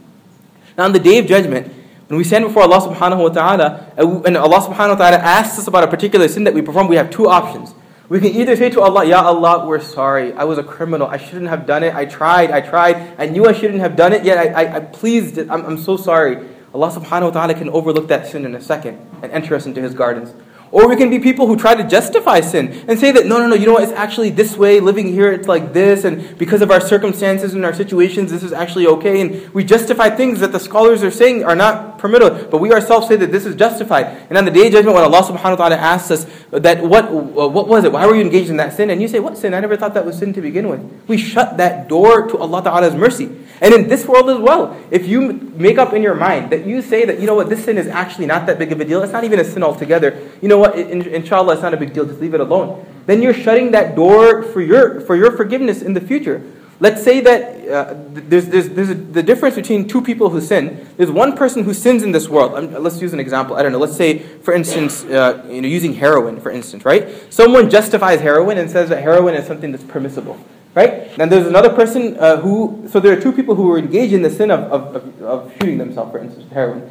Now, 0.77 0.85
on 0.85 0.93
the 0.93 0.99
day 0.99 1.19
of 1.19 1.27
judgment, 1.27 1.71
when 2.07 2.17
we 2.17 2.23
stand 2.23 2.45
before 2.45 2.63
Allah 2.63 2.79
Subhanahu 2.79 3.23
wa 3.23 3.29
Taala, 3.29 3.97
uh, 3.97 4.21
and 4.23 4.35
Allah 4.37 4.59
Subhanahu 4.59 4.97
wa 4.97 5.05
Taala 5.05 5.19
asks 5.19 5.59
us 5.59 5.67
about 5.67 5.83
a 5.83 5.87
particular 5.87 6.27
sin 6.27 6.43
that 6.45 6.53
we 6.53 6.61
perform, 6.61 6.87
we 6.87 6.95
have 6.95 7.09
two 7.09 7.29
options. 7.29 7.73
We 8.09 8.19
can 8.19 8.31
either 8.35 8.57
say 8.57 8.69
to 8.71 8.81
Allah, 8.81 9.05
Ya 9.05 9.21
Allah, 9.23 9.65
we're 9.65 9.79
sorry. 9.79 10.33
I 10.33 10.43
was 10.43 10.57
a 10.57 10.63
criminal. 10.63 11.07
I 11.07 11.15
shouldn't 11.15 11.47
have 11.47 11.65
done 11.65 11.83
it. 11.83 11.95
I 11.95 12.03
tried. 12.03 12.51
I 12.51 12.59
tried. 12.59 13.15
I 13.17 13.27
knew 13.27 13.45
I 13.45 13.53
shouldn't 13.53 13.79
have 13.79 13.95
done 13.95 14.11
it, 14.11 14.25
yet 14.25 14.37
I, 14.37 14.63
I, 14.63 14.75
I 14.75 14.79
pleased 14.81 15.37
it. 15.37 15.49
I'm, 15.49 15.65
I'm 15.65 15.77
so 15.77 15.95
sorry. 15.95 16.35
Allah 16.73 16.91
subhanahu 16.91 17.21
wa 17.21 17.29
ta'ala 17.29 17.53
can 17.53 17.69
overlook 17.69 18.09
that 18.09 18.27
sin 18.27 18.43
in 18.45 18.55
a 18.55 18.61
second 18.61 18.99
and 19.21 19.31
enter 19.31 19.55
us 19.55 19.65
into 19.65 19.81
His 19.81 19.93
gardens. 19.93 20.33
Or 20.71 20.87
we 20.87 20.95
can 20.95 21.09
be 21.09 21.19
people 21.19 21.47
who 21.47 21.57
try 21.57 21.75
to 21.75 21.83
justify 21.83 22.39
sin 22.39 22.85
and 22.87 22.97
say 22.97 23.11
that, 23.11 23.25
no, 23.25 23.37
no, 23.39 23.47
no, 23.47 23.55
you 23.55 23.65
know 23.65 23.73
what, 23.73 23.83
it's 23.83 23.91
actually 23.91 24.29
this 24.29 24.55
way, 24.55 24.79
living 24.79 25.11
here, 25.11 25.31
it's 25.31 25.47
like 25.47 25.73
this, 25.73 26.05
and 26.05 26.37
because 26.37 26.61
of 26.61 26.71
our 26.71 26.79
circumstances 26.79 27.53
and 27.53 27.65
our 27.65 27.73
situations, 27.73 28.31
this 28.31 28.41
is 28.41 28.53
actually 28.53 28.87
okay. 28.87 29.19
And 29.19 29.53
we 29.53 29.65
justify 29.65 30.09
things 30.09 30.39
that 30.39 30.53
the 30.53 30.59
scholars 30.59 31.03
are 31.03 31.11
saying 31.11 31.43
are 31.43 31.55
not 31.55 31.90
permitted, 32.01 32.49
but 32.49 32.57
we 32.57 32.73
ourselves 32.73 33.07
say 33.07 33.15
that 33.15 33.31
this 33.31 33.45
is 33.45 33.55
justified. 33.55 34.07
And 34.29 34.37
on 34.37 34.45
the 34.45 34.51
day 34.51 34.67
of 34.67 34.73
judgment, 34.73 34.95
when 34.95 35.03
Allah 35.03 35.21
subhanahu 35.21 35.57
wa 35.57 35.67
ta'ala 35.67 35.75
asks 35.75 36.11
us 36.11 36.25
that, 36.49 36.83
what, 36.83 37.11
what 37.11 37.67
was 37.67 37.83
it? 37.83 37.91
Why 37.91 38.05
were 38.05 38.15
you 38.15 38.21
engaged 38.21 38.49
in 38.49 38.57
that 38.57 38.73
sin? 38.73 38.89
And 38.89 39.01
you 39.01 39.07
say, 39.07 39.19
what 39.19 39.37
sin? 39.37 39.53
I 39.53 39.59
never 39.59 39.77
thought 39.77 39.93
that 39.93 40.05
was 40.05 40.17
sin 40.17 40.33
to 40.33 40.41
begin 40.41 40.67
with. 40.67 40.81
We 41.07 41.17
shut 41.17 41.57
that 41.57 41.87
door 41.87 42.27
to 42.27 42.37
Allah 42.37 42.63
ta'ala's 42.63 42.95
mercy. 42.95 43.37
And 43.61 43.75
in 43.75 43.87
this 43.87 44.07
world 44.07 44.29
as 44.31 44.39
well, 44.39 44.75
if 44.89 45.07
you 45.07 45.33
make 45.55 45.77
up 45.77 45.93
in 45.93 46.01
your 46.01 46.15
mind 46.15 46.51
that 46.51 46.65
you 46.65 46.81
say 46.81 47.05
that, 47.05 47.19
you 47.19 47.27
know 47.27 47.35
what, 47.35 47.47
this 47.47 47.63
sin 47.63 47.77
is 47.77 47.85
actually 47.85 48.25
not 48.25 48.47
that 48.47 48.57
big 48.57 48.71
of 48.71 48.81
a 48.81 48.85
deal, 48.85 49.03
it's 49.03 49.13
not 49.13 49.23
even 49.23 49.39
a 49.39 49.45
sin 49.45 49.61
altogether, 49.61 50.17
you 50.41 50.47
know 50.47 50.57
what, 50.57 50.77
in, 50.77 51.03
inshallah, 51.03 51.53
it's 51.53 51.61
not 51.61 51.71
a 51.71 51.77
big 51.77 51.93
deal, 51.93 52.05
just 52.05 52.19
leave 52.19 52.33
it 52.33 52.39
alone, 52.39 52.83
then 53.05 53.21
you're 53.21 53.35
shutting 53.35 53.69
that 53.71 53.95
door 53.95 54.41
for 54.41 54.61
your, 54.61 54.99
for 55.01 55.15
your 55.15 55.37
forgiveness 55.37 55.83
in 55.83 55.93
the 55.93 56.01
future. 56.01 56.41
Let's 56.81 57.03
say 57.03 57.21
that 57.21 57.69
uh, 57.69 57.93
there's, 58.09 58.47
there's, 58.47 58.69
there's 58.69 58.89
a, 58.89 58.95
the 58.95 59.21
difference 59.21 59.55
between 59.55 59.87
two 59.87 60.01
people 60.01 60.31
who 60.31 60.41
sin. 60.41 60.89
There's 60.97 61.11
one 61.11 61.37
person 61.37 61.63
who 61.63 61.75
sins 61.75 62.01
in 62.01 62.11
this 62.11 62.27
world. 62.27 62.55
Um, 62.55 62.73
let's 62.83 62.99
use 62.99 63.13
an 63.13 63.19
example. 63.19 63.55
I 63.55 63.61
don't 63.61 63.71
know. 63.71 63.77
Let's 63.77 63.95
say, 63.95 64.17
for 64.17 64.53
instance, 64.53 65.03
uh, 65.03 65.45
you 65.47 65.61
know, 65.61 65.67
using 65.67 65.93
heroin, 65.93 66.41
for 66.41 66.51
instance, 66.51 66.83
right? 66.83 67.31
Someone 67.31 67.69
justifies 67.69 68.19
heroin 68.19 68.57
and 68.57 68.69
says 68.69 68.89
that 68.89 69.03
heroin 69.03 69.35
is 69.35 69.45
something 69.45 69.71
that's 69.71 69.83
permissible 69.85 70.37
right? 70.73 71.11
And 71.19 71.31
there's 71.31 71.47
another 71.47 71.69
person 71.69 72.17
uh, 72.17 72.37
who, 72.37 72.87
so 72.89 72.99
there 72.99 73.17
are 73.17 73.21
two 73.21 73.33
people 73.33 73.55
who 73.55 73.71
are 73.71 73.77
engaged 73.77 74.13
in 74.13 74.21
the 74.21 74.29
sin 74.29 74.51
of, 74.51 74.59
of, 74.71 74.95
of, 74.95 75.21
of 75.21 75.53
shooting 75.53 75.77
themselves, 75.77 76.11
for 76.11 76.19
instance, 76.19 76.51
heroin. 76.51 76.89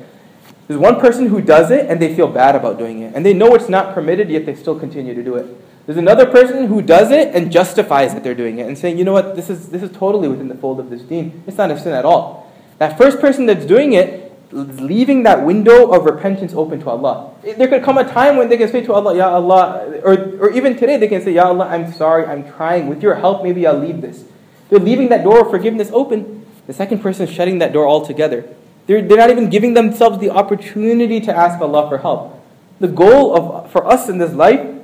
There's 0.68 0.78
one 0.78 1.00
person 1.00 1.26
who 1.26 1.40
does 1.40 1.70
it 1.70 1.90
and 1.90 2.00
they 2.00 2.14
feel 2.14 2.28
bad 2.28 2.54
about 2.54 2.78
doing 2.78 3.02
it. 3.02 3.14
And 3.14 3.26
they 3.26 3.32
know 3.32 3.54
it's 3.54 3.68
not 3.68 3.94
permitted, 3.94 4.30
yet 4.30 4.46
they 4.46 4.54
still 4.54 4.78
continue 4.78 5.14
to 5.14 5.22
do 5.22 5.34
it. 5.36 5.46
There's 5.90 5.98
another 5.98 6.26
person 6.26 6.68
who 6.68 6.82
does 6.82 7.10
it 7.10 7.34
and 7.34 7.50
justifies 7.50 8.14
that 8.14 8.22
they're 8.22 8.32
doing 8.32 8.60
it 8.60 8.68
and 8.68 8.78
saying, 8.78 8.96
you 8.96 9.02
know 9.02 9.12
what, 9.12 9.34
this 9.34 9.50
is, 9.50 9.70
this 9.70 9.82
is 9.82 9.90
totally 9.90 10.28
within 10.28 10.46
the 10.46 10.54
fold 10.54 10.78
of 10.78 10.88
this 10.88 11.02
deen. 11.02 11.42
It's 11.48 11.56
not 11.56 11.72
a 11.72 11.76
sin 11.76 11.92
at 11.94 12.04
all. 12.04 12.48
That 12.78 12.96
first 12.96 13.18
person 13.18 13.46
that's 13.46 13.66
doing 13.66 13.94
it 13.94 14.32
leaving 14.52 15.24
that 15.24 15.44
window 15.44 15.90
of 15.90 16.04
repentance 16.04 16.54
open 16.54 16.78
to 16.82 16.90
Allah. 16.90 17.32
There 17.42 17.66
could 17.66 17.82
come 17.82 17.98
a 17.98 18.04
time 18.04 18.36
when 18.36 18.48
they 18.48 18.56
can 18.56 18.68
say 18.68 18.82
to 18.82 18.92
Allah, 18.92 19.16
Ya 19.16 19.34
Allah, 19.34 20.00
or, 20.04 20.12
or 20.38 20.52
even 20.52 20.76
today 20.76 20.96
they 20.96 21.08
can 21.08 21.22
say, 21.22 21.32
Ya 21.32 21.48
Allah, 21.48 21.66
I'm 21.66 21.92
sorry, 21.92 22.24
I'm 22.24 22.48
trying. 22.52 22.86
With 22.86 23.02
your 23.02 23.16
help, 23.16 23.42
maybe 23.42 23.66
I'll 23.66 23.76
leave 23.76 24.00
this. 24.00 24.22
They're 24.68 24.78
leaving 24.78 25.08
that 25.08 25.24
door 25.24 25.40
of 25.40 25.50
forgiveness 25.50 25.90
open. 25.92 26.46
The 26.68 26.72
second 26.72 27.00
person 27.00 27.26
is 27.26 27.34
shutting 27.34 27.58
that 27.58 27.72
door 27.72 27.88
altogether. 27.88 28.48
They're, 28.86 29.02
they're 29.02 29.18
not 29.18 29.30
even 29.30 29.50
giving 29.50 29.74
themselves 29.74 30.20
the 30.20 30.30
opportunity 30.30 31.20
to 31.22 31.36
ask 31.36 31.60
Allah 31.60 31.88
for 31.88 31.98
help. 31.98 32.40
The 32.78 32.86
goal 32.86 33.34
of, 33.34 33.72
for 33.72 33.84
us 33.88 34.08
in 34.08 34.18
this 34.18 34.32
life 34.32 34.79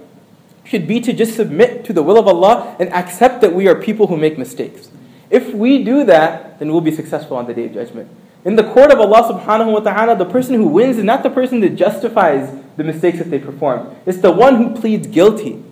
should 0.66 0.86
be 0.86 1.00
to 1.00 1.12
just 1.12 1.34
submit 1.34 1.84
to 1.84 1.92
the 1.92 2.02
will 2.02 2.18
of 2.18 2.26
Allah 2.26 2.76
and 2.78 2.92
accept 2.92 3.40
that 3.40 3.54
we 3.54 3.68
are 3.68 3.74
people 3.74 4.08
who 4.08 4.16
make 4.16 4.36
mistakes. 4.36 4.90
If 5.30 5.54
we 5.54 5.82
do 5.82 6.04
that, 6.04 6.58
then 6.58 6.72
we'll 6.72 6.80
be 6.80 6.90
successful 6.90 7.36
on 7.36 7.46
the 7.46 7.54
day 7.54 7.66
of 7.66 7.74
judgment. 7.74 8.10
In 8.44 8.56
the 8.56 8.64
court 8.64 8.92
of 8.92 9.00
Allah 9.00 9.22
subhanahu 9.32 9.72
wa 9.72 9.80
ta'ala, 9.80 10.16
the 10.16 10.24
person 10.24 10.54
who 10.54 10.68
wins 10.68 10.98
is 10.98 11.04
not 11.04 11.22
the 11.22 11.30
person 11.30 11.60
that 11.60 11.70
justifies 11.70 12.54
the 12.76 12.84
mistakes 12.84 13.18
that 13.18 13.30
they 13.30 13.38
perform. 13.38 13.96
It's 14.06 14.18
the 14.18 14.30
one 14.30 14.56
who 14.56 14.80
pleads 14.80 15.06
guilty. 15.06 15.62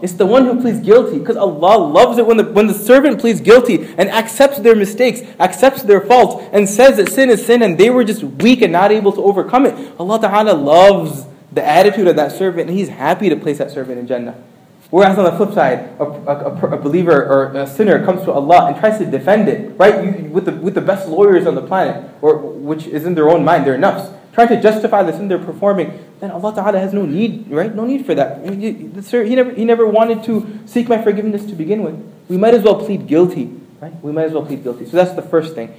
It's 0.00 0.12
the 0.12 0.26
one 0.26 0.44
who 0.44 0.60
pleads 0.60 0.80
guilty 0.80 1.18
because 1.18 1.36
Allah 1.36 1.78
loves 1.78 2.18
it 2.18 2.26
when 2.26 2.36
the, 2.36 2.44
when 2.44 2.66
the 2.66 2.74
servant 2.74 3.18
pleads 3.18 3.40
guilty 3.40 3.84
and 3.96 4.08
accepts 4.10 4.58
their 4.58 4.76
mistakes, 4.76 5.22
accepts 5.40 5.82
their 5.82 6.00
faults, 6.00 6.44
and 6.52 6.68
says 6.68 6.98
that 6.98 7.08
sin 7.08 7.30
is 7.30 7.44
sin 7.44 7.62
and 7.62 7.78
they 7.78 7.90
were 7.90 8.04
just 8.04 8.22
weak 8.22 8.62
and 8.62 8.72
not 8.72 8.92
able 8.92 9.12
to 9.12 9.22
overcome 9.22 9.66
it. 9.66 9.74
Allah 9.98 10.20
Ta'ala 10.20 10.52
loves 10.52 11.26
the 11.58 11.66
attitude 11.66 12.06
of 12.06 12.16
that 12.16 12.32
servant 12.32 12.68
and 12.68 12.78
He's 12.78 12.88
happy 12.88 13.28
to 13.28 13.36
place 13.36 13.58
that 13.58 13.70
servant 13.70 13.98
in 13.98 14.06
Jannah. 14.06 14.36
Whereas 14.90 15.18
on 15.18 15.24
the 15.24 15.32
flip 15.32 15.52
side, 15.52 15.80
a, 16.00 16.04
a, 16.04 16.72
a, 16.72 16.76
believer 16.78 17.22
or 17.26 17.52
a 17.54 17.66
sinner 17.66 18.02
comes 18.06 18.22
to 18.24 18.32
Allah 18.32 18.68
and 18.68 18.76
tries 18.80 18.96
to 18.98 19.04
defend 19.04 19.46
it, 19.46 19.78
right, 19.78 20.02
you, 20.02 20.30
with, 20.30 20.46
the, 20.46 20.52
with 20.52 20.74
the 20.74 20.80
best 20.80 21.08
lawyers 21.08 21.46
on 21.46 21.54
the 21.56 21.66
planet, 21.66 22.10
or 22.22 22.38
which 22.38 22.86
is 22.86 23.04
in 23.04 23.14
their 23.14 23.28
own 23.28 23.44
mind, 23.44 23.66
their 23.66 23.76
nafs, 23.76 24.14
trying 24.32 24.48
to 24.48 24.62
justify 24.62 25.02
the 25.02 25.12
sin 25.12 25.28
they're 25.28 25.38
performing, 25.38 25.92
then 26.20 26.30
Allah 26.30 26.54
Ta'ala 26.54 26.78
has 26.78 26.94
no 26.94 27.04
need, 27.04 27.50
right? 27.50 27.74
No 27.74 27.84
need 27.84 28.06
for 28.06 28.14
that. 28.14 28.48
He 28.48 29.34
never, 29.34 29.50
he 29.50 29.64
never 29.66 29.86
wanted 29.86 30.24
to 30.24 30.60
seek 30.64 30.88
my 30.88 31.02
forgiveness 31.02 31.44
to 31.46 31.52
begin 31.52 31.82
with. 31.82 32.00
We 32.28 32.38
might 32.38 32.54
as 32.54 32.62
well 32.62 32.76
plead 32.76 33.06
guilty, 33.06 33.52
right? 33.82 33.92
We 34.02 34.12
might 34.12 34.24
as 34.24 34.32
well 34.32 34.46
plead 34.46 34.62
guilty. 34.62 34.86
So 34.86 34.96
that's 34.96 35.12
the 35.12 35.22
first 35.22 35.54
thing, 35.54 35.74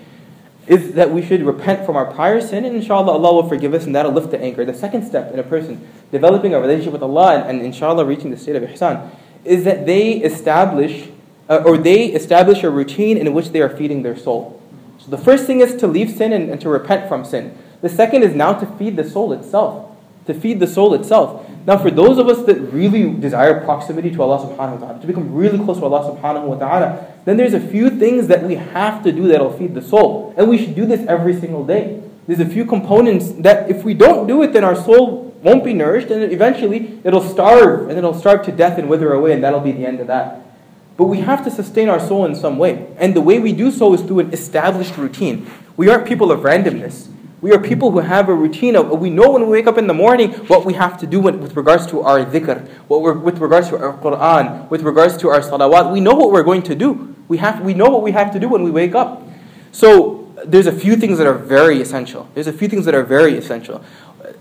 is 0.70 0.94
that 0.94 1.12
we 1.12 1.26
should 1.26 1.42
repent 1.42 1.84
from 1.84 1.96
our 1.96 2.06
prior 2.06 2.40
sin, 2.40 2.64
and 2.64 2.76
inshallah 2.76 3.12
Allah 3.12 3.34
will 3.34 3.50
forgive 3.50 3.74
us, 3.74 3.86
and 3.86 3.96
that'll 3.96 4.12
lift 4.12 4.30
the 4.30 4.40
anchor. 4.40 4.64
The 4.64 4.74
second 4.74 5.04
step 5.04 5.34
in 5.34 5.40
a 5.40 5.44
person 5.44 5.86
developing 6.12 6.54
a 6.54 6.62
relationship 6.62 6.94
with 6.94 7.02
Allah 7.02 7.38
and, 7.38 7.50
and 7.50 7.62
inshallah 7.64 8.06
reaching 8.06 8.30
the 8.30 8.38
state 8.38 8.56
of 8.56 8.64
ihsan 8.64 9.10
is 9.44 9.64
that 9.64 9.88
they 9.88 10.14
establish 10.18 11.10
uh, 11.50 11.64
or 11.66 11.76
they 11.76 12.06
establish 12.06 12.64
a 12.64 12.70
routine 12.70 13.18
in 13.18 13.34
which 13.34 13.50
they 13.50 13.62
are 13.62 13.76
feeding 13.76 14.04
their 14.04 14.16
soul. 14.16 14.62
So 15.00 15.10
the 15.10 15.18
first 15.18 15.48
thing 15.48 15.60
is 15.60 15.76
to 15.78 15.88
leave 15.88 16.12
sin 16.12 16.32
and, 16.32 16.52
and 16.52 16.62
to 16.62 16.70
repent 16.70 17.10
from 17.10 17.26
sin. 17.26 17.58
The 17.82 17.90
second 17.90 18.22
is 18.22 18.36
now 18.36 18.54
to 18.54 18.68
feed 18.78 18.96
the 18.96 19.10
soul 19.10 19.34
itself. 19.34 19.89
To 20.30 20.36
feed 20.36 20.60
the 20.60 20.68
soul 20.68 20.94
itself. 20.94 21.50
Now, 21.66 21.80
for 21.80 21.90
those 21.90 22.20
of 22.20 22.28
us 22.28 22.46
that 22.46 22.60
really 22.72 23.12
desire 23.12 23.66
proximity 23.66 24.12
to 24.12 24.22
Allah 24.22 24.38
subhanahu 24.46 24.80
wa 24.80 24.86
ta'ala, 24.86 25.02
to 25.02 25.08
become 25.08 25.34
really 25.34 25.58
close 25.58 25.80
to 25.80 25.86
Allah 25.86 26.16
subhanahu 26.16 26.46
wa 26.46 26.56
ta'ala, 26.56 27.08
then 27.26 27.36
there's 27.36 27.56
a 27.56 27.60
few 27.60 27.90
things 27.90 28.28
that 28.28 28.44
we 28.44 28.54
have 28.54 29.02
to 29.06 29.12
do 29.12 29.28
that'll 29.28 29.58
feed 29.58 29.74
the 29.74 29.82
soul. 29.82 30.36
And 30.38 30.48
we 30.48 30.60
should 30.60 30.76
do 30.76 30.86
this 30.86 31.04
every 31.08 31.34
single 31.40 31.66
day. 31.66 32.04
There's 32.28 32.40
a 32.40 32.46
few 32.46 32.64
components 32.64 33.32
that 33.40 33.72
if 33.72 33.84
we 33.84 33.96
don't 33.96 34.28
do 34.28 34.44
it, 34.44 34.54
then 34.54 34.64
our 34.64 34.76
soul 34.76 35.34
won't 35.42 35.64
be 35.64 35.74
nourished, 35.74 36.12
and 36.12 36.32
eventually 36.32 37.02
it'll 37.04 37.28
starve, 37.28 37.90
and 37.90 37.98
it'll 37.98 38.14
starve 38.14 38.46
to 38.46 38.52
death 38.52 38.78
and 38.78 38.88
wither 38.88 39.12
away, 39.14 39.34
and 39.34 39.44
that'll 39.44 39.62
be 39.62 39.72
the 39.72 39.84
end 39.84 40.00
of 40.00 40.06
that. 40.06 40.46
But 40.96 41.06
we 41.06 41.22
have 41.22 41.44
to 41.46 41.50
sustain 41.50 41.90
our 41.90 42.00
soul 42.00 42.26
in 42.28 42.36
some 42.36 42.60
way. 42.60 42.86
And 42.98 43.16
the 43.16 43.22
way 43.22 43.40
we 43.40 43.52
do 43.52 43.72
so 43.72 43.96
is 43.96 44.02
through 44.02 44.20
an 44.20 44.32
established 44.32 44.96
routine. 44.96 45.50
We 45.76 45.90
aren't 45.90 46.06
people 46.06 46.32
of 46.32 46.42
randomness. 46.42 47.08
We 47.42 47.52
are 47.54 47.60
people 47.60 47.92
who 47.92 48.00
have 48.00 48.28
a 48.30 48.34
routine 48.34 48.76
of, 48.76 48.90
we 49.00 49.10
know 49.10 49.32
when 49.32 49.44
we 49.44 49.50
wake 49.50 49.68
up 49.68 49.78
in 49.78 49.88
the 49.88 49.94
morning 49.94 50.34
what 50.48 50.66
we 50.66 50.74
have 50.74 50.98
to 51.00 51.08
do 51.08 51.20
with, 51.20 51.36
with 51.36 51.56
regards 51.56 51.88
to 51.88 52.02
our 52.02 52.26
dhikr, 52.26 52.68
what 52.88 53.02
we're, 53.02 53.18
with 53.18 53.40
regards 53.40 53.70
to 53.70 53.78
our 53.78 53.98
Quran, 53.98 54.70
with 54.70 54.82
regards 54.82 55.18
to 55.18 55.30
our 55.30 55.40
salawat. 55.40 55.92
We 55.92 56.02
know 56.02 56.14
what 56.14 56.32
we're 56.32 56.44
going 56.44 56.64
to 56.64 56.76
do. 56.76 57.16
We, 57.28 57.38
have, 57.38 57.62
we 57.62 57.74
know 57.74 57.90
what 57.90 58.02
we 58.02 58.12
have 58.12 58.32
to 58.34 58.40
do 58.40 58.50
when 58.50 58.64
we 58.64 58.72
wake 58.72 58.96
up. 58.96 59.24
So 59.72 60.32
there's 60.46 60.68
a 60.68 60.72
few 60.72 60.96
things 60.96 61.18
that 61.18 61.28
are 61.28 61.38
very 61.38 61.82
essential. 61.82 62.30
There's 62.34 62.48
a 62.48 62.54
few 62.54 62.68
things 62.68 62.86
that 62.86 62.96
are 62.96 63.04
very 63.04 63.38
essential 63.38 63.84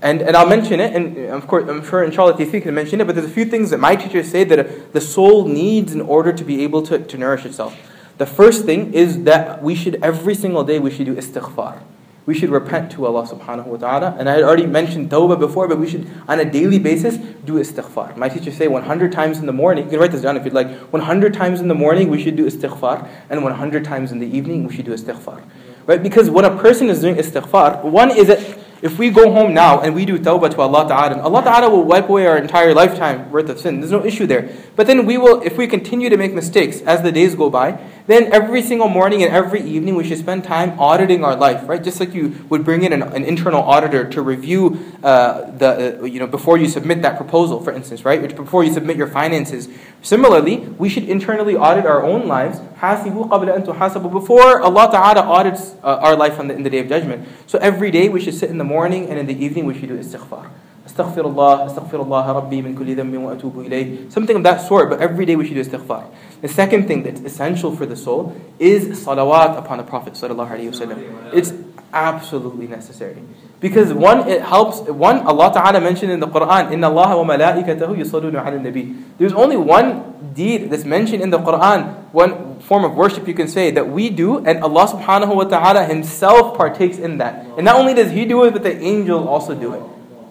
and, 0.02 0.22
and 0.22 0.36
I'll 0.36 0.48
mention 0.48 0.80
it, 0.80 0.94
and 0.94 1.16
of 1.30 1.46
course, 1.46 1.68
I'm 1.68 1.84
sure 1.84 2.04
inshallah 2.04 2.34
Tawfiq 2.34 2.62
can 2.62 2.74
mention 2.74 3.00
it, 3.00 3.06
but 3.06 3.16
there's 3.16 3.26
a 3.26 3.32
few 3.32 3.44
things 3.44 3.70
that 3.70 3.78
my 3.78 3.96
teachers 3.96 4.30
say 4.30 4.44
that 4.44 4.92
the 4.92 5.00
soul 5.00 5.46
needs 5.46 5.92
in 5.92 6.00
order 6.00 6.32
to 6.32 6.44
be 6.44 6.62
able 6.62 6.82
to, 6.82 6.98
to 6.98 7.18
nourish 7.18 7.44
itself. 7.44 7.76
The 8.18 8.26
first 8.26 8.64
thing 8.64 8.94
is 8.94 9.24
that 9.24 9.62
we 9.62 9.74
should, 9.74 10.02
every 10.02 10.34
single 10.34 10.64
day, 10.64 10.78
we 10.78 10.90
should 10.90 11.06
do 11.06 11.14
istighfar. 11.14 11.80
We 12.28 12.34
should 12.34 12.50
repent 12.50 12.92
to 12.92 13.06
Allah 13.06 13.26
subhanahu 13.26 13.68
wa 13.68 13.78
ta'ala. 13.78 14.16
And 14.18 14.28
I 14.28 14.34
had 14.34 14.42
already 14.42 14.66
mentioned 14.66 15.08
tawbah 15.08 15.40
before, 15.40 15.66
but 15.66 15.78
we 15.78 15.88
should, 15.88 16.06
on 16.28 16.38
a 16.38 16.44
daily 16.44 16.78
basis, 16.78 17.16
do 17.16 17.54
istighfar. 17.54 18.18
My 18.18 18.28
teachers 18.28 18.54
say 18.54 18.68
100 18.68 19.12
times 19.12 19.38
in 19.38 19.46
the 19.46 19.52
morning, 19.54 19.84
you 19.84 19.90
can 19.92 19.98
write 19.98 20.12
this 20.12 20.20
down 20.20 20.36
if 20.36 20.44
you'd 20.44 20.52
like, 20.52 20.68
100 20.92 21.32
times 21.32 21.62
in 21.62 21.68
the 21.68 21.74
morning 21.74 22.10
we 22.10 22.22
should 22.22 22.36
do 22.36 22.44
istighfar, 22.44 23.08
and 23.30 23.42
100 23.42 23.82
times 23.82 24.12
in 24.12 24.18
the 24.18 24.26
evening 24.26 24.66
we 24.66 24.76
should 24.76 24.84
do 24.84 24.92
istighfar. 24.92 25.42
Right? 25.86 26.02
Because 26.02 26.28
when 26.28 26.44
a 26.44 26.54
person 26.54 26.90
is 26.90 27.00
doing 27.00 27.14
istighfar, 27.14 27.82
one 27.82 28.10
is 28.10 28.26
that 28.26 28.40
if 28.82 28.98
we 28.98 29.08
go 29.08 29.32
home 29.32 29.54
now 29.54 29.80
and 29.80 29.94
we 29.94 30.04
do 30.04 30.18
tawbah 30.18 30.50
to 30.50 30.60
Allah 30.60 30.86
Ta'ala, 30.86 31.22
Allah 31.22 31.42
Ta'ala 31.42 31.70
will 31.70 31.84
wipe 31.84 32.10
away 32.10 32.26
our 32.26 32.36
entire 32.36 32.74
lifetime 32.74 33.30
worth 33.30 33.48
of 33.48 33.58
sin. 33.58 33.80
There's 33.80 33.90
no 33.90 34.04
issue 34.04 34.26
there. 34.26 34.54
But 34.76 34.86
then 34.86 35.06
we 35.06 35.16
will, 35.16 35.40
if 35.40 35.56
we 35.56 35.66
continue 35.66 36.10
to 36.10 36.18
make 36.18 36.34
mistakes 36.34 36.82
as 36.82 37.00
the 37.02 37.10
days 37.10 37.34
go 37.34 37.48
by, 37.48 37.80
then 38.08 38.32
every 38.32 38.62
single 38.62 38.88
morning 38.88 39.22
and 39.22 39.30
every 39.34 39.60
evening 39.60 39.94
we 39.94 40.02
should 40.02 40.16
spend 40.16 40.42
time 40.42 40.80
auditing 40.80 41.22
our 41.24 41.36
life, 41.36 41.68
right? 41.68 41.84
Just 41.84 42.00
like 42.00 42.14
you 42.14 42.34
would 42.48 42.64
bring 42.64 42.82
in 42.82 42.94
an, 42.94 43.02
an 43.02 43.22
internal 43.22 43.62
auditor 43.62 44.08
to 44.08 44.22
review 44.22 44.80
uh, 45.02 45.50
the, 45.50 46.00
uh, 46.00 46.04
you 46.04 46.18
know, 46.18 46.26
before 46.26 46.56
you 46.56 46.68
submit 46.68 47.02
that 47.02 47.18
proposal, 47.18 47.62
for 47.62 47.70
instance, 47.70 48.06
right? 48.06 48.24
Or 48.24 48.34
before 48.34 48.64
you 48.64 48.72
submit 48.72 48.96
your 48.96 49.08
finances. 49.08 49.68
Similarly, 50.00 50.56
we 50.78 50.88
should 50.88 51.04
internally 51.04 51.54
audit 51.54 51.84
our 51.84 52.02
own 52.02 52.26
lives. 52.26 52.60
Before 52.80 54.60
Allah 54.62 54.88
Ta'ala 54.90 55.20
audits 55.20 55.74
uh, 55.84 55.98
our 56.00 56.16
life 56.16 56.38
the, 56.38 56.54
in 56.54 56.62
the 56.62 56.70
day 56.70 56.78
of 56.78 56.88
judgment. 56.88 57.28
So 57.46 57.58
every 57.58 57.90
day 57.90 58.08
we 58.08 58.22
should 58.22 58.34
sit 58.34 58.48
in 58.48 58.56
the 58.56 58.64
morning 58.64 59.10
and 59.10 59.18
in 59.18 59.26
the 59.26 59.44
evening 59.44 59.66
we 59.66 59.78
should 59.78 59.90
do 59.90 59.98
istighfar. 59.98 60.48
Astaghfirullah, 60.98 61.70
astaghfirullah 61.70 62.26
rabbi 62.34 62.60
min 62.60 62.74
kulli 62.76 62.96
dhanbin 62.96 63.22
wa 63.22 63.34
atubu 63.34 63.64
ilayh. 63.64 64.10
Something 64.10 64.36
of 64.36 64.42
that 64.42 64.60
sort, 64.66 64.90
but 64.90 65.00
every 65.00 65.24
day 65.26 65.36
we 65.36 65.46
should 65.46 65.54
do 65.54 65.62
istighfar. 65.62 66.10
The 66.40 66.48
second 66.48 66.88
thing 66.88 67.04
that's 67.04 67.20
essential 67.20 67.74
for 67.74 67.86
the 67.86 67.94
soul 67.94 68.36
is 68.58 69.04
salawat 69.04 69.56
upon 69.56 69.78
the 69.78 69.84
Prophet 69.84 70.14
sallallahu 70.14 70.50
alaihi 70.50 70.70
wasallam. 70.70 71.32
It's 71.32 71.52
absolutely 71.92 72.66
necessary. 72.66 73.22
Because 73.60 73.92
one, 73.92 74.28
it 74.28 74.42
helps, 74.42 74.80
one, 74.80 75.20
Allah 75.20 75.52
Ta'ala 75.52 75.80
mentioned 75.80 76.10
in 76.10 76.18
the 76.18 76.26
Quran, 76.26 76.84
Allah 76.84 77.16
wa 77.16 77.36
malaikatahu 77.36 77.96
yusalluna 77.96 78.44
ala 78.44 78.58
nabi. 78.58 79.00
There's 79.18 79.32
only 79.32 79.56
one 79.56 80.32
deed 80.34 80.70
that's 80.70 80.84
mentioned 80.84 81.22
in 81.22 81.30
the 81.30 81.38
Quran, 81.38 82.10
one 82.12 82.58
form 82.60 82.84
of 82.84 82.94
worship 82.94 83.28
you 83.28 83.34
can 83.34 83.46
say, 83.46 83.70
that 83.70 83.88
we 83.88 84.10
do, 84.10 84.38
and 84.38 84.64
Allah 84.64 84.88
Subhanahu 84.88 85.34
wa 85.34 85.44
Ta'ala 85.44 85.84
Himself 85.84 86.56
partakes 86.56 86.98
in 86.98 87.18
that. 87.18 87.46
And 87.56 87.64
not 87.64 87.76
only 87.76 87.94
does 87.94 88.10
He 88.10 88.24
do 88.24 88.42
it, 88.44 88.52
but 88.52 88.64
the 88.64 88.76
angels 88.78 89.26
also 89.26 89.54
do 89.54 89.74
it. 89.74 89.82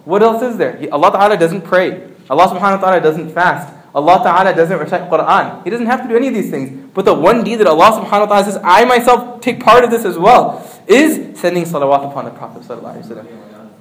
What 0.08 0.22
else 0.22 0.40
is 0.42 0.56
there? 0.56 0.80
Allah 0.90 1.12
Ta'ala 1.12 1.36
doesn't 1.36 1.68
pray. 1.68 2.08
Allah 2.30 2.48
Subhanahu 2.48 2.80
wa 2.80 2.88
Ta'ala 2.88 3.00
doesn't 3.02 3.28
fast. 3.28 3.74
Allah 3.94 4.16
Ta'ala 4.24 4.56
doesn't 4.56 4.78
recite 4.78 5.10
Quran. 5.10 5.62
He 5.64 5.68
doesn't 5.68 5.84
have 5.84 6.00
to 6.00 6.08
do 6.08 6.16
any 6.16 6.28
of 6.28 6.34
these 6.34 6.50
things. 6.50 6.90
But 6.94 7.04
the 7.04 7.12
one 7.12 7.44
deed 7.44 7.56
that 7.56 7.66
Allah 7.66 8.00
Subhanahu 8.00 8.24
wa 8.24 8.40
Ta'ala 8.40 8.44
says, 8.44 8.58
I 8.64 8.86
myself 8.86 9.42
take 9.42 9.60
part 9.60 9.84
of 9.84 9.90
this 9.90 10.06
as 10.06 10.16
well, 10.16 10.64
is 10.86 11.38
sending 11.38 11.64
salawat 11.64 12.10
upon 12.10 12.24
the 12.24 12.30
Prophet 12.30 12.64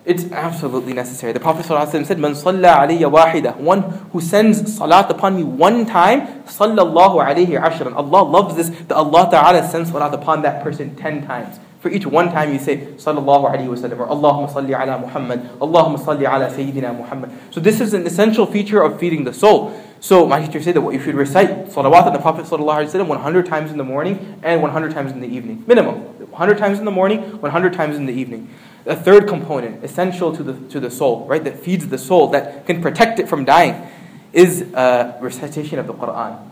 It's 0.03 0.29
absolutely 0.33 0.91
necessary. 0.91 1.31
The 1.31 1.39
Prophet 1.39 1.65
said, 1.65 2.19
Man 2.19 2.33
wahida. 2.33 3.55
One 3.55 3.83
who 4.11 4.19
sends 4.19 4.77
salat 4.77 5.09
upon 5.09 5.37
me 5.37 5.45
one 5.45 5.85
time, 5.85 6.43
sallallahu 6.43 7.23
alayhi 7.23 7.57
ashran. 7.57 7.95
Allah 7.95 8.23
loves 8.23 8.57
this, 8.57 8.69
that 8.69 8.97
Allah 8.97 9.29
Ta'ala 9.31 9.65
sends 9.65 9.91
salat 9.91 10.13
upon 10.13 10.41
that 10.41 10.61
person 10.61 10.93
ten 10.97 11.25
times. 11.25 11.57
For 11.79 11.89
each 11.89 12.05
one 12.05 12.31
time 12.31 12.53
you 12.53 12.59
say 12.59 12.77
Sallallahu 12.77 13.53
Alaihi 13.53 13.67
Wasallam 13.67 13.99
or 13.99 14.07
Allahumma 14.07 14.51
salli 14.51 14.73
ala 14.73 14.97
Muhammad, 14.99 15.41
Allahumma 15.59 15.99
salli 15.99 16.25
ala 16.25 16.49
Sayyidina 16.49 16.97
Muhammad. 16.97 17.31
So 17.51 17.59
this 17.59 17.79
is 17.79 17.93
an 17.93 18.07
essential 18.07 18.45
feature 18.45 18.81
of 18.81 18.99
feeding 18.99 19.23
the 19.23 19.33
soul. 19.33 19.79
So 19.99 20.25
my 20.25 20.43
teacher 20.43 20.61
said 20.61 20.75
that 20.75 20.81
what 20.81 20.93
you 20.93 20.99
should 20.99 21.15
recite 21.15 21.67
salawat 21.67 22.03
on 22.03 22.13
the 22.13 22.19
Prophet 22.19 22.45
Sallallahu 22.45 22.85
Alaihi 22.85 22.91
Wasallam 22.91 23.07
100 23.07 23.45
times 23.45 23.71
in 23.71 23.77
the 23.77 23.83
morning 23.83 24.39
and 24.43 24.61
100 24.61 24.91
times 24.91 25.11
in 25.11 25.19
the 25.19 25.27
evening. 25.27 25.63
Minimum. 25.67 26.17
100 26.37 26.57
times 26.57 26.79
in 26.79 26.85
the 26.85 26.91
morning, 26.91 27.41
100 27.41 27.73
times 27.73 27.95
in 27.95 28.05
the 28.05 28.13
evening. 28.13 28.49
A 28.85 28.95
third 28.95 29.27
component, 29.27 29.83
essential 29.83 30.35
to 30.35 30.43
the, 30.43 30.69
to 30.69 30.79
the 30.79 30.91
soul, 30.91 31.25
right, 31.25 31.43
that 31.43 31.59
feeds 31.59 31.87
the 31.87 31.97
soul, 31.97 32.27
that 32.27 32.65
can 32.65 32.81
protect 32.81 33.19
it 33.19 33.27
from 33.27 33.43
dying, 33.43 33.89
is 34.33 34.61
uh, 34.73 35.17
recitation 35.19 35.79
of 35.79 35.87
the 35.87 35.93
Quran. 35.93 36.46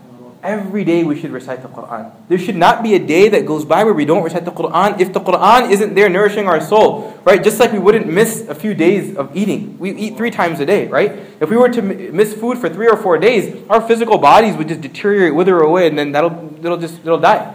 Every 0.46 0.84
day 0.84 1.02
we 1.02 1.20
should 1.20 1.32
recite 1.32 1.62
the 1.62 1.68
Quran. 1.68 2.12
There 2.28 2.38
should 2.38 2.54
not 2.54 2.84
be 2.84 2.94
a 2.94 3.00
day 3.00 3.28
that 3.30 3.46
goes 3.46 3.64
by 3.64 3.82
where 3.82 3.92
we 3.92 4.04
don't 4.04 4.22
recite 4.22 4.44
the 4.44 4.52
Quran 4.52 5.00
if 5.00 5.12
the 5.12 5.18
Quran 5.18 5.72
isn't 5.72 5.96
there 5.96 6.08
nourishing 6.08 6.46
our 6.46 6.60
soul, 6.60 7.18
right? 7.24 7.42
Just 7.42 7.58
like 7.58 7.72
we 7.72 7.80
wouldn't 7.80 8.06
miss 8.06 8.46
a 8.46 8.54
few 8.54 8.72
days 8.72 9.16
of 9.16 9.36
eating. 9.36 9.76
We 9.80 9.90
eat 9.90 10.16
three 10.16 10.30
times 10.30 10.60
a 10.60 10.64
day, 10.64 10.86
right? 10.86 11.10
If 11.40 11.50
we 11.50 11.56
were 11.56 11.68
to 11.70 11.82
miss 11.82 12.32
food 12.32 12.58
for 12.58 12.68
three 12.68 12.86
or 12.86 12.96
four 12.96 13.18
days, 13.18 13.60
our 13.68 13.80
physical 13.80 14.18
bodies 14.18 14.56
would 14.56 14.68
just 14.68 14.82
deteriorate, 14.82 15.34
wither 15.34 15.58
away, 15.58 15.88
and 15.88 15.98
then 15.98 16.12
that'll, 16.12 16.54
it'll 16.64 16.78
just 16.78 17.00
it'll 17.00 17.18
die. 17.18 17.52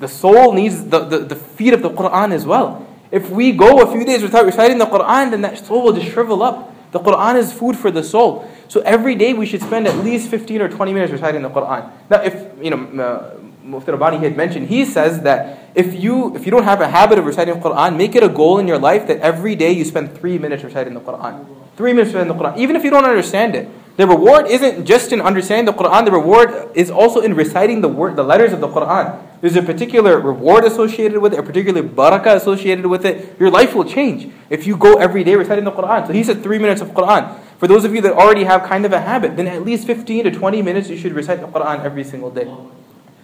The 0.00 0.08
soul 0.08 0.52
needs 0.52 0.84
the, 0.84 1.04
the, 1.04 1.18
the 1.18 1.36
feed 1.36 1.74
of 1.74 1.82
the 1.82 1.90
Quran 1.90 2.32
as 2.32 2.44
well. 2.44 2.88
If 3.12 3.30
we 3.30 3.52
go 3.52 3.82
a 3.82 3.92
few 3.92 4.04
days 4.04 4.22
without 4.22 4.44
reciting 4.44 4.78
the 4.78 4.86
Quran, 4.86 5.30
then 5.30 5.42
that 5.42 5.64
soul 5.64 5.84
will 5.84 5.92
just 5.92 6.10
shrivel 6.10 6.42
up. 6.42 6.74
The 6.90 6.98
Quran 6.98 7.36
is 7.36 7.52
food 7.52 7.76
for 7.76 7.92
the 7.92 8.02
soul. 8.02 8.50
So 8.68 8.80
every 8.80 9.14
day 9.14 9.32
we 9.32 9.46
should 9.46 9.62
spend 9.62 9.86
at 9.86 9.96
least 9.98 10.28
15 10.28 10.60
or 10.60 10.68
20 10.68 10.92
minutes 10.92 11.12
reciting 11.12 11.42
the 11.42 11.50
Quran. 11.50 11.90
Now, 12.10 12.22
if, 12.22 12.34
you 12.62 12.70
know, 12.70 13.02
uh, 13.02 13.36
Mufti 13.62 13.90
Rabbani 13.90 14.18
had 14.18 14.36
mentioned, 14.36 14.68
he 14.68 14.84
says 14.84 15.20
that 15.22 15.70
if 15.74 15.94
you, 15.94 16.34
if 16.36 16.44
you 16.44 16.50
don't 16.50 16.64
have 16.64 16.80
a 16.80 16.88
habit 16.88 17.18
of 17.18 17.26
reciting 17.26 17.54
the 17.54 17.60
Quran, 17.60 17.96
make 17.96 18.14
it 18.14 18.22
a 18.22 18.28
goal 18.28 18.58
in 18.58 18.68
your 18.68 18.78
life 18.78 19.06
that 19.08 19.18
every 19.20 19.54
day 19.54 19.72
you 19.72 19.84
spend 19.84 20.16
three 20.16 20.38
minutes 20.38 20.62
reciting 20.62 20.94
the 20.94 21.00
Quran. 21.00 21.44
Three 21.76 21.92
minutes 21.92 22.14
reciting 22.14 22.36
the 22.36 22.42
Quran, 22.42 22.56
even 22.56 22.76
if 22.76 22.84
you 22.84 22.90
don't 22.90 23.04
understand 23.04 23.54
it. 23.54 23.68
The 23.96 24.06
reward 24.06 24.46
isn't 24.46 24.84
just 24.84 25.12
in 25.12 25.22
understanding 25.22 25.64
the 25.64 25.72
Quran, 25.72 26.04
the 26.04 26.12
reward 26.12 26.70
is 26.74 26.90
also 26.90 27.20
in 27.20 27.34
reciting 27.34 27.80
the 27.80 27.88
word, 27.88 28.14
the 28.16 28.22
letters 28.22 28.52
of 28.52 28.60
the 28.60 28.68
Quran. 28.68 29.22
There's 29.40 29.56
a 29.56 29.62
particular 29.62 30.20
reward 30.20 30.64
associated 30.64 31.18
with 31.18 31.32
it, 31.32 31.38
a 31.38 31.42
particular 31.42 31.82
barakah 31.82 32.36
associated 32.36 32.86
with 32.86 33.04
it. 33.06 33.38
Your 33.40 33.50
life 33.50 33.74
will 33.74 33.84
change 33.84 34.32
if 34.50 34.66
you 34.66 34.76
go 34.76 34.96
every 34.96 35.24
day 35.24 35.34
reciting 35.34 35.64
the 35.64 35.72
Quran. 35.72 36.06
So 36.06 36.12
he 36.12 36.24
said 36.24 36.42
three 36.42 36.58
minutes 36.58 36.80
of 36.80 36.88
Quran. 36.88 37.38
For 37.58 37.66
those 37.66 37.84
of 37.84 37.94
you 37.94 38.00
that 38.02 38.12
already 38.12 38.44
have 38.44 38.64
kind 38.64 38.84
of 38.84 38.92
a 38.92 39.00
habit, 39.00 39.36
then 39.36 39.46
at 39.46 39.64
least 39.64 39.86
15 39.86 40.24
to 40.24 40.30
20 40.30 40.62
minutes 40.62 40.90
you 40.90 40.96
should 40.96 41.12
recite 41.12 41.40
the 41.40 41.46
Quran 41.46 41.82
every 41.84 42.04
single 42.04 42.30
day. 42.30 42.44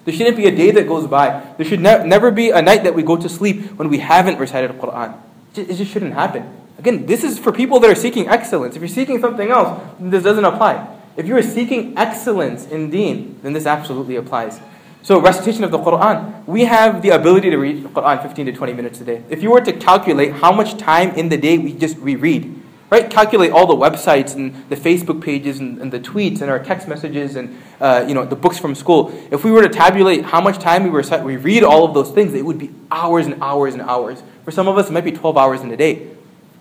There 0.05 0.15
shouldn't 0.15 0.37
be 0.37 0.47
a 0.47 0.55
day 0.55 0.71
that 0.73 0.89
goes 0.89 1.07
by. 1.07 1.43
There 1.57 1.67
should 1.67 1.81
ne- 1.81 2.05
never 2.07 2.31
be 2.31 2.51
a 2.51 2.61
night 2.63 2.83
that 2.85 2.95
we 2.95 3.03
go 3.03 3.17
to 3.17 3.29
sleep 3.29 3.79
when 3.79 3.89
we 3.89 3.99
haven't 3.99 4.39
recited 4.39 4.71
the 4.71 4.75
Quran. 4.75 5.17
It 5.55 5.75
just 5.75 5.93
shouldn't 5.93 6.15
happen. 6.15 6.51
Again, 6.79 7.07
this 7.07 7.23
is 7.23 7.39
for 7.39 7.53
people 7.53 7.79
that 7.81 7.91
are 7.91 7.95
seeking 7.95 8.27
excellence. 8.29 8.75
If 8.75 8.83
you're 8.83 8.89
seeking 8.89 9.21
something 9.21 9.51
else, 9.51 9.81
this 10.01 10.25
doesn't 10.25 10.45
apply. 10.45 10.89
If 11.17 11.27
you 11.27 11.37
are 11.37 11.43
seeking 11.43 11.97
excellence 11.97 12.67
in 12.67 12.91
deen, 12.91 13.39
then 13.43 13.53
this 13.53 13.67
absolutely 13.67 14.17
applies. 14.17 14.61
So, 15.03 15.21
recitation 15.21 15.63
of 15.65 15.71
the 15.71 15.79
Quran, 15.79 16.47
we 16.47 16.65
have 16.65 17.03
the 17.03 17.11
ability 17.11 17.51
to 17.51 17.57
read 17.57 17.85
Quran 17.85 18.23
15 18.23 18.47
to 18.47 18.53
20 18.53 18.73
minutes 18.73 19.01
a 19.01 19.05
day. 19.05 19.23
If 19.29 19.43
you 19.43 19.51
were 19.51 19.61
to 19.61 19.73
calculate 19.73 20.33
how 20.33 20.53
much 20.53 20.79
time 20.79 21.11
in 21.11 21.29
the 21.29 21.37
day 21.37 21.59
we 21.59 21.75
just 21.75 21.99
reread, 21.99 22.62
right? 22.93 23.09
Calculate 23.09 23.51
all 23.53 23.67
the 23.67 23.75
websites 23.75 24.35
and 24.35 24.69
the 24.69 24.77
Facebook 24.77 25.23
pages 25.23 25.61
and, 25.61 25.81
and 25.81 25.91
the 25.91 25.99
tweets 25.99 26.43
and 26.43 26.51
our 26.51 26.63
text 26.63 26.87
messages 26.87 27.37
and 27.37 27.59
uh, 27.81 28.05
you 28.07 28.13
know 28.13 28.27
the 28.27 28.37
books 28.37 28.59
from 28.59 28.75
school. 28.75 29.11
If 29.31 29.45
we 29.45 29.51
were 29.51 29.63
to 29.63 29.71
tabulate 29.71 30.27
how 30.27 30.43
much 30.43 30.59
time 30.59 30.85
we 30.85 30.91
were 30.91 31.03
we 31.25 31.39
read 31.39 31.65
all 31.65 31.87
of 31.87 31.95
those 31.95 32.11
things, 32.11 32.35
it 32.35 32.45
would 32.45 32.59
be 32.59 32.71
hours 32.91 33.27
and 33.27 33.43
hours 33.43 33.73
and 33.73 33.83
hours. 33.83 34.23
For 34.45 34.51
some 34.51 34.69
of 34.69 34.77
us, 34.77 34.91
it 34.91 34.93
might 34.93 35.05
be 35.05 35.13
12 35.13 35.39
hours 35.39 35.63
in 35.63 35.71
a 35.71 35.77
day. 35.77 36.11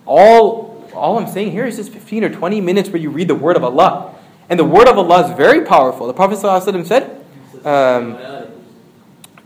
All 0.06 0.88
all 0.94 1.18
I'm 1.18 1.26
saying 1.26 1.52
here 1.52 1.66
is 1.66 1.76
just 1.76 1.92
15 1.92 2.24
or 2.24 2.30
20 2.30 2.62
minutes 2.62 2.88
where 2.88 3.02
you 3.02 3.10
read 3.10 3.28
the 3.28 3.34
Word 3.34 3.56
of 3.56 3.64
Allah, 3.64 4.14
and 4.48 4.58
the 4.58 4.64
Word 4.64 4.88
of 4.88 4.96
Allah 4.96 5.28
is 5.28 5.36
very 5.36 5.66
powerful. 5.66 6.06
The 6.06 6.14
Prophet 6.14 6.38
ﷺ 6.38 6.86
said. 6.86 7.18
Um, 7.64 8.16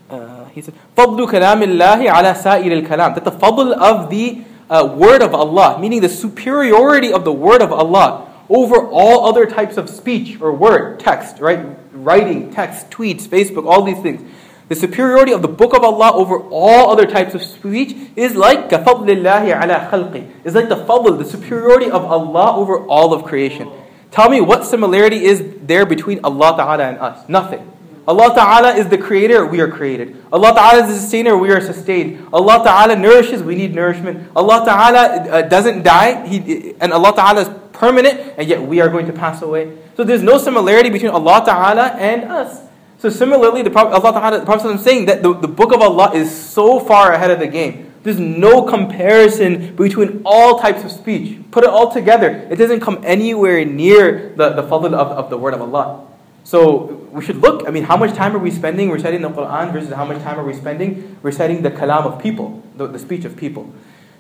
uh, 0.08 0.44
he 0.54 0.62
said, 0.62 0.74
"Fadlu 0.96 1.28
kalam 1.28 1.62
Allahi 1.62 2.06
ala 2.06 2.32
sa'ir 2.34 2.72
al 2.72 2.82
kalam." 2.82 3.14
That 3.16 3.24
the 3.24 3.32
fadl 3.32 3.72
of 3.72 4.08
the 4.08 4.44
uh, 4.68 4.94
word 4.96 5.22
of 5.22 5.34
Allah, 5.34 5.78
meaning 5.78 6.00
the 6.00 6.08
superiority 6.08 7.12
of 7.12 7.24
the 7.24 7.32
word 7.32 7.62
of 7.62 7.72
Allah 7.72 8.32
over 8.48 8.76
all 8.76 9.26
other 9.26 9.46
types 9.46 9.76
of 9.76 9.90
speech 9.90 10.40
or 10.40 10.52
word, 10.52 11.00
text, 11.00 11.40
right? 11.40 11.66
Writing, 11.92 12.52
text, 12.52 12.90
tweets, 12.90 13.26
Facebook, 13.26 13.66
all 13.66 13.82
these 13.82 14.00
things. 14.00 14.22
The 14.68 14.74
superiority 14.74 15.32
of 15.32 15.42
the 15.42 15.48
book 15.48 15.74
of 15.76 15.84
Allah 15.84 16.12
over 16.12 16.40
all 16.40 16.90
other 16.90 17.06
types 17.06 17.34
of 17.34 17.42
speech 17.42 17.96
is 18.16 18.34
like 18.34 18.68
kafadlillahi 18.68 19.62
ala 19.62 19.88
khalqi. 19.90 20.30
It's 20.44 20.56
like 20.56 20.68
the 20.68 20.76
fadl, 20.76 21.18
the 21.18 21.24
superiority 21.24 21.86
of 21.90 22.04
Allah 22.04 22.56
over 22.56 22.84
all 22.86 23.14
of 23.14 23.24
creation. 23.24 23.70
Tell 24.10 24.28
me 24.28 24.40
what 24.40 24.64
similarity 24.64 25.24
is 25.24 25.44
there 25.62 25.86
between 25.86 26.20
Allah 26.24 26.56
Ta'ala 26.56 26.84
and 26.84 26.98
us? 26.98 27.28
Nothing. 27.28 27.75
Allah 28.08 28.32
Ta'ala 28.34 28.74
is 28.74 28.88
the 28.88 28.98
creator, 28.98 29.44
we 29.46 29.60
are 29.60 29.68
created. 29.68 30.22
Allah 30.32 30.54
Ta'ala 30.54 30.84
is 30.84 30.94
the 30.94 31.00
sustainer, 31.00 31.36
we 31.36 31.50
are 31.50 31.60
sustained. 31.60 32.28
Allah 32.32 32.62
Ta'ala 32.62 32.94
nourishes, 32.94 33.42
we 33.42 33.56
need 33.56 33.74
nourishment. 33.74 34.30
Allah 34.36 34.64
Ta'ala 34.64 34.98
uh, 35.28 35.42
doesn't 35.42 35.82
die, 35.82 36.24
he, 36.26 36.74
and 36.80 36.92
Allah 36.92 37.12
Ta'ala 37.14 37.40
is 37.42 37.50
permanent, 37.72 38.34
and 38.38 38.48
yet 38.48 38.62
we 38.62 38.80
are 38.80 38.88
going 38.88 39.06
to 39.06 39.12
pass 39.12 39.42
away. 39.42 39.76
So 39.96 40.04
there's 40.04 40.22
no 40.22 40.38
similarity 40.38 40.88
between 40.88 41.10
Allah 41.10 41.42
Ta'ala 41.44 41.88
and 41.98 42.24
us. 42.24 42.62
So 42.98 43.10
similarly, 43.10 43.62
the 43.62 43.70
Prophet, 43.70 43.92
Allah 43.92 44.12
Ta'ala, 44.12 44.38
the 44.38 44.46
Prophet 44.46 44.68
is 44.68 44.82
saying 44.82 45.06
that 45.06 45.22
the, 45.22 45.34
the 45.34 45.48
book 45.48 45.74
of 45.74 45.82
Allah 45.82 46.12
is 46.14 46.30
so 46.32 46.78
far 46.78 47.12
ahead 47.12 47.30
of 47.30 47.40
the 47.40 47.48
game. 47.48 47.92
There's 48.04 48.20
no 48.20 48.62
comparison 48.62 49.74
between 49.74 50.22
all 50.24 50.60
types 50.60 50.84
of 50.84 50.92
speech. 50.92 51.38
Put 51.50 51.64
it 51.64 51.70
all 51.70 51.90
together. 51.90 52.46
It 52.50 52.54
doesn't 52.54 52.78
come 52.78 53.02
anywhere 53.04 53.64
near 53.64 54.32
the, 54.36 54.50
the 54.50 54.62
fadl 54.62 54.94
of, 54.94 55.08
of 55.08 55.28
the 55.28 55.36
word 55.36 55.54
of 55.54 55.60
Allah. 55.60 56.05
So 56.45 57.07
we 57.11 57.23
should 57.23 57.37
look, 57.37 57.67
I 57.67 57.71
mean, 57.71 57.83
how 57.83 57.97
much 57.97 58.15
time 58.15 58.35
are 58.35 58.39
we 58.39 58.51
spending 58.51 58.89
reciting 58.89 59.21
the 59.21 59.29
Quran 59.29 59.71
versus 59.71 59.93
how 59.93 60.05
much 60.05 60.21
time 60.23 60.39
are 60.39 60.43
we 60.43 60.53
spending 60.53 61.17
reciting 61.21 61.61
the 61.61 61.71
kalam 61.71 62.05
of 62.05 62.21
people, 62.21 62.61
the, 62.75 62.87
the 62.87 62.99
speech 62.99 63.25
of 63.25 63.37
people. 63.37 63.71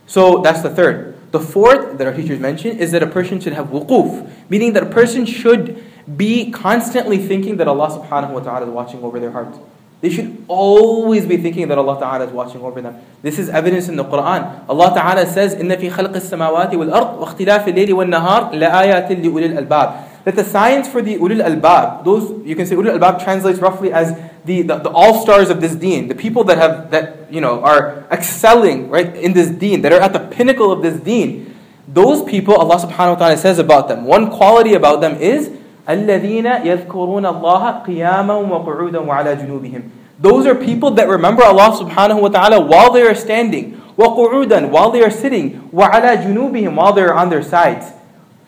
So 0.07 0.41
that's 0.41 0.61
the 0.61 0.69
third. 0.69 1.17
The 1.31 1.39
fourth 1.39 1.97
that 1.97 2.05
our 2.05 2.13
teachers 2.13 2.39
mentioned 2.39 2.79
is 2.79 2.91
that 2.91 3.01
a 3.01 3.07
person 3.07 3.39
should 3.39 3.53
have 3.53 3.67
wuquf, 3.67 4.29
meaning 4.49 4.73
that 4.73 4.83
a 4.83 4.89
person 4.89 5.25
should 5.25 5.83
be 6.17 6.51
constantly 6.51 7.17
thinking 7.17 7.57
that 7.57 7.67
Allah 7.67 7.89
subhanahu 7.89 8.31
wa 8.31 8.39
ta'ala 8.41 8.67
is 8.67 8.71
watching 8.71 9.01
over 9.03 9.19
their 9.19 9.31
hearts. 9.31 9.57
They 10.01 10.09
should 10.09 10.43
always 10.47 11.27
be 11.27 11.37
thinking 11.37 11.67
that 11.67 11.77
Allah 11.77 11.99
Ta'ala 11.99 12.25
is 12.25 12.31
watching 12.31 12.61
over 12.61 12.81
them. 12.81 12.99
This 13.21 13.37
is 13.37 13.49
evidence 13.49 13.87
in 13.87 13.95
the 13.95 14.03
Quran. 14.03 14.67
Allah 14.67 14.93
Ta'ala 14.95 15.27
says, 15.27 15.53
إِنَّ 15.53 15.69
فِي 15.77 15.91
خَلْقِ 15.91 16.13
السَّمَاوَاتِ 16.13 16.71
وَالْأَرْضِ 16.71 17.19
وَاخْتِلَافِ 17.19 17.65
اللَّيْلِ 17.65 17.89
وَالنَّهَارِ 17.89 18.51
لَآيَاتٍ 18.51 19.09
لِأُولِي 19.21 19.45
الْأَلْبَابِ 19.53 20.04
that 20.25 20.35
the 20.35 20.43
science 20.43 20.87
for 20.87 21.01
the 21.01 21.17
ulul 21.17 21.43
albab, 21.43 22.05
those 22.05 22.45
you 22.45 22.55
can 22.55 22.65
say 22.65 22.75
ulul 22.75 22.97
albab 22.97 23.23
translates 23.23 23.59
roughly 23.59 23.91
as 23.91 24.13
the, 24.45 24.61
the, 24.61 24.77
the 24.77 24.89
all 24.89 25.21
stars 25.21 25.49
of 25.49 25.61
this 25.61 25.75
deen, 25.75 26.07
the 26.07 26.15
people 26.15 26.43
that 26.45 26.57
have 26.57 26.91
that 26.91 27.31
you 27.31 27.41
know 27.41 27.61
are 27.63 28.05
excelling 28.11 28.89
right 28.89 29.15
in 29.15 29.33
this 29.33 29.49
deen, 29.49 29.81
that 29.81 29.93
are 29.93 30.01
at 30.01 30.13
the 30.13 30.19
pinnacle 30.19 30.71
of 30.71 30.81
this 30.81 30.99
deen. 30.99 31.47
Those 31.87 32.23
people, 32.23 32.55
Allah 32.55 32.77
Subhanahu 32.77 33.19
wa 33.19 33.27
Taala 33.27 33.37
says 33.37 33.59
about 33.59 33.87
them. 33.87 34.05
One 34.05 34.29
quality 34.29 34.75
about 34.75 35.01
them 35.01 35.15
is 35.19 35.49
الذين 35.87 36.45
يذكرون 36.45 37.25
الله 37.25 37.83
قياما 37.83 38.33
وقعودا 38.33 38.99
وعلى 38.99 39.35
جنوبهم. 39.35 39.89
Those 40.19 40.45
are 40.45 40.53
people 40.53 40.91
that 40.91 41.07
remember 41.07 41.43
Allah 41.43 41.75
Subhanahu 41.77 42.21
wa 42.21 42.29
Taala 42.29 42.67
while 42.67 42.91
they 42.91 43.01
are 43.01 43.15
standing, 43.15 43.81
وقعودا 43.97 44.69
while 44.69 44.91
they 44.91 45.03
are 45.03 45.11
sitting, 45.11 45.69
وعلى 45.73 46.23
جنوبهم 46.23 46.75
while 46.75 46.93
they 46.93 47.01
are 47.01 47.13
on 47.13 47.29
their 47.29 47.43
sides 47.43 47.87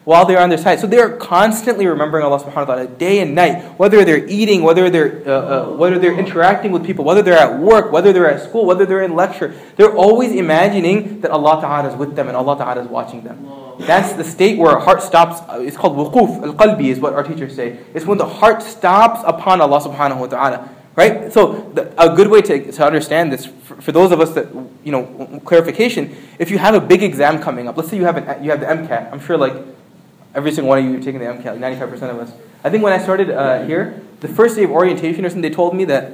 while 0.09 0.25
they're 0.25 0.41
on 0.41 0.49
their 0.49 0.57
side. 0.57 0.81
So 0.81 0.87
they 0.87 0.97
are 1.01 1.19
constantly 1.19 1.87
remembering 1.87 2.25
Allah 2.25 2.41
subhanahu 2.41 2.67
wa 2.67 2.77
ta'ala 2.77 2.87
day 2.87 3.21
and 3.21 3.35
night, 3.35 3.63
whether 3.79 4.07
they're 4.07 4.27
eating, 4.27 4.63
whether 4.63 4.89
they're, 4.89 5.23
uh, 5.29 5.33
uh, 5.33 5.77
whether 5.77 5.99
they're 5.99 6.19
interacting 6.19 6.73
with 6.73 6.83
people, 6.83 7.05
whether 7.05 7.21
they're 7.21 7.37
at 7.37 7.59
work, 7.59 7.93
whether 7.93 8.11
they're 8.11 8.31
at 8.31 8.43
school, 8.43 8.65
whether 8.65 8.87
they're 8.87 9.03
in 9.03 9.15
lecture. 9.15 9.55
They're 9.77 9.95
always 9.95 10.33
imagining 10.33 11.21
that 11.21 11.31
Allah 11.31 11.61
ta'ala 11.61 11.91
is 11.91 11.95
with 11.95 12.17
them 12.17 12.27
and 12.27 12.39
Allah 12.39 12.57
ta'ala 12.57 12.81
is 12.81 12.89
watching 12.89 13.23
them. 13.23 13.47
That's 13.81 14.15
the 14.15 14.25
state 14.25 14.57
where 14.59 14.73
our 14.73 14.81
heart 14.81 15.03
stops. 15.03 15.43
Uh, 15.47 15.61
it's 15.61 15.77
called 15.77 15.95
wuquf, 15.95 16.43
al-qalbi 16.43 16.87
is 16.87 16.99
what 17.01 17.13
our 17.13 17.23
teachers 17.23 17.55
say. 17.55 17.79
It's 17.93 18.07
when 18.07 18.17
the 18.17 18.27
heart 18.41 18.63
stops 18.63 19.21
upon 19.27 19.61
Allah 19.61 19.83
subhanahu 19.83 20.21
wa 20.21 20.27
ta'ala. 20.29 20.69
Right? 20.97 21.31
So 21.31 21.71
the, 21.75 21.93
a 22.03 22.17
good 22.17 22.29
way 22.29 22.41
to, 22.41 22.73
to 22.73 22.87
understand 22.87 23.31
this, 23.31 23.45
for, 23.45 23.77
for, 23.83 23.93
those 23.93 24.11
of 24.11 24.21
us 24.23 24.31
that, 24.31 24.49
you 24.83 24.91
know, 24.91 25.41
clarification, 25.45 26.17
if 26.39 26.51
you 26.51 26.57
have 26.57 26.75
a 26.75 26.81
big 26.81 27.03
exam 27.03 27.43
coming 27.43 27.69
up, 27.69 27.77
let's 27.77 27.91
say 27.91 27.99
you 27.99 28.07
have, 28.07 28.17
an, 28.17 28.43
you 28.43 28.51
have 28.51 28.61
the 28.61 28.67
MCAT, 28.67 29.13
I'm 29.13 29.21
sure 29.21 29.37
like 29.37 29.53
every 30.35 30.53
single 30.53 30.69
one 30.69 30.79
of 30.79 30.85
you 30.85 30.99
taking 30.99 31.21
the 31.21 31.27
MCAT, 31.27 31.59
95% 31.59 31.93
of 32.11 32.19
us. 32.19 32.33
I 32.65 32.71
think 32.71 32.83
when 32.83 32.93
I 32.93 32.99
started 32.99 33.31
uh, 33.31 33.65
here, 33.65 34.03
the 34.21 34.29
first 34.29 34.57
day 34.57 34.65
of 34.65 34.71
orientation 34.71 35.25
or 35.25 35.29
something, 35.29 35.43
they 35.43 35.51
told 35.51 35.75
me 35.75 35.85
that 35.87 36.13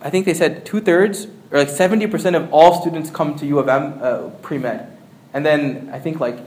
I 0.00 0.10
think 0.10 0.24
they 0.26 0.34
said 0.34 0.64
two 0.64 0.80
thirds 0.80 1.26
or 1.50 1.58
like 1.58 1.68
70% 1.68 2.34
of 2.34 2.52
all 2.52 2.80
students 2.80 3.10
come 3.10 3.36
to 3.36 3.46
U 3.46 3.58
of 3.58 3.68
M 3.68 3.98
uh, 4.00 4.30
pre 4.42 4.58
med. 4.58 4.96
And 5.32 5.44
then 5.44 5.90
I 5.92 5.98
think 5.98 6.20
like 6.20 6.38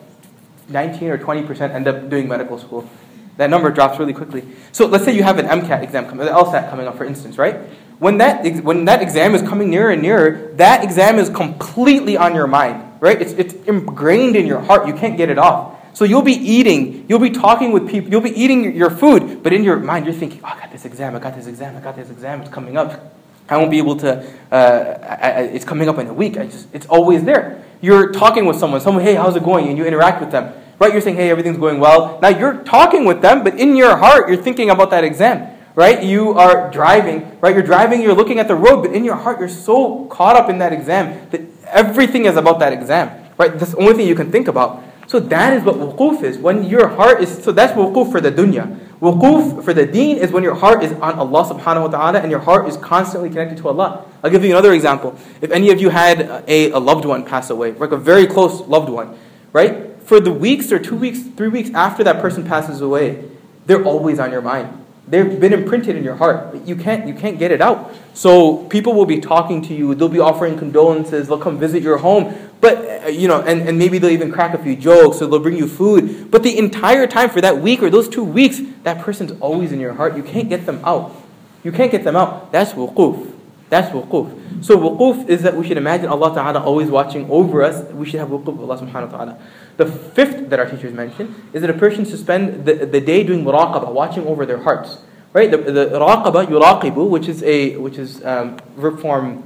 19 0.69 1.09
or 1.09 1.17
20% 1.17 1.61
end 1.71 1.87
up 1.87 2.09
doing 2.09 2.27
medical 2.27 2.57
school. 2.57 2.89
That 3.37 3.49
number 3.49 3.69
drops 3.71 3.99
really 3.99 4.13
quickly. 4.13 4.45
So 4.71 4.85
let's 4.85 5.05
say 5.05 5.15
you 5.15 5.23
have 5.23 5.39
an 5.39 5.45
MCAT 5.45 5.81
exam, 5.81 6.05
coming, 6.07 6.25
the 6.25 6.31
LSAT 6.31 6.69
coming 6.69 6.87
up, 6.87 6.97
for 6.97 7.05
instance, 7.05 7.37
right? 7.37 7.55
When 7.99 8.17
that, 8.17 8.63
when 8.63 8.85
that 8.85 9.01
exam 9.01 9.33
is 9.35 9.41
coming 9.41 9.69
nearer 9.69 9.91
and 9.91 10.01
nearer, 10.01 10.53
that 10.55 10.83
exam 10.83 11.19
is 11.19 11.29
completely 11.29 12.17
on 12.17 12.35
your 12.35 12.47
mind, 12.47 13.01
right? 13.01 13.21
It's, 13.21 13.33
it's 13.33 13.53
ingrained 13.67 14.35
in 14.35 14.45
your 14.45 14.59
heart. 14.59 14.87
You 14.87 14.93
can't 14.93 15.17
get 15.17 15.29
it 15.29 15.37
off. 15.37 15.78
So 15.99 16.05
you'll 16.05 16.21
be 16.21 16.31
eating, 16.31 17.05
you'll 17.09 17.19
be 17.19 17.29
talking 17.29 17.73
with 17.73 17.89
people, 17.89 18.09
you'll 18.09 18.21
be 18.21 18.31
eating 18.31 18.73
your 18.73 18.89
food, 18.89 19.43
but 19.43 19.51
in 19.51 19.65
your 19.65 19.75
mind 19.75 20.05
you're 20.05 20.15
thinking, 20.15 20.39
oh, 20.45 20.47
I 20.47 20.57
got 20.57 20.71
this 20.71 20.85
exam, 20.85 21.13
I 21.13 21.19
got 21.19 21.35
this 21.35 21.45
exam, 21.45 21.75
I 21.75 21.81
got 21.81 21.97
this 21.97 22.09
exam, 22.09 22.39
it's 22.39 22.49
coming 22.49 22.77
up. 22.77 23.13
I 23.49 23.57
won't 23.57 23.69
be 23.69 23.79
able 23.79 23.97
to, 23.97 24.25
uh, 24.49 25.17
I, 25.21 25.31
I, 25.31 25.41
it's 25.41 25.65
coming 25.65 25.89
up 25.89 25.97
in 25.97 26.07
a 26.07 26.13
week. 26.13 26.37
I 26.37 26.45
just, 26.45 26.73
it's 26.73 26.85
always 26.85 27.25
there. 27.25 27.65
You're 27.81 28.13
talking 28.13 28.45
with 28.45 28.57
someone, 28.57 28.79
someone, 28.79 29.03
hey, 29.03 29.15
how's 29.15 29.35
it 29.35 29.43
going? 29.43 29.67
And 29.67 29.77
you 29.77 29.83
interact 29.83 30.21
with 30.21 30.31
them. 30.31 30.53
Right? 30.79 30.93
You're 30.93 31.01
saying, 31.01 31.17
hey, 31.17 31.31
everything's 31.31 31.57
going 31.57 31.81
well. 31.81 32.17
Now 32.21 32.29
you're 32.29 32.63
talking 32.63 33.03
with 33.03 33.21
them, 33.21 33.43
but 33.43 33.59
in 33.59 33.75
your 33.75 33.97
heart, 33.97 34.29
you're 34.29 34.41
thinking 34.41 34.69
about 34.69 34.91
that 34.91 35.03
exam. 35.03 35.53
Right? 35.75 36.01
You 36.01 36.31
are 36.31 36.71
driving, 36.71 37.37
right? 37.41 37.53
You're 37.53 37.61
driving, 37.61 38.01
you're 38.01 38.15
looking 38.15 38.39
at 38.39 38.47
the 38.47 38.55
road, 38.55 38.83
but 38.83 38.93
in 38.93 39.03
your 39.03 39.15
heart, 39.15 39.41
you're 39.41 39.49
so 39.49 40.05
caught 40.05 40.37
up 40.37 40.49
in 40.49 40.59
that 40.59 40.71
exam 40.71 41.29
that 41.31 41.41
everything 41.67 42.23
is 42.23 42.37
about 42.37 42.59
that 42.59 42.71
exam. 42.71 43.09
Right? 43.37 43.51
That's 43.59 43.73
the 43.73 43.79
only 43.79 43.95
thing 43.95 44.07
you 44.07 44.15
can 44.15 44.31
think 44.31 44.47
about. 44.47 44.85
So 45.09 45.19
that 45.19 45.53
is 45.57 45.63
what 45.63 45.75
wuquf 45.77 46.21
is. 46.21 46.37
When 46.37 46.63
your 46.65 46.87
heart 46.87 47.23
is, 47.23 47.43
so 47.43 47.51
that's 47.51 47.73
wuquf 47.73 48.11
for 48.11 48.21
the 48.21 48.31
dunya. 48.31 48.77
Wuquf 49.01 49.63
for 49.65 49.73
the 49.73 49.83
deen 49.83 50.17
is 50.17 50.31
when 50.31 50.43
your 50.43 50.53
heart 50.53 50.83
is 50.83 50.91
on 50.91 51.17
Allah 51.17 51.45
subhanahu 51.45 51.81
wa 51.81 51.87
ta'ala 51.87 52.19
and 52.19 52.29
your 52.29 52.41
heart 52.41 52.67
is 52.67 52.77
constantly 52.77 53.29
connected 53.29 53.57
to 53.57 53.69
Allah. 53.69 54.05
I'll 54.21 54.29
give 54.29 54.43
you 54.43 54.51
another 54.51 54.71
example. 54.71 55.17
If 55.41 55.49
any 55.49 55.71
of 55.71 55.81
you 55.81 55.89
had 55.89 56.43
a, 56.47 56.69
a 56.69 56.77
loved 56.77 57.05
one 57.05 57.25
pass 57.25 57.49
away, 57.49 57.71
like 57.71 57.91
a 57.91 57.97
very 57.97 58.27
close 58.27 58.61
loved 58.67 58.89
one, 58.89 59.17
right? 59.51 59.99
For 60.03 60.19
the 60.19 60.31
weeks 60.31 60.71
or 60.71 60.77
two 60.77 60.95
weeks, 60.95 61.23
three 61.23 61.47
weeks 61.47 61.71
after 61.71 62.03
that 62.03 62.21
person 62.21 62.45
passes 62.45 62.79
away, 62.79 63.25
they're 63.65 63.83
always 63.83 64.19
on 64.19 64.31
your 64.31 64.43
mind. 64.43 64.85
They've 65.09 65.39
been 65.39 65.53
imprinted 65.53 65.95
in 65.95 66.03
your 66.03 66.15
heart. 66.15 66.55
You 66.65 66.75
can't, 66.75 67.07
you 67.07 67.15
can't 67.15 67.39
get 67.39 67.51
it 67.51 67.61
out. 67.61 67.95
So 68.13 68.65
people 68.65 68.93
will 68.93 69.07
be 69.07 69.19
talking 69.19 69.61
to 69.63 69.73
you. 69.73 69.95
They'll 69.95 70.07
be 70.07 70.19
offering 70.19 70.55
condolences. 70.57 71.27
They'll 71.27 71.39
come 71.39 71.57
visit 71.57 71.81
your 71.81 71.97
home. 71.97 72.35
But, 72.61 73.05
uh, 73.05 73.07
you 73.07 73.27
know, 73.27 73.41
and, 73.41 73.67
and 73.67 73.79
maybe 73.79 73.97
they'll 73.97 74.11
even 74.11 74.31
crack 74.31 74.53
a 74.53 74.59
few 74.59 74.75
jokes 74.75 75.21
or 75.21 75.27
they'll 75.27 75.39
bring 75.39 75.57
you 75.57 75.67
food. 75.67 76.29
But 76.29 76.43
the 76.43 76.55
entire 76.57 77.07
time 77.07 77.31
for 77.31 77.41
that 77.41 77.57
week 77.59 77.81
or 77.81 77.89
those 77.89 78.07
two 78.07 78.23
weeks, 78.23 78.61
that 78.83 78.99
person's 78.99 79.31
always 79.39 79.71
in 79.71 79.79
your 79.79 79.93
heart. 79.93 80.15
You 80.15 80.21
can't 80.21 80.47
get 80.47 80.67
them 80.67 80.79
out. 80.83 81.15
You 81.63 81.71
can't 81.71 81.91
get 81.91 82.03
them 82.03 82.15
out. 82.15 82.51
That's 82.51 82.73
wuquf. 82.73 83.38
That's 83.69 83.89
wuquf. 83.91 84.63
So 84.63 84.77
wuquf 84.77 85.29
is 85.29 85.43
that 85.43 85.55
we 85.55 85.67
should 85.67 85.77
imagine 85.77 86.07
Allah 86.07 86.33
Ta'ala 86.33 86.63
always 86.63 86.89
watching 86.89 87.29
over 87.29 87.63
us. 87.63 87.89
We 87.91 88.09
should 88.09 88.19
have 88.19 88.29
wuquf 88.29 88.47
of 88.47 88.61
Allah 88.61 88.77
Subhanahu 88.79 89.11
wa 89.11 89.17
Ta'ala. 89.17 89.41
The 89.77 89.85
fifth 89.85 90.49
that 90.49 90.59
our 90.59 90.69
teachers 90.69 90.91
mentioned 90.91 91.35
is 91.53 91.61
that 91.61 91.69
a 91.69 91.77
person 91.77 92.03
should 92.03 92.19
spend 92.19 92.65
the, 92.65 92.85
the 92.85 92.99
day 92.99 93.23
doing 93.23 93.45
muraqabah, 93.45 93.93
watching 93.93 94.25
over 94.25 94.45
their 94.45 94.57
hearts. 94.57 94.97
Right? 95.31 95.51
The, 95.51 95.57
the 95.57 95.85
raqabah, 95.91 96.47
yuraqibu, 96.47 97.07
which 97.07 97.27
is 97.27 97.43
a 97.43 97.77
which 97.77 97.99
is 97.99 98.25
um, 98.25 98.57
verb 98.75 98.99
form 98.99 99.43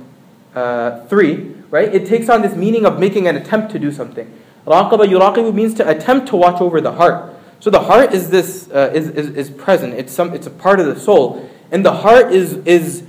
uh, 0.56 1.06
three, 1.08 1.56
right? 1.70 1.94
It 1.94 2.08
takes 2.08 2.30
on 2.30 2.42
this 2.42 2.56
meaning 2.56 2.86
of 2.86 3.00
making 3.00 3.28
an 3.28 3.36
attempt 3.36 3.72
to 3.74 3.80
do 3.80 3.92
something. 3.92 4.32
Raqaba 4.66 5.06
yuraqibu 5.06 5.54
means 5.54 5.74
to 5.76 5.90
attempt 5.90 6.30
to 6.30 6.38
watch 6.38 6.62
over 6.62 6.80
the 6.80 6.94
heart. 6.94 7.34
So 7.60 7.70
the 7.70 7.82
heart 7.82 8.14
is 8.14 8.30
this 8.30 8.70
uh, 8.72 8.92
is, 8.94 9.10
is, 9.10 9.30
is 9.36 9.50
present. 9.50 9.94
It's 9.96 10.14
some 10.14 10.34
it's 10.34 10.48
a 10.48 10.52
part 10.52 10.80
of 10.80 10.86
the 10.86 10.98
soul, 10.98 11.50
and 11.70 11.86
the 11.86 11.92
heart 11.92 12.32
is 12.32 12.54
is 12.66 13.04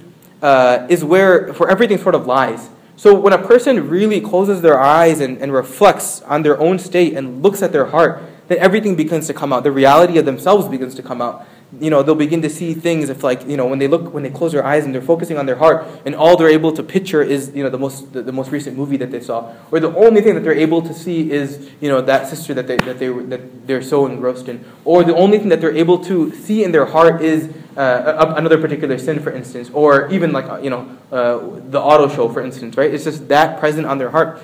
uh, 0.44 0.86
is 0.90 1.02
where 1.02 1.54
for 1.54 1.70
everything 1.70 1.96
sort 1.96 2.14
of 2.14 2.26
lies. 2.26 2.68
So 2.96 3.18
when 3.18 3.32
a 3.32 3.38
person 3.38 3.88
really 3.88 4.20
closes 4.20 4.60
their 4.60 4.78
eyes 4.78 5.20
and, 5.20 5.38
and 5.38 5.52
reflects 5.52 6.20
on 6.22 6.42
their 6.42 6.60
own 6.60 6.78
state 6.78 7.14
and 7.14 7.42
looks 7.42 7.62
at 7.62 7.72
their 7.72 7.86
heart, 7.86 8.22
then 8.48 8.58
everything 8.58 8.94
begins 8.94 9.26
to 9.28 9.34
come 9.34 9.54
out. 9.54 9.64
The 9.64 9.72
reality 9.72 10.18
of 10.18 10.26
themselves 10.26 10.68
begins 10.68 10.94
to 10.96 11.02
come 11.02 11.22
out 11.22 11.46
you 11.80 11.90
know 11.90 12.02
they'll 12.02 12.14
begin 12.14 12.42
to 12.42 12.50
see 12.50 12.74
things 12.74 13.08
if 13.08 13.22
like 13.22 13.46
you 13.46 13.56
know 13.56 13.66
when 13.66 13.78
they 13.78 13.88
look 13.88 14.12
when 14.12 14.22
they 14.22 14.30
close 14.30 14.52
their 14.52 14.64
eyes 14.64 14.84
and 14.84 14.94
they're 14.94 15.02
focusing 15.02 15.38
on 15.38 15.46
their 15.46 15.56
heart 15.56 15.86
and 16.04 16.14
all 16.14 16.36
they're 16.36 16.48
able 16.48 16.72
to 16.72 16.82
picture 16.82 17.22
is 17.22 17.50
you 17.54 17.62
know 17.62 17.70
the 17.70 17.78
most 17.78 18.12
the, 18.12 18.22
the, 18.22 18.32
most 18.32 18.50
recent 18.50 18.76
movie 18.76 18.96
that 18.96 19.10
they 19.10 19.20
saw. 19.20 19.54
Or 19.70 19.80
the 19.80 19.94
only 19.94 20.20
thing 20.20 20.34
that 20.34 20.42
they're 20.42 20.52
able 20.52 20.82
to 20.82 20.94
see 20.94 21.30
is 21.30 21.70
you 21.80 21.88
know 21.88 22.00
that 22.02 22.28
sister 22.28 22.54
that 22.54 22.66
they 22.66 22.76
that 22.78 22.98
they 22.98 23.08
that 23.08 23.66
they're 23.66 23.82
so 23.82 24.06
engrossed 24.06 24.48
in. 24.48 24.64
Or 24.84 25.04
the 25.04 25.14
only 25.14 25.38
thing 25.38 25.48
that 25.48 25.60
they're 25.60 25.76
able 25.76 25.98
to 26.04 26.32
see 26.34 26.64
in 26.64 26.72
their 26.72 26.86
heart 26.86 27.22
is 27.22 27.52
uh, 27.76 28.34
another 28.36 28.58
particular 28.58 28.98
sin 28.98 29.20
for 29.20 29.30
instance. 29.32 29.70
Or 29.72 30.10
even 30.10 30.32
like 30.32 30.46
uh, 30.46 30.58
you 30.58 30.70
know 30.70 30.96
uh, 31.10 31.60
the 31.70 31.80
auto 31.80 32.08
show 32.08 32.28
for 32.28 32.42
instance 32.42 32.76
right? 32.76 32.92
It's 32.92 33.04
just 33.04 33.28
that 33.28 33.58
present 33.58 33.86
on 33.86 33.98
their 33.98 34.10
heart. 34.10 34.40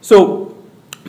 So 0.00 0.53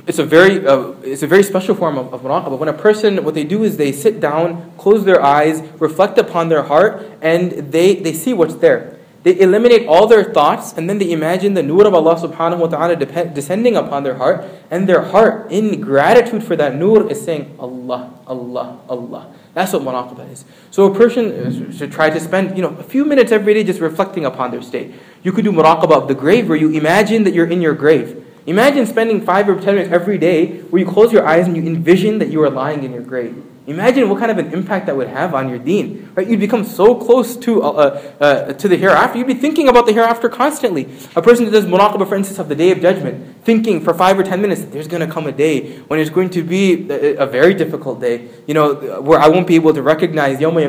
it's 0.07 0.19
a 0.19 0.25
very 0.25 0.65
uh, 0.67 0.91
it's 1.03 1.23
a 1.23 1.27
very 1.27 1.43
special 1.43 1.75
form 1.75 1.97
of, 1.97 2.13
of 2.13 2.21
muraqabah. 2.21 2.57
When 2.57 2.69
a 2.69 2.73
person, 2.73 3.23
what 3.23 3.33
they 3.33 3.43
do 3.43 3.63
is 3.63 3.77
they 3.77 3.91
sit 3.91 4.19
down, 4.19 4.71
close 4.77 5.05
their 5.05 5.21
eyes, 5.21 5.61
reflect 5.79 6.17
upon 6.17 6.49
their 6.49 6.63
heart, 6.63 7.05
and 7.21 7.51
they, 7.71 7.95
they 7.95 8.13
see 8.13 8.33
what's 8.33 8.55
there. 8.55 8.99
They 9.23 9.39
eliminate 9.39 9.87
all 9.87 10.05
their 10.05 10.23
thoughts, 10.23 10.73
and 10.73 10.87
then 10.87 10.99
they 10.99 11.11
imagine 11.11 11.55
the 11.55 11.63
nur 11.63 11.87
of 11.87 11.95
Allah 11.95 12.15
subhanahu 12.15 12.59
wa 12.59 12.67
ta'ala 12.67 12.95
descending 13.33 13.75
upon 13.75 14.03
their 14.03 14.15
heart, 14.15 14.45
and 14.69 14.87
their 14.87 15.01
heart, 15.01 15.51
in 15.51 15.81
gratitude 15.81 16.43
for 16.43 16.55
that 16.55 16.75
nur, 16.75 17.09
is 17.09 17.25
saying, 17.25 17.55
Allah, 17.57 18.13
Allah, 18.27 18.79
Allah. 18.87 19.33
That's 19.55 19.73
what 19.73 19.81
muraqabah 19.81 20.31
is. 20.31 20.45
So 20.69 20.91
a 20.91 20.95
person 20.95 21.71
should 21.71 21.91
try 21.91 22.11
to 22.11 22.19
spend, 22.19 22.55
you 22.55 22.61
know, 22.61 22.75
a 22.77 22.83
few 22.83 23.03
minutes 23.03 23.31
every 23.31 23.55
day 23.55 23.63
just 23.63 23.79
reflecting 23.79 24.25
upon 24.25 24.51
their 24.51 24.61
state. 24.61 24.93
You 25.23 25.31
could 25.31 25.43
do 25.43 25.51
muraqabah 25.51 26.03
of 26.03 26.07
the 26.07 26.13
grave, 26.13 26.47
where 26.47 26.57
you 26.57 26.69
imagine 26.69 27.23
that 27.23 27.33
you're 27.33 27.47
in 27.47 27.61
your 27.63 27.73
grave. 27.73 28.24
Imagine 28.45 28.85
spending 28.85 29.21
five 29.21 29.49
or 29.49 29.55
ten 29.55 29.75
minutes 29.75 29.91
every 29.91 30.17
day 30.17 30.59
where 30.61 30.79
you 30.79 30.85
close 30.87 31.11
your 31.11 31.25
eyes 31.25 31.47
and 31.47 31.55
you 31.57 31.63
envision 31.63 32.19
that 32.19 32.29
you 32.29 32.43
are 32.43 32.49
lying 32.49 32.83
in 32.83 32.93
your 32.93 33.01
grave. 33.01 33.43
Imagine 33.67 34.07
what 34.07 34.19
kind 34.19 34.29
of 34.31 34.37
an 34.37 34.53
impact 34.53 34.85
that 34.85 34.95
would 34.95 35.07
have 35.07 35.33
on 35.33 35.49
your 35.49 35.57
deen. 35.57 36.11
Right? 36.13 36.27
You'd 36.27 36.39
become 36.39 36.63
so 36.63 36.93
close 36.93 37.35
to, 37.37 37.63
uh, 37.63 37.67
uh, 37.69 38.23
uh, 38.23 38.53
to 38.53 38.67
the 38.67 38.77
hereafter. 38.77 39.17
You'd 39.17 39.25
be 39.25 39.33
thinking 39.33 39.67
about 39.67 39.87
the 39.87 39.93
hereafter 39.93 40.29
constantly. 40.29 40.87
A 41.15 41.21
person 41.23 41.45
that 41.45 41.51
does 41.51 41.65
muraqabah, 41.65 42.07
for 42.07 42.15
instance, 42.15 42.37
of 42.37 42.47
the 42.47 42.55
day 42.55 42.69
of 42.69 42.79
judgment, 42.79 43.34
thinking 43.45 43.79
for 43.79 43.93
five 43.93 44.17
or 44.17 44.23
ten 44.23 44.41
minutes, 44.41 44.61
that 44.61 44.71
there's 44.71 44.87
going 44.87 45.07
to 45.07 45.13
come 45.13 45.27
a 45.27 45.31
day 45.31 45.77
when 45.81 45.99
it's 45.99 46.09
going 46.09 46.31
to 46.31 46.43
be 46.43 46.89
a, 46.89 47.27
very 47.27 47.53
difficult 47.53 48.01
day, 48.01 48.27
you 48.47 48.55
know, 48.55 48.73
where 49.01 49.19
I 49.19 49.27
won't 49.29 49.45
be 49.45 49.53
able 49.53 49.73
to 49.73 49.83
recognize 49.83 50.39
where 50.39 50.67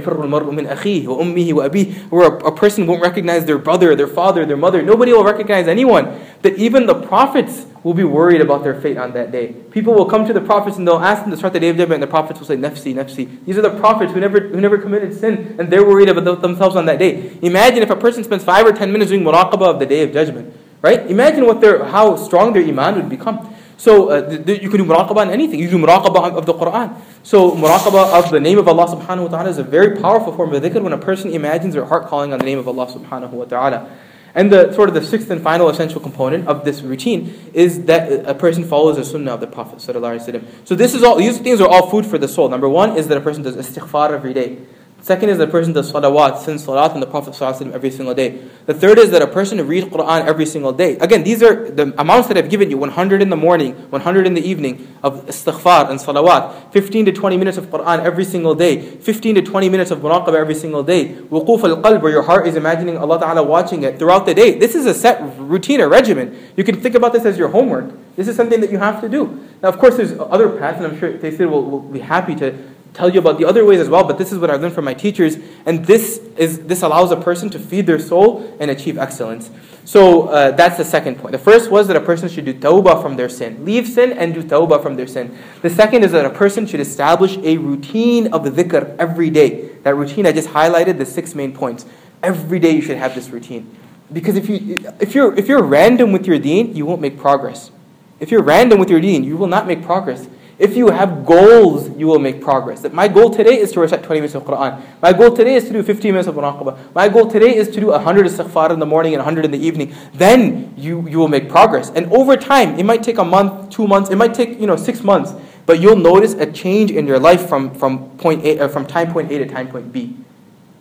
a, 2.26 2.52
person 2.52 2.86
won't 2.86 3.02
recognize 3.02 3.46
their 3.46 3.58
brother, 3.58 3.96
their 3.96 4.06
father, 4.06 4.44
their 4.44 4.58
mother. 4.58 4.82
Nobody 4.82 5.12
will 5.12 5.24
recognize 5.24 5.66
anyone. 5.66 6.20
That 6.42 6.56
even 6.58 6.86
the 6.86 6.94
prophets 6.94 7.66
will 7.82 7.94
be 7.94 8.04
worried 8.04 8.40
about 8.42 8.62
their 8.62 8.78
fate 8.78 8.98
on 8.98 9.12
that 9.12 9.32
day. 9.32 9.54
People 9.70 9.94
will 9.94 10.04
come 10.06 10.26
to 10.26 10.32
the 10.32 10.40
prophets 10.40 10.76
and 10.76 10.86
they'll 10.86 10.98
ask 10.98 11.22
them 11.22 11.30
to 11.30 11.36
start 11.36 11.54
the 11.54 11.60
day 11.60 11.70
of 11.70 11.76
judgment, 11.76 12.02
and 12.02 12.02
the 12.02 12.08
prophets 12.08 12.38
will 12.38 12.46
say, 12.46 12.56
Nafsi, 12.56 12.94
Nafsi. 12.94 13.44
These 13.46 13.56
are 13.56 13.62
the 13.62 13.78
prophets 13.78 14.12
who 14.12 14.20
never, 14.20 14.40
who 14.40 14.60
never 14.60 14.76
committed 14.76 15.14
sin, 15.14 15.56
and 15.58 15.72
they're 15.72 15.84
worried 15.84 16.10
about 16.10 16.42
themselves 16.42 16.76
on 16.76 16.84
that 16.86 16.98
day. 16.98 17.38
Imagine 17.40 17.82
if 17.82 17.90
a 17.90 17.96
person 17.96 18.22
spends 18.22 18.44
five 18.44 18.66
or 18.66 18.72
ten 18.72 18.92
minutes 18.92 19.10
doing 19.10 19.24
muraqabah 19.24 19.74
of 19.74 19.78
the 19.78 19.86
day 19.86 20.02
of 20.02 20.12
judgment, 20.12 20.54
right? 20.86 21.10
Imagine 21.10 21.46
what 21.46 21.60
their, 21.60 21.84
how 21.84 22.14
strong 22.16 22.52
their 22.52 22.62
iman 22.62 22.94
would 22.94 23.08
become. 23.08 23.52
So 23.76 24.08
uh, 24.08 24.28
th- 24.28 24.46
th- 24.46 24.62
you 24.62 24.70
can 24.70 24.78
do 24.78 24.86
muraqabah 24.86 25.26
on 25.26 25.30
anything. 25.30 25.58
You 25.58 25.68
do 25.68 25.78
muraqabah 25.78 26.38
of 26.38 26.46
the 26.46 26.54
Quran. 26.54 26.96
So 27.22 27.50
muraqabah 27.50 28.24
of 28.24 28.30
the 28.30 28.40
name 28.40 28.58
of 28.58 28.68
Allah 28.68 28.86
subhanahu 28.86 29.24
wa 29.24 29.28
ta'ala 29.28 29.50
is 29.50 29.58
a 29.58 29.64
very 29.64 29.96
powerful 30.00 30.32
form 30.32 30.54
of 30.54 30.62
dhikr 30.62 30.80
when 30.80 30.92
a 30.92 30.98
person 30.98 31.32
imagines 31.32 31.74
their 31.74 31.84
heart 31.84 32.06
calling 32.06 32.32
on 32.32 32.38
the 32.38 32.44
name 32.44 32.58
of 32.58 32.68
Allah 32.68 32.86
subhanahu 32.86 33.32
wa 33.32 33.44
ta'ala. 33.44 33.90
And 34.36 34.52
the 34.52 34.72
sort 34.74 34.88
of 34.88 34.94
the 34.94 35.02
sixth 35.02 35.30
and 35.30 35.42
final 35.42 35.68
essential 35.70 36.00
component 36.00 36.46
of 36.46 36.64
this 36.64 36.82
routine 36.82 37.34
is 37.52 37.86
that 37.86 38.28
a 38.28 38.34
person 38.34 38.64
follows 38.64 38.96
the 38.96 39.04
sunnah 39.04 39.32
of 39.32 39.40
the 39.40 39.46
Prophet. 39.46 39.80
So 39.80 40.74
this 40.74 40.94
is 40.94 41.02
all 41.02 41.16
these 41.16 41.38
things 41.40 41.60
are 41.60 41.68
all 41.68 41.90
food 41.90 42.04
for 42.04 42.18
the 42.18 42.28
soul. 42.28 42.48
Number 42.50 42.68
one 42.68 42.96
is 42.96 43.08
that 43.08 43.16
a 43.16 43.20
person 43.22 43.42
does 43.42 43.56
istighfar 43.56 44.10
every 44.12 44.34
day. 44.34 44.58
Second 45.02 45.28
is 45.28 45.38
that 45.38 45.48
a 45.48 45.50
person 45.52 45.72
does 45.72 45.92
salawat, 45.92 46.38
sends 46.38 46.64
salat 46.64 46.90
on 46.90 47.00
the 47.00 47.06
Prophet 47.06 47.40
every 47.72 47.90
single 47.90 48.14
day. 48.14 48.42
The 48.64 48.74
third 48.74 48.98
is 48.98 49.10
that 49.10 49.22
a 49.22 49.26
person 49.26 49.64
reads 49.66 49.86
Quran 49.86 50.26
every 50.26 50.46
single 50.46 50.72
day. 50.72 50.96
Again, 50.98 51.22
these 51.22 51.42
are 51.42 51.70
the 51.70 51.94
amounts 52.00 52.26
that 52.28 52.36
I've 52.36 52.50
given 52.50 52.70
you 52.70 52.78
100 52.78 53.22
in 53.22 53.30
the 53.30 53.36
morning, 53.36 53.74
100 53.90 54.26
in 54.26 54.34
the 54.34 54.40
evening 54.40 54.96
of 55.04 55.24
istighfar 55.26 55.90
and 55.90 56.00
salawat, 56.00 56.72
15 56.72 57.04
to 57.04 57.12
20 57.12 57.36
minutes 57.36 57.56
of 57.56 57.66
Quran 57.66 58.02
every 58.02 58.24
single 58.24 58.54
day, 58.54 58.80
15 58.80 59.36
to 59.36 59.42
20 59.42 59.68
minutes 59.68 59.90
of 59.92 60.00
muraqabah 60.00 60.34
every 60.34 60.54
single 60.54 60.82
day, 60.82 61.14
wuquf 61.30 61.62
al 61.62 61.80
qalb, 61.82 62.02
where 62.02 62.10
your 62.10 62.22
heart 62.22 62.48
is 62.48 62.56
imagining 62.56 62.96
Allah 62.96 63.20
Ta'ala 63.20 63.42
watching 63.44 63.84
it 63.84 63.98
throughout 63.98 64.26
the 64.26 64.34
day. 64.34 64.58
This 64.58 64.74
is 64.74 64.86
a 64.86 64.94
set 64.94 65.22
routine, 65.38 65.80
a 65.80 65.88
regimen. 65.88 66.36
You 66.56 66.64
can 66.64 66.80
think 66.80 66.96
about 66.96 67.12
this 67.12 67.24
as 67.24 67.38
your 67.38 67.48
homework. 67.48 67.92
This 68.16 68.28
is 68.28 68.34
something 68.34 68.60
that 68.60 68.72
you 68.72 68.78
have 68.78 69.00
to 69.02 69.08
do. 69.08 69.46
Now, 69.62 69.68
of 69.68 69.78
course, 69.78 69.98
there's 69.98 70.18
other 70.18 70.48
paths, 70.58 70.78
and 70.78 70.86
I'm 70.86 70.98
sure 70.98 71.12
Taysir 71.12 71.48
will, 71.50 71.62
will 71.62 71.80
be 71.80 72.00
happy 72.00 72.34
to 72.36 72.74
tell 72.96 73.10
you 73.10 73.20
about 73.20 73.38
the 73.38 73.44
other 73.44 73.64
ways 73.64 73.78
as 73.78 73.88
well, 73.88 74.04
but 74.04 74.16
this 74.16 74.32
is 74.32 74.38
what 74.38 74.50
I 74.50 74.56
learned 74.56 74.74
from 74.74 74.86
my 74.86 74.94
teachers, 74.94 75.36
and 75.66 75.84
this 75.84 76.18
is 76.36 76.60
this 76.66 76.82
allows 76.82 77.12
a 77.12 77.16
person 77.16 77.50
to 77.50 77.58
feed 77.58 77.86
their 77.86 77.98
soul 77.98 78.56
and 78.58 78.70
achieve 78.70 78.96
excellence. 78.96 79.50
So 79.84 80.28
uh, 80.28 80.50
that's 80.50 80.78
the 80.78 80.84
second 80.84 81.18
point. 81.18 81.32
The 81.32 81.38
first 81.38 81.70
was 81.70 81.86
that 81.88 81.96
a 81.96 82.00
person 82.00 82.28
should 82.28 82.46
do 82.46 82.54
tawbah 82.54 83.00
from 83.02 83.16
their 83.16 83.28
sin, 83.28 83.64
leave 83.64 83.86
sin 83.86 84.12
and 84.12 84.34
do 84.34 84.42
tawbah 84.42 84.82
from 84.82 84.96
their 84.96 85.06
sin. 85.06 85.36
The 85.62 85.70
second 85.70 86.02
is 86.02 86.12
that 86.12 86.24
a 86.24 86.30
person 86.30 86.66
should 86.66 86.80
establish 86.80 87.36
a 87.38 87.58
routine 87.58 88.32
of 88.32 88.42
the 88.42 88.50
dhikr 88.50 88.96
every 88.98 89.30
day. 89.30 89.68
That 89.84 89.94
routine 89.94 90.26
I 90.26 90.32
just 90.32 90.48
highlighted 90.48 90.98
the 90.98 91.06
six 91.06 91.34
main 91.34 91.52
points. 91.52 91.86
Every 92.22 92.58
day 92.58 92.70
you 92.70 92.82
should 92.82 92.96
have 92.96 93.14
this 93.14 93.28
routine, 93.28 93.76
because 94.12 94.36
if 94.36 94.48
you 94.48 94.82
if 94.98 95.14
you're 95.14 95.32
if 95.38 95.46
you're 95.48 95.62
random 95.62 96.12
with 96.12 96.26
your 96.26 96.38
deen, 96.38 96.74
you 96.74 96.86
won't 96.86 97.00
make 97.00 97.18
progress. 97.18 97.70
If 98.18 98.30
you're 98.30 98.42
random 98.42 98.80
with 98.80 98.90
your 98.90 99.00
deen, 99.00 99.22
you 99.22 99.36
will 99.36 99.46
not 99.46 99.66
make 99.66 99.84
progress. 99.84 100.26
If 100.58 100.74
you 100.74 100.88
have 100.88 101.26
goals, 101.26 101.90
you 101.98 102.06
will 102.06 102.18
make 102.18 102.40
progress. 102.40 102.80
That 102.80 102.94
my 102.94 103.08
goal 103.08 103.28
today 103.28 103.58
is 103.60 103.72
to 103.72 103.80
recite 103.80 104.02
20 104.02 104.20
minutes 104.20 104.34
of 104.34 104.44
Quran. 104.44 104.80
My 105.02 105.12
goal 105.12 105.36
today 105.36 105.54
is 105.54 105.64
to 105.64 105.72
do 105.72 105.82
15 105.82 106.12
minutes 106.12 106.28
of 106.28 106.34
muraqabah. 106.34 106.94
My 106.94 107.10
goal 107.10 107.30
today 107.30 107.54
is 107.54 107.68
to 107.68 107.80
do 107.80 107.88
100 107.88 108.26
istighfar 108.26 108.70
in 108.70 108.78
the 108.78 108.86
morning 108.86 109.12
and 109.12 109.20
100 109.20 109.44
in 109.44 109.50
the 109.50 109.58
evening. 109.58 109.94
Then 110.14 110.72
you, 110.78 111.06
you 111.08 111.18
will 111.18 111.28
make 111.28 111.50
progress. 111.50 111.90
And 111.90 112.10
over 112.10 112.38
time, 112.38 112.78
it 112.78 112.86
might 112.86 113.02
take 113.02 113.18
a 113.18 113.24
month, 113.24 113.68
two 113.68 113.86
months, 113.86 114.08
it 114.08 114.16
might 114.16 114.32
take 114.32 114.58
you 114.58 114.66
know 114.66 114.76
six 114.76 115.04
months, 115.04 115.34
but 115.66 115.78
you'll 115.78 115.96
notice 115.96 116.32
a 116.32 116.50
change 116.50 116.90
in 116.90 117.06
your 117.06 117.18
life 117.18 117.50
from, 117.50 117.74
from 117.74 118.08
point 118.16 118.42
A, 118.46 118.60
uh, 118.60 118.68
from 118.68 118.86
time 118.86 119.12
point 119.12 119.30
A 119.30 119.38
to 119.38 119.46
time 119.46 119.68
point 119.68 119.92
B. 119.92 120.16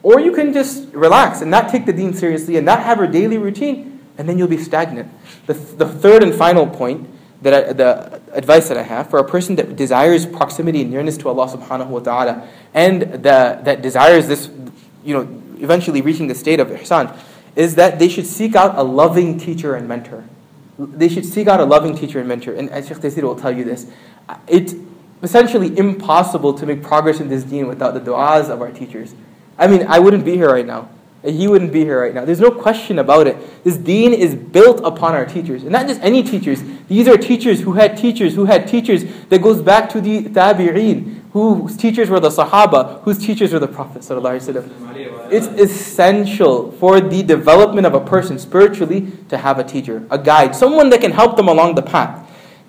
Or 0.03 0.21
you 0.21 0.31
can 0.31 0.53
just 0.53 0.87
relax 0.93 1.41
and 1.41 1.51
not 1.51 1.67
take 1.67 1.85
the 1.85 1.91
deen 1.91 2.13
seriously 2.13 2.55
and 2.55 2.65
not 2.65 2.81
have 2.81 3.01
a 3.01 3.07
daily 3.07 3.37
routine, 3.37 3.99
and 4.17 4.29
then 4.29 4.37
you'll 4.37 4.47
be 4.47 4.57
stagnant. 4.57 5.11
The, 5.47 5.53
the 5.53 5.85
third 5.85 6.23
and 6.23 6.33
final 6.33 6.65
point 6.65 7.09
that 7.41 7.53
I, 7.53 7.73
the 7.73 8.21
advice 8.33 8.67
that 8.69 8.77
I 8.77 8.83
have 8.83 9.09
for 9.09 9.19
a 9.19 9.27
person 9.27 9.55
that 9.57 9.75
desires 9.75 10.25
proximity 10.25 10.81
and 10.81 10.91
nearness 10.91 11.17
to 11.17 11.29
Allah 11.29 11.47
subhanahu 11.47 11.87
wa 11.87 11.99
ta'ala 11.99 12.47
and 12.73 13.01
the, 13.01 13.59
that 13.63 13.81
desires 13.81 14.27
this, 14.27 14.49
you 15.03 15.13
know, 15.13 15.41
eventually 15.61 16.01
reaching 16.01 16.27
the 16.27 16.35
state 16.35 16.59
of 16.59 16.69
ihsan, 16.69 17.15
is 17.55 17.75
that 17.75 17.99
they 17.99 18.09
should 18.09 18.27
seek 18.27 18.55
out 18.55 18.77
a 18.77 18.83
loving 18.83 19.37
teacher 19.37 19.75
and 19.75 19.87
mentor. 19.87 20.23
They 20.77 21.07
should 21.07 21.25
seek 21.25 21.47
out 21.47 21.59
a 21.59 21.65
loving 21.65 21.95
teacher 21.95 22.19
and 22.19 22.27
mentor. 22.27 22.53
And 22.53 22.69
uh, 22.69 22.81
Shaykh 22.81 22.97
Taysir 22.97 23.23
will 23.23 23.37
tell 23.37 23.55
you 23.55 23.63
this. 23.63 23.89
It's 24.47 24.75
essentially 25.23 25.77
impossible 25.77 26.53
to 26.55 26.65
make 26.65 26.83
progress 26.83 27.19
in 27.19 27.29
this 27.29 27.43
deen 27.43 27.67
without 27.67 27.93
the 27.93 28.01
du'as 28.01 28.49
of 28.49 28.61
our 28.61 28.71
teachers. 28.71 29.15
I 29.57 29.67
mean, 29.67 29.85
I 29.87 29.99
wouldn't 29.99 30.25
be 30.25 30.35
here 30.35 30.51
right 30.51 30.65
now 30.65 30.89
he 31.25 31.47
wouldn't 31.47 31.71
be 31.71 31.81
here 31.81 32.01
right 32.01 32.13
now. 32.13 32.25
There's 32.25 32.39
no 32.39 32.51
question 32.51 32.99
about 32.99 33.27
it. 33.27 33.63
This 33.63 33.77
deen 33.77 34.13
is 34.13 34.35
built 34.35 34.81
upon 34.83 35.13
our 35.13 35.25
teachers. 35.25 35.63
And 35.63 35.71
not 35.71 35.87
just 35.87 36.01
any 36.01 36.23
teachers. 36.23 36.63
These 36.87 37.07
are 37.07 37.17
teachers 37.17 37.61
who 37.61 37.73
had 37.73 37.97
teachers 37.97 38.35
who 38.35 38.45
had 38.45 38.67
teachers 38.67 39.03
that 39.29 39.41
goes 39.41 39.61
back 39.61 39.89
to 39.89 40.01
the 40.01 40.23
tabi'een, 40.23 41.21
whose 41.31 41.75
teachers 41.75 42.09
were 42.09 42.19
the 42.19 42.29
sahaba, 42.29 43.01
whose 43.01 43.17
teachers 43.17 43.53
were 43.53 43.59
the 43.59 43.67
Prophet. 43.67 44.05
It's 45.31 45.47
essential 45.47 46.71
for 46.73 47.01
the 47.01 47.23
development 47.23 47.87
of 47.87 47.93
a 47.93 47.99
person 47.99 48.37
spiritually 48.39 49.11
to 49.29 49.37
have 49.37 49.59
a 49.59 49.63
teacher, 49.63 50.05
a 50.11 50.17
guide, 50.17 50.55
someone 50.55 50.89
that 50.91 51.01
can 51.01 51.11
help 51.11 51.35
them 51.37 51.47
along 51.47 51.75
the 51.75 51.81
path. 51.81 52.24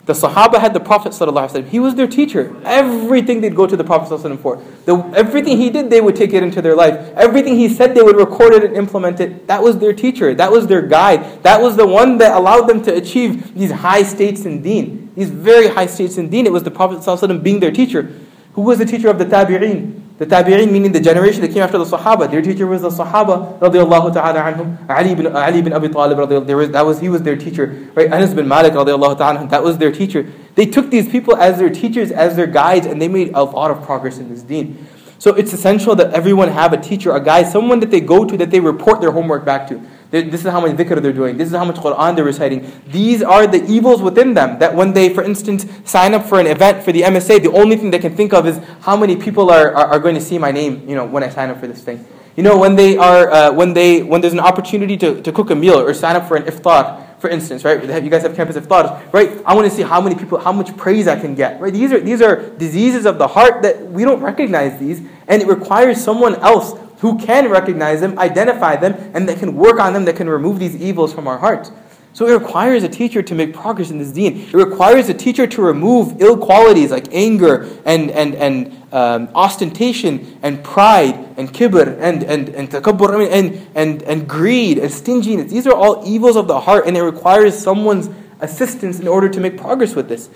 The 0.05 0.13
Sahaba 0.13 0.59
had 0.59 0.73
the 0.73 0.79
Prophet 0.79 1.11
ﷺ. 1.11 1.67
He 1.67 1.79
was 1.79 1.93
their 1.93 2.07
teacher. 2.07 2.55
Everything 2.65 3.39
they'd 3.39 3.55
go 3.55 3.67
to 3.67 3.77
the 3.77 3.83
Prophet 3.83 4.11
ﷺ 4.11 4.39
for. 4.39 4.61
The, 4.85 4.97
everything 5.15 5.57
he 5.57 5.69
did, 5.69 5.91
they 5.91 6.01
would 6.01 6.15
take 6.15 6.33
it 6.33 6.41
into 6.41 6.59
their 6.59 6.75
life. 6.75 6.95
Everything 7.15 7.55
he 7.55 7.69
said, 7.69 7.93
they 7.93 8.01
would 8.01 8.17
record 8.17 8.53
it 8.53 8.63
and 8.63 8.75
implement 8.75 9.19
it. 9.19 9.47
That 9.47 9.61
was 9.61 9.77
their 9.77 9.93
teacher. 9.93 10.33
That 10.33 10.51
was 10.51 10.65
their 10.65 10.81
guide. 10.81 11.43
That 11.43 11.61
was 11.61 11.77
the 11.77 11.85
one 11.85 12.17
that 12.17 12.35
allowed 12.35 12.67
them 12.67 12.81
to 12.83 12.95
achieve 12.95 13.53
these 13.53 13.71
high 13.71 14.01
states 14.01 14.43
in 14.43 14.63
deen. 14.63 15.11
These 15.15 15.29
very 15.29 15.67
high 15.67 15.85
states 15.85 16.17
in 16.17 16.29
deen. 16.29 16.47
It 16.47 16.51
was 16.51 16.63
the 16.63 16.71
Prophet 16.71 16.99
ﷺ 16.99 17.43
being 17.43 17.59
their 17.59 17.71
teacher. 17.71 18.11
Who 18.53 18.63
was 18.63 18.79
the 18.79 18.85
teacher 18.85 19.07
of 19.07 19.19
the 19.19 19.25
Tabi'een? 19.25 20.01
The 20.18 20.24
Tabi'een 20.24 20.72
meaning 20.72 20.92
the 20.92 21.00
generation 21.00 21.42
that 21.42 21.52
came 21.52 21.62
after 21.62 21.76
the 21.76 21.84
Sahaba. 21.84 22.30
Their 22.30 22.40
teacher 22.40 22.66
was 22.66 22.80
the 22.80 22.88
Sahaba 22.88 23.58
radiallahu 23.58 24.14
ta'ala 24.14 24.40
anhum. 24.40 24.88
Ali 24.88 25.10
ibn, 25.10 25.26
Ali 25.26 25.58
ibn 25.58 25.74
Abi 25.74 25.90
Talib 25.90 26.16
radiallahu 26.16 26.72
that 26.72 26.86
was, 26.86 27.00
he 27.00 27.10
was 27.10 27.20
their 27.20 27.36
teacher. 27.36 27.90
Right? 27.94 28.10
Anas 28.10 28.32
bin 28.32 28.48
Malik 28.48 28.72
radiallahu 28.72 29.18
ta'ala 29.18 29.46
that 29.48 29.62
was 29.62 29.76
their 29.76 29.92
teacher. 29.92 30.32
They 30.54 30.64
took 30.64 30.90
these 30.90 31.06
people 31.06 31.36
as 31.36 31.58
their 31.58 31.68
teachers, 31.68 32.10
as 32.10 32.34
their 32.34 32.46
guides, 32.46 32.86
and 32.86 33.00
they 33.00 33.08
made 33.08 33.32
a 33.34 33.42
lot 33.42 33.70
of 33.70 33.82
progress 33.82 34.16
in 34.16 34.30
this 34.30 34.40
deen. 34.40 34.86
So 35.18 35.34
it's 35.34 35.52
essential 35.52 35.94
that 35.96 36.14
everyone 36.14 36.48
have 36.48 36.72
a 36.72 36.78
teacher, 36.78 37.12
a 37.12 37.20
guide, 37.20 37.48
someone 37.48 37.80
that 37.80 37.90
they 37.90 38.00
go 38.00 38.24
to, 38.24 38.38
that 38.38 38.50
they 38.50 38.60
report 38.60 39.02
their 39.02 39.10
homework 39.10 39.44
back 39.44 39.68
to. 39.68 39.82
This 40.10 40.44
is 40.44 40.50
how 40.50 40.60
much 40.60 40.76
dhikr 40.76 41.02
they're 41.02 41.12
doing. 41.12 41.36
This 41.36 41.48
is 41.48 41.54
how 41.54 41.64
much 41.64 41.76
Quran 41.76 42.14
they're 42.14 42.24
reciting. 42.24 42.70
These 42.86 43.22
are 43.22 43.46
the 43.46 43.64
evils 43.66 44.00
within 44.00 44.34
them. 44.34 44.58
That 44.60 44.74
when 44.74 44.92
they, 44.92 45.12
for 45.12 45.22
instance, 45.22 45.66
sign 45.84 46.14
up 46.14 46.24
for 46.24 46.38
an 46.38 46.46
event 46.46 46.84
for 46.84 46.92
the 46.92 47.02
MSA, 47.02 47.42
the 47.42 47.52
only 47.52 47.76
thing 47.76 47.90
they 47.90 47.98
can 47.98 48.14
think 48.14 48.32
of 48.32 48.46
is 48.46 48.60
how 48.80 48.96
many 48.96 49.16
people 49.16 49.50
are, 49.50 49.74
are, 49.74 49.86
are 49.86 49.98
going 49.98 50.14
to 50.14 50.20
see 50.20 50.38
my 50.38 50.52
name, 50.52 50.88
you 50.88 50.94
know, 50.94 51.04
when 51.04 51.22
I 51.22 51.28
sign 51.28 51.50
up 51.50 51.58
for 51.58 51.66
this 51.66 51.82
thing. 51.82 52.06
You 52.36 52.42
know, 52.42 52.58
when 52.58 52.76
they 52.76 52.96
are, 52.98 53.30
uh, 53.30 53.52
when 53.52 53.72
they, 53.72 54.02
when 54.02 54.20
there's 54.20 54.34
an 54.34 54.40
opportunity 54.40 54.96
to, 54.98 55.22
to 55.22 55.32
cook 55.32 55.50
a 55.50 55.54
meal 55.54 55.80
or 55.80 55.92
sign 55.94 56.16
up 56.16 56.28
for 56.28 56.36
an 56.36 56.44
iftar, 56.44 57.06
for 57.18 57.30
instance, 57.30 57.64
right? 57.64 57.82
You 57.82 58.10
guys 58.10 58.22
have 58.22 58.36
campus 58.36 58.56
iftar, 58.56 59.12
right? 59.12 59.42
I 59.46 59.54
want 59.54 59.68
to 59.68 59.74
see 59.74 59.82
how 59.82 60.00
many 60.00 60.14
people, 60.14 60.38
how 60.38 60.52
much 60.52 60.76
praise 60.76 61.08
I 61.08 61.18
can 61.18 61.34
get, 61.34 61.60
right? 61.60 61.72
These 61.72 61.92
are 61.92 62.00
these 62.00 62.20
are 62.20 62.50
diseases 62.50 63.06
of 63.06 63.16
the 63.16 63.26
heart 63.26 63.62
that 63.62 63.90
we 63.90 64.04
don't 64.04 64.20
recognize 64.20 64.78
these, 64.78 65.00
and 65.26 65.40
it 65.40 65.48
requires 65.48 66.02
someone 66.02 66.34
else 66.36 66.78
who 66.98 67.18
can 67.18 67.50
recognize 67.50 68.00
them, 68.00 68.18
identify 68.18 68.76
them, 68.76 68.94
and 69.14 69.28
that 69.28 69.38
can 69.38 69.54
work 69.54 69.78
on 69.78 69.92
them, 69.92 70.04
that 70.06 70.16
can 70.16 70.28
remove 70.28 70.58
these 70.58 70.76
evils 70.76 71.12
from 71.12 71.26
our 71.28 71.38
hearts. 71.38 71.70
So 72.16 72.26
it 72.26 72.32
requires 72.32 72.82
a 72.82 72.88
teacher 72.88 73.22
to 73.22 73.34
make 73.34 73.52
progress 73.52 73.90
in 73.90 73.98
this 73.98 74.10
deen. 74.10 74.38
It 74.38 74.54
requires 74.54 75.10
a 75.10 75.14
teacher 75.14 75.46
to 75.48 75.60
remove 75.60 76.22
ill 76.22 76.38
qualities 76.38 76.90
like 76.90 77.12
anger 77.12 77.68
and, 77.84 78.10
and, 78.10 78.34
and 78.34 78.82
um, 78.90 79.28
ostentation 79.34 80.38
and 80.42 80.64
pride 80.64 81.14
and 81.36 81.52
kibr 81.52 81.98
and, 82.00 82.22
and, 82.22 82.48
and 82.48 82.70
takabbur 82.70 83.30
and, 83.30 83.68
and, 83.74 84.02
and 84.04 84.26
greed 84.26 84.78
and 84.78 84.90
stinginess. 84.90 85.52
These 85.52 85.66
are 85.66 85.74
all 85.74 86.02
evils 86.06 86.36
of 86.36 86.48
the 86.48 86.58
heart 86.58 86.86
and 86.86 86.96
it 86.96 87.02
requires 87.02 87.54
someone's 87.58 88.08
assistance 88.40 88.98
in 88.98 89.08
order 89.08 89.28
to 89.28 89.38
make 89.38 89.58
progress 89.58 89.94
with 89.94 90.08
this. 90.08 90.30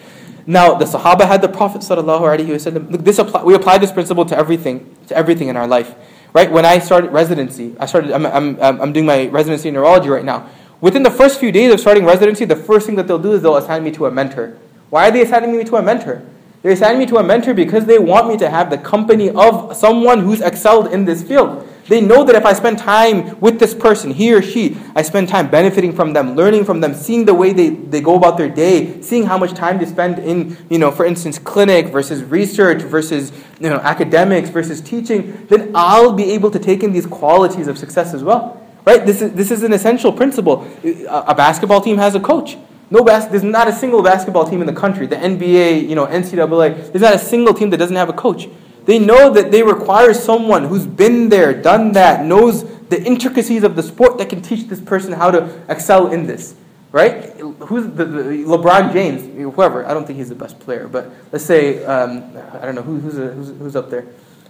Now, 0.47 0.75
the 0.75 0.85
Sahaba 0.85 1.27
had 1.27 1.41
the 1.41 1.49
Prophet 1.49 1.81
sallallahu 1.81 2.23
alaihi 2.23 2.49
wasallam. 2.49 3.45
We 3.45 3.55
apply 3.55 3.79
this 3.79 3.93
principle 3.93 4.27
to 4.27 4.37
everything, 4.37 4.95
to 5.07 5.17
everything 5.17 5.49
in 5.49 5.57
our 5.57 5.67
life. 5.67 5.95
Right? 6.33 6.51
When 6.51 6.64
I 6.64 6.78
started 6.78 7.11
residency, 7.11 7.74
I 7.78 7.87
started, 7.87 8.12
I'm, 8.12 8.24
I'm, 8.26 8.61
I'm 8.61 8.93
doing 8.93 9.07
my 9.07 9.26
residency 9.26 9.68
in 9.68 9.74
neurology 9.74 10.09
right 10.09 10.24
now. 10.24 10.49
Within 10.81 11.03
the 11.03 11.11
first 11.11 11.41
few 11.41 11.53
days 11.53 11.72
of 11.72 11.81
starting 11.81 12.05
residency, 12.05 12.45
the 12.45 12.57
first 12.57 12.87
thing 12.87 12.95
that 12.97 13.07
they'll 13.07 13.18
do 13.18 13.33
is 13.33 13.43
they'll 13.43 13.57
assign 13.57 13.85
me 13.85 13.91
to 13.93 14.07
a 14.07 14.11
mentor. 14.11 14.57
Why 14.89 15.09
are 15.09 15.11
they 15.11 15.22
assigning 15.22 15.57
me 15.57 15.64
to 15.64 15.76
a 15.76 15.83
mentor? 15.83 16.22
They're 16.62 16.72
assigning 16.72 16.99
me 16.99 17.07
to 17.07 17.16
a 17.16 17.22
mentor 17.22 17.55
because 17.55 17.87
they 17.87 17.99
want 17.99 18.28
me 18.28 18.37
to 18.39 18.51
have 18.51 18.70
the 18.70 18.78
company 18.78 19.31
of 19.31 19.76
someone 19.76 20.20
who's 20.20 20.41
excelled 20.41 20.93
in 20.93 21.05
this 21.05 21.22
field. 21.22 21.66
They 21.89 22.01
know 22.01 22.24
that 22.24 22.37
if 22.37 22.47
I 22.47 22.53
spend 22.53 22.78
time 22.78 23.39
with 23.41 23.59
this 23.59 23.74
person, 23.74 24.12
he 24.12 24.33
or 24.33 24.43
she, 24.43 24.76
I 24.95 25.03
spend 25.03 25.28
time 25.28 25.51
benefiting 25.51 25.93
from 25.93 26.12
them, 26.12 26.37
learning 26.37 26.64
from 26.64 26.81
them, 26.81 26.95
seeing 26.95 27.24
the 27.24 27.35
way 27.35 27.53
they, 27.53 27.70
they 27.70 28.01
go 28.01 28.14
about 28.16 28.37
their 28.37 28.49
day, 28.49 29.01
seeing 29.03 29.24
how 29.24 29.39
much 29.39 29.55
time 29.55 29.78
they 29.78 29.87
spend 29.87 30.18
in, 30.18 30.57
you 30.68 30.78
know, 30.78 30.91
for 30.91 31.05
instance, 31.05 31.39
clinic 31.39 31.87
versus 31.87 32.22
research 32.22 32.83
versus, 32.83 33.33
you 33.59 33.68
know, 33.68 33.78
academics 33.78 34.51
versus 34.51 34.81
teaching, 34.81 35.47
then 35.47 35.72
I'll 35.74 36.12
be 36.12 36.31
able 36.33 36.51
to 36.53 36.59
take 36.59 36.83
in 36.83 36.93
these 36.93 37.07
qualities 37.07 37.66
of 37.66 37.78
success 37.78 38.14
as 38.14 38.22
well. 38.22 38.61
Right? 38.87 39.05
This 39.05 39.20
is, 39.20 39.33
this 39.33 39.51
is 39.51 39.62
an 39.62 39.72
essential 39.72 40.12
principle. 40.12 40.66
A 41.09 41.35
basketball 41.35 41.81
team 41.81 41.99
has 41.99 42.14
a 42.14 42.20
coach. 42.20 42.57
No 42.91 43.05
bas- 43.05 43.26
there's 43.26 43.45
not 43.45 43.68
a 43.68 43.72
single 43.72 44.03
basketball 44.03 44.49
team 44.49 44.61
in 44.61 44.66
the 44.66 44.72
country, 44.72 45.07
the 45.07 45.16
NBA, 45.16 45.89
you 45.89 45.95
know, 45.95 46.07
NCAA, 46.07 46.91
there's 46.91 47.03
not 47.03 47.14
a 47.14 47.18
single 47.18 47.55
team 47.55 47.70
that 47.70 47.76
doesn't 47.76 47.97
have 47.97 48.09
a 48.09 48.12
coach. 48.12 48.49
They 48.91 48.99
know 48.99 49.30
that 49.34 49.53
they 49.53 49.62
require 49.62 50.12
someone 50.12 50.64
who's 50.64 50.84
been 50.84 51.28
there, 51.28 51.55
done 51.55 51.93
that, 51.93 52.24
knows 52.26 52.64
the 52.88 53.01
intricacies 53.01 53.62
of 53.62 53.76
the 53.76 53.84
sport 53.84 54.18
that 54.18 54.28
can 54.28 54.43
teach 54.43 54.66
this 54.66 54.80
person 54.80 55.12
how 55.12 55.30
to 55.30 55.62
excel 55.68 56.11
in 56.11 56.26
this. 56.26 56.57
Right? 56.91 57.38
Who's 57.38 57.84
the, 57.95 58.05
the 58.05 58.22
LeBron 58.51 58.93
James, 58.93 59.22
whoever. 59.55 59.86
I 59.86 59.95
don't 59.95 60.09
think 60.09 60.18
he's 60.18 60.28
the 60.28 60.34
best 60.34 60.59
player, 60.59 60.88
but 60.88 61.09
let's 61.30 61.45
say 61.45 61.84
um, 61.84 62.36
I 62.61 62.64
don't 62.66 62.74
know 62.74 62.82
who, 62.82 62.99
who's, 62.99 63.16
a, 63.16 63.28
who's, 63.28 63.51
who's 63.51 63.76
up 63.76 63.91
there. 63.91 64.07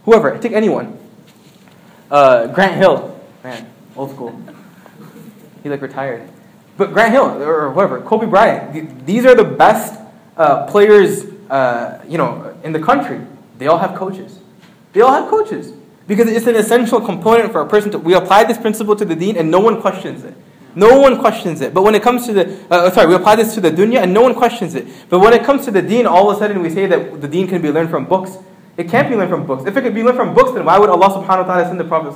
Whoever, 0.07 0.38
take 0.38 0.53
anyone. 0.53 0.99
Uh, 2.11 2.47
Grant 2.47 2.76
Hill, 2.76 3.20
man, 3.45 3.70
old 3.95 4.12
school. 4.12 4.43
He 5.62 5.68
like 5.68 5.82
retired, 5.82 6.26
but 6.78 6.95
Grant 6.95 7.12
Hill 7.12 7.43
or 7.43 7.72
whoever, 7.72 8.01
Kobe 8.01 8.24
Bryant. 8.24 9.05
These 9.05 9.26
are 9.26 9.34
the 9.34 9.45
best 9.45 10.01
uh, 10.38 10.64
players, 10.64 11.26
uh, 11.51 12.03
you 12.09 12.16
know, 12.16 12.57
in 12.64 12.72
the 12.72 12.80
country. 12.80 13.20
They 13.61 13.67
all 13.67 13.77
have 13.77 13.95
coaches. 13.95 14.39
They 14.95 15.03
all 15.03 15.13
have 15.13 15.29
coaches. 15.29 15.75
Because 16.07 16.29
it's 16.29 16.47
an 16.47 16.57
essential 16.57 16.99
component 16.99 17.53
for 17.53 17.61
a 17.61 17.69
person 17.69 17.91
to. 17.93 17.99
We 17.99 18.15
apply 18.15 18.45
this 18.45 18.57
principle 18.57 18.97
to 18.97 19.05
the 19.05 19.15
deen 19.15 19.37
and 19.37 19.51
no 19.51 19.61
one 19.61 19.83
questions 19.83 20.25
it. 20.25 20.35
No 20.75 20.99
one 20.99 21.21
questions 21.21 21.61
it. 21.61 21.75
But 21.75 21.83
when 21.83 21.95
it 21.95 22.03
comes 22.03 22.25
to 22.27 22.33
the. 22.33 22.59
Uh, 22.71 22.91
sorry, 22.91 23.09
we 23.09 23.15
apply 23.15 23.37
this 23.37 23.55
to 23.55 23.61
the 23.61 23.71
dunya 23.71 24.03
and 24.03 24.15
no 24.15 24.23
one 24.23 24.35
questions 24.35 24.75
it. 24.75 24.89
But 25.11 25.19
when 25.19 25.35
it 25.35 25.45
comes 25.45 25.67
to 25.67 25.71
the 25.71 25.83
deen, 25.83 26.07
all 26.07 26.31
of 26.31 26.37
a 26.37 26.39
sudden 26.41 26.63
we 26.63 26.71
say 26.71 26.87
that 26.87 27.21
the 27.21 27.29
deen 27.29 27.47
can 27.47 27.61
be 27.61 27.71
learned 27.71 27.91
from 27.91 28.07
books. 28.07 28.39
It 28.81 28.89
can't 28.89 29.11
be 29.11 29.14
learned 29.14 29.28
from 29.28 29.45
books. 29.45 29.64
If 29.66 29.76
it 29.76 29.83
could 29.83 29.95
be 29.95 30.03
learned 30.03 30.16
from 30.16 30.33
books, 30.33 30.53
then 30.53 30.64
why 30.64 30.78
would 30.78 30.89
Allah 30.89 31.11
subhanahu 31.11 31.47
wa 31.47 31.55
ta'ala 31.55 31.66
send 31.66 31.78
the 31.78 31.85
Prophet 31.85 32.14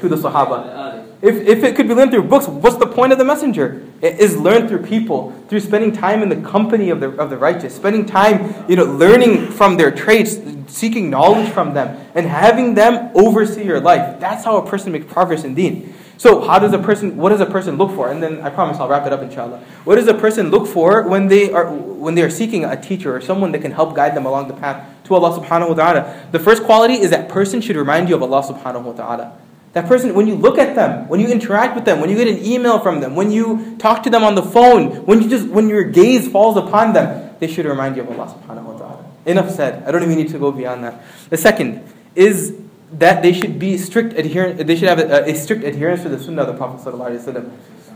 to 0.00 0.08
the 0.08 0.16
Sahaba? 0.16 1.06
If, 1.22 1.36
if 1.46 1.62
it 1.62 1.76
could 1.76 1.86
be 1.86 1.94
learned 1.94 2.10
through 2.10 2.24
books, 2.24 2.48
what's 2.48 2.74
the 2.74 2.88
point 2.88 3.12
of 3.12 3.18
the 3.18 3.24
messenger? 3.24 3.86
It 4.00 4.18
is 4.18 4.36
learned 4.36 4.68
through 4.68 4.82
people, 4.82 5.30
through 5.48 5.60
spending 5.60 5.92
time 5.92 6.24
in 6.24 6.28
the 6.28 6.48
company 6.50 6.90
of 6.90 6.98
the, 6.98 7.10
of 7.20 7.30
the 7.30 7.36
righteous, 7.36 7.76
spending 7.76 8.04
time, 8.04 8.68
you 8.68 8.74
know, 8.74 8.84
learning 8.84 9.52
from 9.52 9.76
their 9.76 9.92
traits, 9.92 10.40
seeking 10.66 11.08
knowledge 11.08 11.48
from 11.50 11.72
them, 11.72 12.04
and 12.16 12.26
having 12.26 12.74
them 12.74 13.12
oversee 13.14 13.62
your 13.62 13.78
life. 13.78 14.18
That's 14.18 14.44
how 14.44 14.56
a 14.56 14.68
person 14.68 14.90
makes 14.90 15.06
progress 15.06 15.44
in 15.44 15.54
deen. 15.54 15.94
So, 16.22 16.40
how 16.40 16.58
does 16.58 16.72
a 16.72 16.78
person? 16.78 17.16
What 17.16 17.30
does 17.30 17.40
a 17.40 17.46
person 17.46 17.78
look 17.78 17.90
for? 17.92 18.10
And 18.10 18.22
then 18.22 18.42
I 18.42 18.50
promise 18.50 18.78
I'll 18.78 18.88
wrap 18.88 19.06
it 19.06 19.12
up, 19.12 19.22
inshallah. 19.22 19.58
What 19.82 19.96
does 19.96 20.06
a 20.06 20.14
person 20.14 20.50
look 20.50 20.68
for 20.68 21.02
when 21.08 21.26
they 21.26 21.52
are 21.52 21.68
when 21.72 22.14
they 22.14 22.22
are 22.22 22.30
seeking 22.30 22.64
a 22.64 22.80
teacher 22.80 23.16
or 23.16 23.20
someone 23.20 23.50
that 23.52 23.62
can 23.62 23.72
help 23.72 23.96
guide 23.96 24.14
them 24.16 24.24
along 24.24 24.46
the 24.46 24.54
path 24.54 24.86
Allah 25.14 25.38
Subhanahu 25.40 25.76
wa 25.76 25.92
Taala? 25.92 26.30
The 26.32 26.38
first 26.38 26.62
quality 26.64 26.94
is 26.94 27.10
that 27.10 27.28
person 27.28 27.60
should 27.60 27.76
remind 27.76 28.08
you 28.08 28.14
of 28.14 28.22
Allah 28.22 28.42
Subhanahu 28.42 28.82
wa 28.82 28.92
Taala. 28.92 29.32
That 29.72 29.86
person, 29.86 30.14
when 30.14 30.26
you 30.26 30.34
look 30.34 30.58
at 30.58 30.74
them, 30.74 31.08
when 31.08 31.18
you 31.20 31.28
interact 31.28 31.74
with 31.74 31.86
them, 31.86 32.00
when 32.00 32.10
you 32.10 32.16
get 32.16 32.28
an 32.28 32.44
email 32.44 32.78
from 32.78 33.00
them, 33.00 33.16
when 33.16 33.30
you 33.30 33.76
talk 33.78 34.02
to 34.02 34.10
them 34.10 34.22
on 34.22 34.34
the 34.34 34.42
phone, 34.42 35.06
when 35.06 35.22
you 35.22 35.28
just 35.30 35.48
when 35.48 35.68
your 35.68 35.84
gaze 35.84 36.28
falls 36.28 36.56
upon 36.56 36.92
them, 36.92 37.34
they 37.40 37.46
should 37.46 37.64
remind 37.64 37.96
you 37.96 38.02
of 38.02 38.10
Allah 38.10 38.34
Subhanahu 38.34 38.64
wa 38.64 38.78
Taala. 38.78 39.04
Enough 39.24 39.50
said. 39.50 39.84
I 39.86 39.90
don't 39.90 40.02
even 40.02 40.16
need 40.16 40.28
to 40.28 40.38
go 40.38 40.52
beyond 40.52 40.84
that. 40.84 41.02
The 41.30 41.36
second 41.36 41.82
is 42.14 42.54
that 42.92 43.22
they 43.22 43.32
should 43.32 43.58
be 43.58 43.78
strict 43.78 44.12
adherent. 44.18 44.66
They 44.66 44.76
should 44.76 44.88
have 44.88 44.98
a, 44.98 45.24
a 45.24 45.34
strict 45.34 45.64
adherence 45.64 46.02
to 46.02 46.10
the 46.10 46.18
Sunnah 46.22 46.42
of 46.42 46.48
the 46.48 46.54
Prophet 46.54 46.82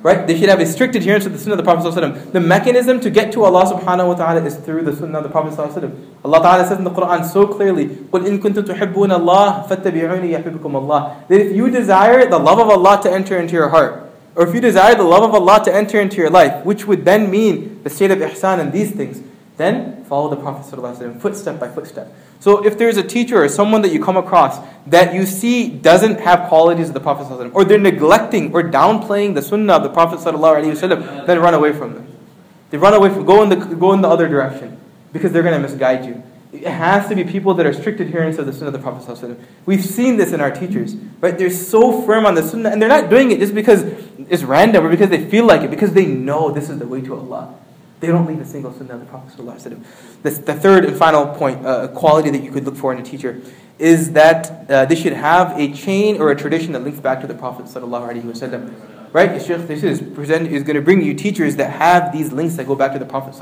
Right? 0.03 0.26
They 0.26 0.38
should 0.38 0.49
have 0.49 0.61
a 0.61 0.66
strict 0.66 0.94
adherence 0.94 1.24
to 1.24 1.30
the 1.30 1.38
Sunnah 1.38 1.55
of 1.55 1.59
the 1.59 1.64
Prophet 1.64 1.92
sallallahu 1.92 2.32
The 2.32 2.40
mechanism 2.40 3.01
to 3.01 3.11
get 3.11 3.32
to 3.32 3.44
Allah 3.44 3.64
subhanahu 3.64 4.09
wa 4.09 4.14
taala 4.14 4.44
is 4.47 4.57
through 4.57 4.82
the 4.82 4.94
Sunnah 4.94 5.18
of 5.18 5.24
the 5.24 5.30
Prophet 5.30 5.55
sallallahu 5.55 6.22
Allah 6.24 6.40
taala 6.40 6.68
says 6.68 6.78
in 6.78 6.84
the 6.84 6.90
Quran 6.90 7.24
so 7.24 7.47
clearly, 7.47 7.88
"Qul 7.88 8.26
in 8.26 8.40
kuntum 8.40 8.64
tuhibbun 8.64 9.11
Allah 9.11 9.66
fattabi'uni 9.68 10.36
yahibbukum 10.36 10.74
Allah." 10.74 11.24
That 11.28 11.40
if 11.40 11.57
you 11.57 11.70
desire 11.70 12.28
the 12.28 12.38
love 12.38 12.59
of 12.59 12.68
Allah 12.68 13.01
to 13.03 13.11
enter 13.11 13.38
into 13.38 13.55
your 13.55 13.70
heart, 13.70 14.05
or 14.36 14.47
if 14.47 14.55
you 14.55 14.61
desire 14.61 14.94
the 14.94 15.03
love 15.03 15.22
of 15.22 15.34
Allah 15.34 15.64
to 15.64 15.74
enter 15.74 16.01
into 16.01 16.16
your 16.18 16.30
life, 16.30 16.64
which 16.64 16.86
would 16.86 17.05
then 17.05 17.30
mean 17.30 17.80
the 17.82 17.90
state 17.90 18.11
of 18.11 18.18
ihsan 18.18 18.61
and 18.61 18.72
these 18.72 18.92
things, 18.92 19.22
then 19.57 20.05
follow 20.05 20.28
the 20.28 20.36
Prophet 20.36 20.70
ﷺ 20.76 21.20
footstep 21.20 21.59
by 21.59 21.68
footstep. 21.68 22.14
So 22.39 22.65
if 22.65 22.77
there's 22.77 22.97
a 22.97 23.03
teacher 23.03 23.43
or 23.43 23.47
someone 23.47 23.84
that 23.84 23.93
you 23.93 24.03
come 24.03 24.17
across 24.17 24.57
that 24.88 25.13
you 25.13 25.27
see 25.27 25.69
doesn't 25.69 26.19
have 26.21 26.49
qualities 26.49 26.88
of 26.88 26.95
the 26.95 26.99
Prophet 26.99 27.27
ﷺ, 27.27 27.53
or 27.53 27.63
they're 27.63 27.77
neglecting 27.77 28.51
or 28.51 28.63
downplaying 28.63 29.36
the 29.36 29.43
sunnah 29.43 29.73
of 29.73 29.84
the 29.84 29.89
Prophet 29.89 30.19
ﷺ, 30.19 31.27
then 31.27 31.39
run 31.39 31.53
away 31.53 31.71
from 31.71 31.93
them. 31.93 32.07
They 32.71 32.77
run 32.77 32.93
away 32.93 33.09
from 33.09 33.25
go 33.25 33.43
in 33.43 33.49
the 33.49 33.57
go 33.57 33.93
in 33.93 34.01
the 34.01 34.07
other 34.07 34.27
direction 34.27 34.79
because 35.13 35.32
they're 35.32 35.43
going 35.43 35.61
to 35.61 35.67
misguide 35.67 36.05
you. 36.05 36.23
It 36.51 36.67
has 36.67 37.07
to 37.09 37.15
be 37.15 37.23
people 37.23 37.53
that 37.53 37.65
are 37.65 37.73
strict 37.73 38.01
adherents 38.01 38.38
of 38.38 38.45
the 38.45 38.53
sunnah 38.53 38.67
of 38.67 38.73
the 38.73 38.79
Prophet 38.79 39.07
ﷺ. 39.07 39.38
We've 39.65 39.84
seen 39.84 40.17
this 40.17 40.34
in 40.34 40.41
our 40.41 40.51
teachers, 40.51 40.95
right? 41.21 41.38
They're 41.38 41.49
so 41.49 42.01
firm 42.01 42.25
on 42.25 42.36
the 42.36 42.43
sunnah, 42.43 42.69
and 42.69 42.82
they're 42.82 42.89
not 42.89 43.09
doing 43.09 43.32
it 43.32 43.39
just 43.39 43.53
because 43.53 43.84
it's 44.17 44.43
random 44.43 44.86
or 44.86 44.89
because 44.89 45.09
they 45.09 45.29
feel 45.29 45.45
like 45.45 45.61
it, 45.61 45.69
because 45.69 45.93
they 45.93 46.05
know 46.05 46.51
this 46.51 46.69
is 46.69 46.79
the 46.79 46.88
way 46.88 47.01
to 47.01 47.15
Allah. 47.15 47.55
They 48.01 48.09
don't 48.09 48.26
leave 48.26 48.40
a 48.40 48.44
single 48.44 48.72
sunnah 48.72 48.94
of 48.94 49.01
the 49.01 49.07
Prophet. 49.07 49.36
The, 50.22 50.30
the 50.30 50.55
third 50.55 50.84
and 50.84 50.97
final 50.97 51.26
point, 51.26 51.64
uh, 51.64 51.88
quality 51.88 52.30
that 52.30 52.42
you 52.42 52.51
could 52.51 52.64
look 52.64 52.76
for 52.76 52.92
in 52.92 52.99
a 52.99 53.03
teacher, 53.03 53.40
is 53.78 54.12
that 54.12 54.70
uh, 54.70 54.84
they 54.84 54.94
should 54.94 55.14
have 55.14 55.59
a 55.59 55.72
chain 55.72 56.20
or 56.20 56.30
a 56.30 56.36
tradition 56.36 56.72
that 56.72 56.82
links 56.82 57.01
back 57.01 57.20
to 57.22 57.26
the 57.26 57.34
Prophet. 57.34 57.66
Right? 59.12 59.42
Shaykh 59.42 59.70
is, 59.70 60.03
present, 60.03 60.49
is 60.49 60.62
going 60.62 60.76
to 60.76 60.82
bring 60.82 61.01
you 61.01 61.14
teachers 61.14 61.57
that 61.57 61.70
have 61.70 62.12
these 62.12 62.32
links 62.32 62.57
that 62.57 62.66
go 62.66 62.74
back 62.74 62.92
to 62.92 62.99
the 62.99 63.07
Prophet. 63.07 63.34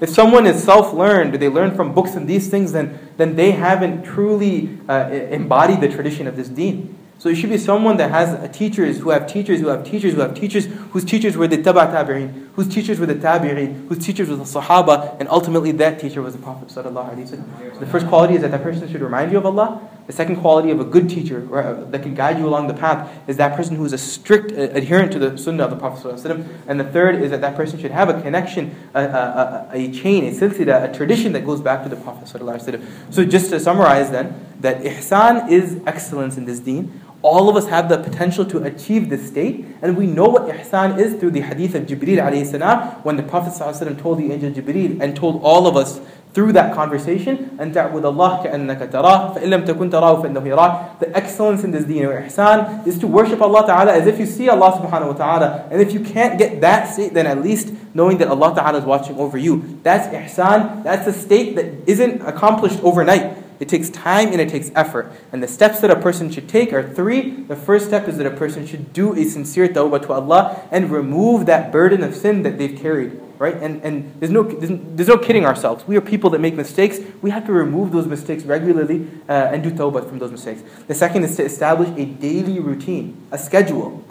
If 0.00 0.10
someone 0.10 0.46
is 0.46 0.62
self 0.62 0.92
learned, 0.92 1.34
they 1.34 1.48
learn 1.48 1.74
from 1.74 1.92
books 1.92 2.14
and 2.14 2.28
these 2.28 2.48
things, 2.48 2.70
then, 2.70 2.98
then 3.16 3.34
they 3.34 3.50
haven't 3.50 4.04
truly 4.04 4.78
uh, 4.88 5.08
embodied 5.08 5.80
the 5.80 5.88
tradition 5.88 6.28
of 6.28 6.36
this 6.36 6.48
deen. 6.48 6.96
So 7.22 7.28
it 7.28 7.36
should 7.36 7.50
be 7.50 7.58
someone 7.58 7.98
that 7.98 8.10
has 8.10 8.50
teachers 8.50 8.98
who 8.98 9.10
have 9.10 9.28
teachers 9.28 9.60
who 9.60 9.68
have 9.68 9.84
teachers 9.84 10.12
who 10.12 10.20
have 10.22 10.34
teachers 10.34 10.66
whose 10.90 11.04
teachers 11.04 11.36
were 11.36 11.46
the 11.46 11.58
taba 11.58 11.88
tabi'in, 11.88 12.50
whose 12.54 12.66
teachers 12.66 12.98
were 12.98 13.06
the 13.06 13.14
tabi'in, 13.14 13.86
whose 13.86 14.04
teachers 14.04 14.28
were 14.28 14.34
the 14.34 14.42
sahaba, 14.42 15.16
and 15.20 15.28
ultimately 15.28 15.70
that 15.70 16.00
teacher 16.00 16.20
was 16.20 16.34
the 16.34 16.42
Prophet. 16.42 16.66
sallallahu 16.66 17.28
So 17.74 17.78
the 17.78 17.86
first 17.86 18.08
quality 18.08 18.34
is 18.34 18.42
that 18.42 18.50
that 18.50 18.64
person 18.64 18.90
should 18.90 19.02
remind 19.02 19.30
you 19.30 19.38
of 19.38 19.46
Allah. 19.46 19.88
The 20.08 20.12
second 20.12 20.38
quality 20.38 20.72
of 20.72 20.80
a 20.80 20.84
good 20.84 21.08
teacher 21.08 21.46
uh, 21.56 21.84
that 21.92 22.02
can 22.02 22.16
guide 22.16 22.38
you 22.38 22.48
along 22.48 22.66
the 22.66 22.74
path 22.74 23.08
is 23.28 23.36
that 23.36 23.56
person 23.56 23.76
who 23.76 23.84
is 23.84 23.92
a 23.92 23.98
strict 23.98 24.50
uh, 24.50 24.74
adherent 24.76 25.12
to 25.12 25.20
the 25.20 25.38
sunnah 25.38 25.62
of 25.62 25.70
the 25.70 25.76
Prophet. 25.76 26.26
And 26.66 26.80
the 26.80 26.84
third 26.84 27.22
is 27.22 27.30
that 27.30 27.40
that 27.40 27.54
person 27.54 27.78
should 27.78 27.92
have 27.92 28.08
a 28.08 28.20
connection, 28.20 28.74
a, 28.94 29.00
a, 29.00 29.04
a, 29.04 29.68
a 29.74 29.92
chain, 29.92 30.24
a 30.24 30.32
silsila, 30.32 30.90
a 30.90 30.92
tradition 30.92 31.34
that 31.34 31.46
goes 31.46 31.60
back 31.60 31.84
to 31.84 31.88
the 31.88 31.94
Prophet. 31.94 32.26
sallallahu 32.26 33.14
So 33.14 33.24
just 33.24 33.50
to 33.50 33.60
summarize 33.60 34.10
then, 34.10 34.44
that 34.58 34.82
ihsan 34.82 35.48
is 35.48 35.80
excellence 35.86 36.36
in 36.36 36.46
this 36.46 36.58
deen. 36.58 37.00
All 37.23 37.49
of 37.49 37.55
us 37.55 37.67
have 37.67 37.89
the 37.89 37.97
potential 37.97 38.45
to 38.45 38.63
achieve 38.63 39.09
this 39.09 39.27
state, 39.27 39.65
and 39.81 39.97
we 39.97 40.05
know 40.05 40.25
what 40.29 40.47
ihsan 40.47 40.99
is 40.99 41.19
through 41.19 41.31
the 41.31 41.41
hadith 41.41 41.73
of 41.73 41.83
Jibreel 41.83 42.19
alayhi 42.19 42.45
salam, 42.45 43.03
when 43.03 43.17
the 43.17 43.23
Prophet 43.23 43.57
told 43.99 44.19
the 44.19 44.31
angel 44.31 44.51
Jibreel 44.51 45.01
and 45.01 45.15
told 45.15 45.41
all 45.43 45.65
of 45.65 45.75
us 45.75 45.99
through 46.33 46.53
that 46.53 46.75
conversation, 46.75 47.57
and 47.59 47.73
ta'bud 47.73 48.05
Allah 48.05 48.43
كأنك 48.45 48.91
تراه 48.91 49.33
فإن 49.33 49.49
لم 49.49 49.65
تكن 49.65 49.89
تراه 49.89 50.21
فإنه 50.21 50.43
يراك. 50.43 50.99
The 50.99 51.17
excellence 51.17 51.63
in 51.63 51.71
this 51.71 51.85
deen 51.85 52.05
or 52.05 52.21
ihsan 52.21 52.85
is 52.85 52.99
to 52.99 53.07
worship 53.07 53.41
Allah 53.41 53.65
Ta'ala 53.65 53.93
as 53.93 54.05
if 54.05 54.19
you 54.19 54.27
see 54.27 54.47
Allah 54.47 54.73
Subhanahu 54.73 55.07
Wa 55.07 55.13
Ta'ala. 55.13 55.67
And 55.71 55.81
if 55.81 55.93
you 55.93 56.01
can't 56.01 56.37
get 56.37 56.61
that 56.61 56.93
state, 56.93 57.15
then 57.15 57.25
at 57.25 57.41
least 57.41 57.73
knowing 57.95 58.19
that 58.19 58.27
Allah 58.27 58.53
Ta'ala 58.53 58.77
is 58.77 58.85
watching 58.85 59.17
over 59.17 59.39
you. 59.39 59.79
That's 59.81 60.07
ihsan. 60.13 60.83
That's 60.83 61.07
a 61.07 61.13
state 61.13 61.55
that 61.55 61.65
isn't 61.87 62.21
accomplished 62.21 62.79
overnight. 62.83 63.35
It 63.62 63.68
takes 63.68 63.90
time 63.90 64.32
and 64.32 64.40
it 64.40 64.48
takes 64.48 64.72
effort. 64.74 65.12
And 65.30 65.40
the 65.40 65.46
steps 65.46 65.78
that 65.82 65.90
a 65.92 65.94
person 65.94 66.32
should 66.32 66.48
take 66.48 66.72
are 66.72 66.82
three. 66.82 67.30
The 67.30 67.54
first 67.54 67.86
step 67.86 68.08
is 68.08 68.18
that 68.18 68.26
a 68.26 68.32
person 68.32 68.66
should 68.66 68.92
do 68.92 69.14
a 69.14 69.22
sincere 69.22 69.68
tawbah 69.68 70.02
to 70.02 70.12
Allah 70.14 70.66
and 70.72 70.90
remove 70.90 71.46
that 71.46 71.70
burden 71.70 72.02
of 72.02 72.16
sin 72.16 72.42
that 72.42 72.58
they've 72.58 72.76
carried. 72.76 73.20
Right? 73.38 73.54
And, 73.54 73.80
and 73.84 74.12
there's, 74.18 74.32
no, 74.32 74.42
there's, 74.42 75.06
no 75.06 75.16
kidding 75.16 75.46
ourselves. 75.46 75.86
We 75.86 75.96
are 75.96 76.00
people 76.00 76.28
that 76.30 76.40
make 76.40 76.54
mistakes. 76.54 76.98
We 77.22 77.30
have 77.30 77.46
to 77.46 77.52
remove 77.52 77.92
those 77.92 78.08
mistakes 78.08 78.42
regularly 78.42 79.06
uh, 79.28 79.52
and 79.52 79.62
do 79.62 79.70
tawbah 79.70 80.08
from 80.08 80.18
those 80.18 80.32
mistakes. 80.32 80.64
The 80.88 80.94
second 80.94 81.22
is 81.22 81.36
to 81.36 81.44
establish 81.44 81.88
a 81.96 82.04
daily 82.04 82.58
routine, 82.58 83.16
a 83.30 83.38
schedule, 83.38 84.04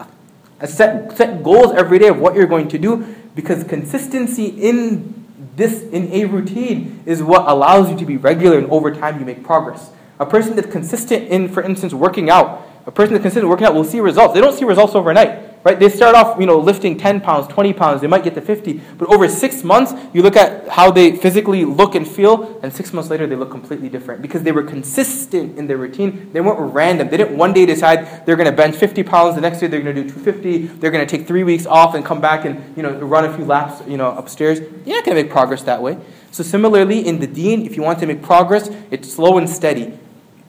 a 0.61 0.67
set, 0.67 1.11
set 1.17 1.43
goals 1.43 1.73
every 1.73 1.99
day 1.99 2.07
of 2.07 2.19
what 2.19 2.35
you're 2.35 2.47
going 2.47 2.69
to 2.69 2.77
do 2.77 3.05
because 3.35 3.65
consistency 3.65 4.45
in 4.45 5.20
this 5.55 5.83
in 5.83 6.11
a 6.11 6.25
routine 6.25 7.03
is 7.05 7.21
what 7.21 7.47
allows 7.47 7.89
you 7.89 7.97
to 7.97 8.05
be 8.05 8.17
regular 8.17 8.57
and 8.57 8.69
over 8.71 8.93
time 8.93 9.19
you 9.19 9.25
make 9.25 9.43
progress. 9.43 9.91
A 10.19 10.25
person 10.25 10.55
that's 10.55 10.71
consistent 10.71 11.29
in, 11.29 11.49
for 11.49 11.63
instance, 11.63 11.93
working 11.93 12.29
out, 12.29 12.67
a 12.85 12.91
person 12.91 13.13
that's 13.13 13.23
consistent 13.23 13.49
working 13.49 13.65
out 13.65 13.73
will 13.73 13.83
see 13.83 13.99
results. 13.99 14.33
They 14.33 14.41
don't 14.41 14.57
see 14.57 14.65
results 14.65 14.95
overnight 14.95 15.40
right? 15.64 15.80
They 15.80 15.89
start 15.89 16.16
off, 16.16 16.39
you 16.39 16.45
know, 16.45 16.57
lifting 16.57 16.97
10 16.97 17.22
pounds, 17.22 17.47
20 17.47 17.74
pounds, 17.74 18.01
they 18.01 18.07
might 18.07 18.24
get 18.24 18.36
to 18.36 18.41
50, 18.41 18.74
but 18.97 19.14
over 19.14 19.28
six 19.28 19.64
months, 19.64 19.93
you 20.14 20.22
look 20.22 20.36
at 20.36 20.68
how 20.70 20.91
they 20.91 21.16
physically 21.16 21.66
look 21.66 21.95
and 21.95 22.07
feel, 22.07 22.59
and 22.64 22.74
six 22.74 22.93
months 22.93 23.09
later, 23.09 23.28
they 23.28 23.36
look 23.36 23.51
completely 23.51 23.89
different 23.89 24.22
because 24.22 24.43
they 24.43 24.51
were 24.51 24.64
consistent 24.64 25.57
in 25.57 25.68
their 25.68 25.78
routine. 25.78 26.32
They 26.34 26.41
weren't 26.41 26.74
random. 26.74 27.09
They 27.09 27.18
didn't 27.18 27.38
one 27.38 27.53
day 27.53 27.66
decide 27.66 28.26
they're 28.26 28.36
going 28.36 28.49
to 28.49 28.55
bench 28.55 28.76
50 28.76 29.03
pounds, 29.03 29.36
the 29.36 29.41
next 29.41 29.59
day 29.59 29.68
they're 29.68 29.82
going 29.82 29.95
to 29.95 30.03
do 30.03 30.09
250, 30.09 30.80
they're 30.80 30.91
going 30.91 31.05
to 31.05 31.18
take 31.18 31.28
three 31.28 31.43
weeks 31.43 31.66
off 31.66 31.95
and 31.95 32.05
come 32.05 32.22
back 32.22 32.45
and, 32.45 32.76
you 32.76 32.84
know, 32.84 32.91
run 32.99 33.26
a 33.26 33.36
few 33.36 33.45
laps, 33.45 33.88
you 33.88 33.97
know, 33.97 34.12
upstairs. 34.18 34.59
You're 34.59 34.95
not 34.95 35.05
going 35.05 35.18
to 35.18 35.24
make 35.24 35.32
progress 35.32 35.64
that 35.64 35.82
way. 35.82 35.97
So 36.32 36.43
similarly, 36.43 37.05
in 37.05 37.20
the 37.20 37.28
deen, 37.28 37.66
if 37.66 37.76
you 37.76 37.84
want 37.84 37.99
to 37.99 38.05
make 38.05 38.22
progress, 38.22 38.70
it's 38.89 39.12
slow 39.12 39.38
and 39.38 39.49
steady 39.49 39.97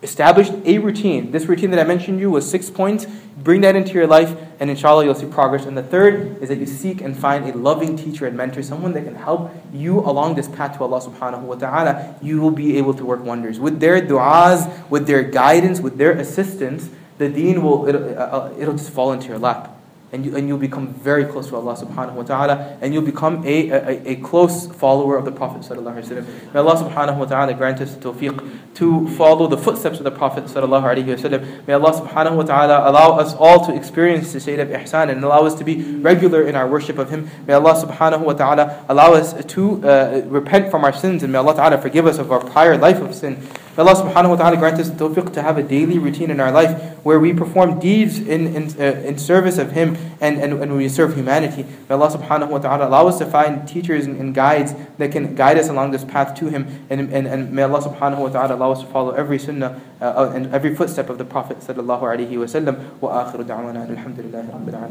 established 0.02 0.52
a 0.64 0.78
routine. 0.78 1.30
This 1.30 1.46
routine 1.46 1.70
that 1.70 1.80
I 1.80 1.84
mentioned 1.84 2.18
you 2.18 2.30
was 2.30 2.48
six 2.48 2.68
points. 2.68 3.06
Bring 3.36 3.60
that 3.62 3.76
into 3.76 3.92
your 3.92 4.06
life, 4.06 4.36
and 4.60 4.68
inshallah, 4.68 5.04
you'll 5.04 5.14
see 5.14 5.26
progress. 5.26 5.64
And 5.64 5.76
the 5.76 5.82
third 5.82 6.42
is 6.42 6.48
that 6.48 6.58
you 6.58 6.66
seek 6.66 7.00
and 7.00 7.16
find 7.16 7.48
a 7.48 7.56
loving 7.56 7.96
teacher 7.96 8.26
and 8.26 8.36
mentor, 8.36 8.62
someone 8.62 8.92
that 8.92 9.04
can 9.04 9.14
help 9.14 9.52
you 9.72 10.00
along 10.00 10.34
this 10.34 10.48
path 10.48 10.76
to 10.76 10.84
Allah 10.84 11.00
subhanahu 11.00 11.42
wa 11.42 11.54
ta'ala. 11.54 12.16
You 12.20 12.40
will 12.40 12.50
be 12.50 12.76
able 12.78 12.94
to 12.94 13.04
work 13.04 13.24
wonders. 13.24 13.58
With 13.58 13.80
their 13.80 14.00
du'as, 14.00 14.90
with 14.90 15.06
their 15.06 15.22
guidance, 15.22 15.80
with 15.80 15.98
their 15.98 16.12
assistance, 16.12 16.90
the 17.18 17.28
deen 17.28 17.62
will, 17.62 17.88
it'll, 17.88 18.18
uh, 18.18 18.22
uh 18.22 18.54
it'll 18.58 18.74
just 18.74 18.90
fall 18.90 19.12
into 19.12 19.28
your 19.28 19.38
lap 19.38 19.71
and, 20.12 20.26
you, 20.26 20.36
and 20.36 20.46
you'll 20.46 20.58
become 20.58 20.92
very 20.92 21.24
close 21.24 21.48
to 21.48 21.56
Allah 21.56 21.74
subhanahu 21.74 22.12
wa 22.12 22.22
ta'ala, 22.22 22.76
and 22.82 22.92
you'll 22.92 23.02
become 23.02 23.42
a, 23.46 23.70
a, 23.70 24.10
a 24.10 24.16
close 24.16 24.66
follower 24.66 25.16
of 25.16 25.24
the 25.24 25.32
Prophet 25.32 25.62
sallallahu 25.62 26.52
May 26.52 26.60
Allah 26.60 26.76
subhanahu 26.76 27.16
wa 27.16 27.24
ta'ala 27.24 27.54
grant 27.54 27.80
us 27.80 27.94
the 27.94 28.10
tawfiq 28.12 28.74
to 28.74 29.08
follow 29.16 29.46
the 29.46 29.56
footsteps 29.56 29.98
of 29.98 30.04
the 30.04 30.10
Prophet 30.10 30.44
sallallahu 30.44 30.84
alayhi 30.84 31.30
wa 31.30 31.64
May 31.66 31.72
Allah 31.72 31.92
subhanahu 31.92 32.36
wa 32.36 32.42
ta'ala 32.42 32.90
allow 32.90 33.18
us 33.18 33.34
all 33.34 33.64
to 33.64 33.74
experience 33.74 34.34
the 34.34 34.40
state 34.40 34.58
of 34.58 34.68
ihsan 34.68 35.10
and 35.10 35.24
allow 35.24 35.46
us 35.46 35.54
to 35.54 35.64
be 35.64 35.82
regular 35.96 36.42
in 36.42 36.56
our 36.56 36.68
worship 36.68 36.98
of 36.98 37.08
Him. 37.08 37.30
May 37.46 37.54
Allah 37.54 37.82
subhanahu 37.82 38.20
wa 38.20 38.34
ta'ala 38.34 38.84
allow 38.90 39.14
us 39.14 39.42
to 39.42 39.82
uh, 39.82 40.22
repent 40.26 40.70
from 40.70 40.84
our 40.84 40.92
sins, 40.92 41.22
and 41.22 41.32
may 41.32 41.38
Allah 41.38 41.54
ta'ala 41.54 41.80
forgive 41.80 42.06
us 42.06 42.18
of 42.18 42.30
our 42.30 42.40
prior 42.40 42.76
life 42.76 43.00
of 43.00 43.14
sin. 43.14 43.42
May 43.74 43.84
Allah 43.84 43.94
subhanahu 43.94 44.30
wa 44.30 44.36
ta'ala 44.36 44.56
grant 44.58 44.78
us 44.78 44.90
the 44.90 44.96
tawfiq 44.96 45.32
to 45.32 45.40
have 45.40 45.56
a 45.56 45.62
daily 45.62 45.98
routine 45.98 46.30
in 46.30 46.40
our 46.40 46.52
life 46.52 46.94
where 47.04 47.18
we 47.18 47.32
perform 47.32 47.78
deeds 47.80 48.18
in, 48.18 48.54
in, 48.54 48.64
uh, 48.78 49.00
in 49.00 49.16
service 49.16 49.56
of 49.56 49.72
Him 49.72 49.96
and, 50.20 50.38
and, 50.38 50.52
and 50.62 50.76
we 50.76 50.90
serve 50.90 51.14
humanity. 51.14 51.64
May 51.88 51.94
Allah 51.94 52.10
subhanahu 52.10 52.50
wa 52.50 52.58
ta'ala 52.58 52.86
allow 52.86 53.08
us 53.08 53.16
to 53.18 53.24
find 53.24 53.66
teachers 53.66 54.04
and, 54.04 54.20
and, 54.20 54.34
guides 54.34 54.74
that 54.98 55.10
can 55.10 55.34
guide 55.34 55.56
us 55.56 55.70
along 55.70 55.92
this 55.92 56.04
path 56.04 56.34
to 56.40 56.50
Him. 56.50 56.84
And, 56.90 57.10
and, 57.12 57.26
and 57.26 57.50
may 57.50 57.62
Allah 57.62 57.80
subhanahu 57.80 58.18
wa 58.18 58.28
ta'ala 58.28 58.56
allow 58.56 58.72
us 58.72 58.80
to 58.82 58.86
follow 58.86 59.12
every 59.12 59.38
sunnah 59.38 59.80
uh, 60.02 60.32
and 60.34 60.54
every 60.54 60.74
footstep 60.74 61.08
of 61.08 61.16
the 61.16 61.24
Prophet 61.24 61.60
sallallahu 61.60 62.02
alayhi 62.02 62.36
wa 62.36 62.44
sallam. 62.44 63.00
Wa 63.00 63.24
akhiru 63.24 63.42
da'wana 63.42 63.88
alhamdulillahi 63.88 64.52
rabbil 64.52 64.84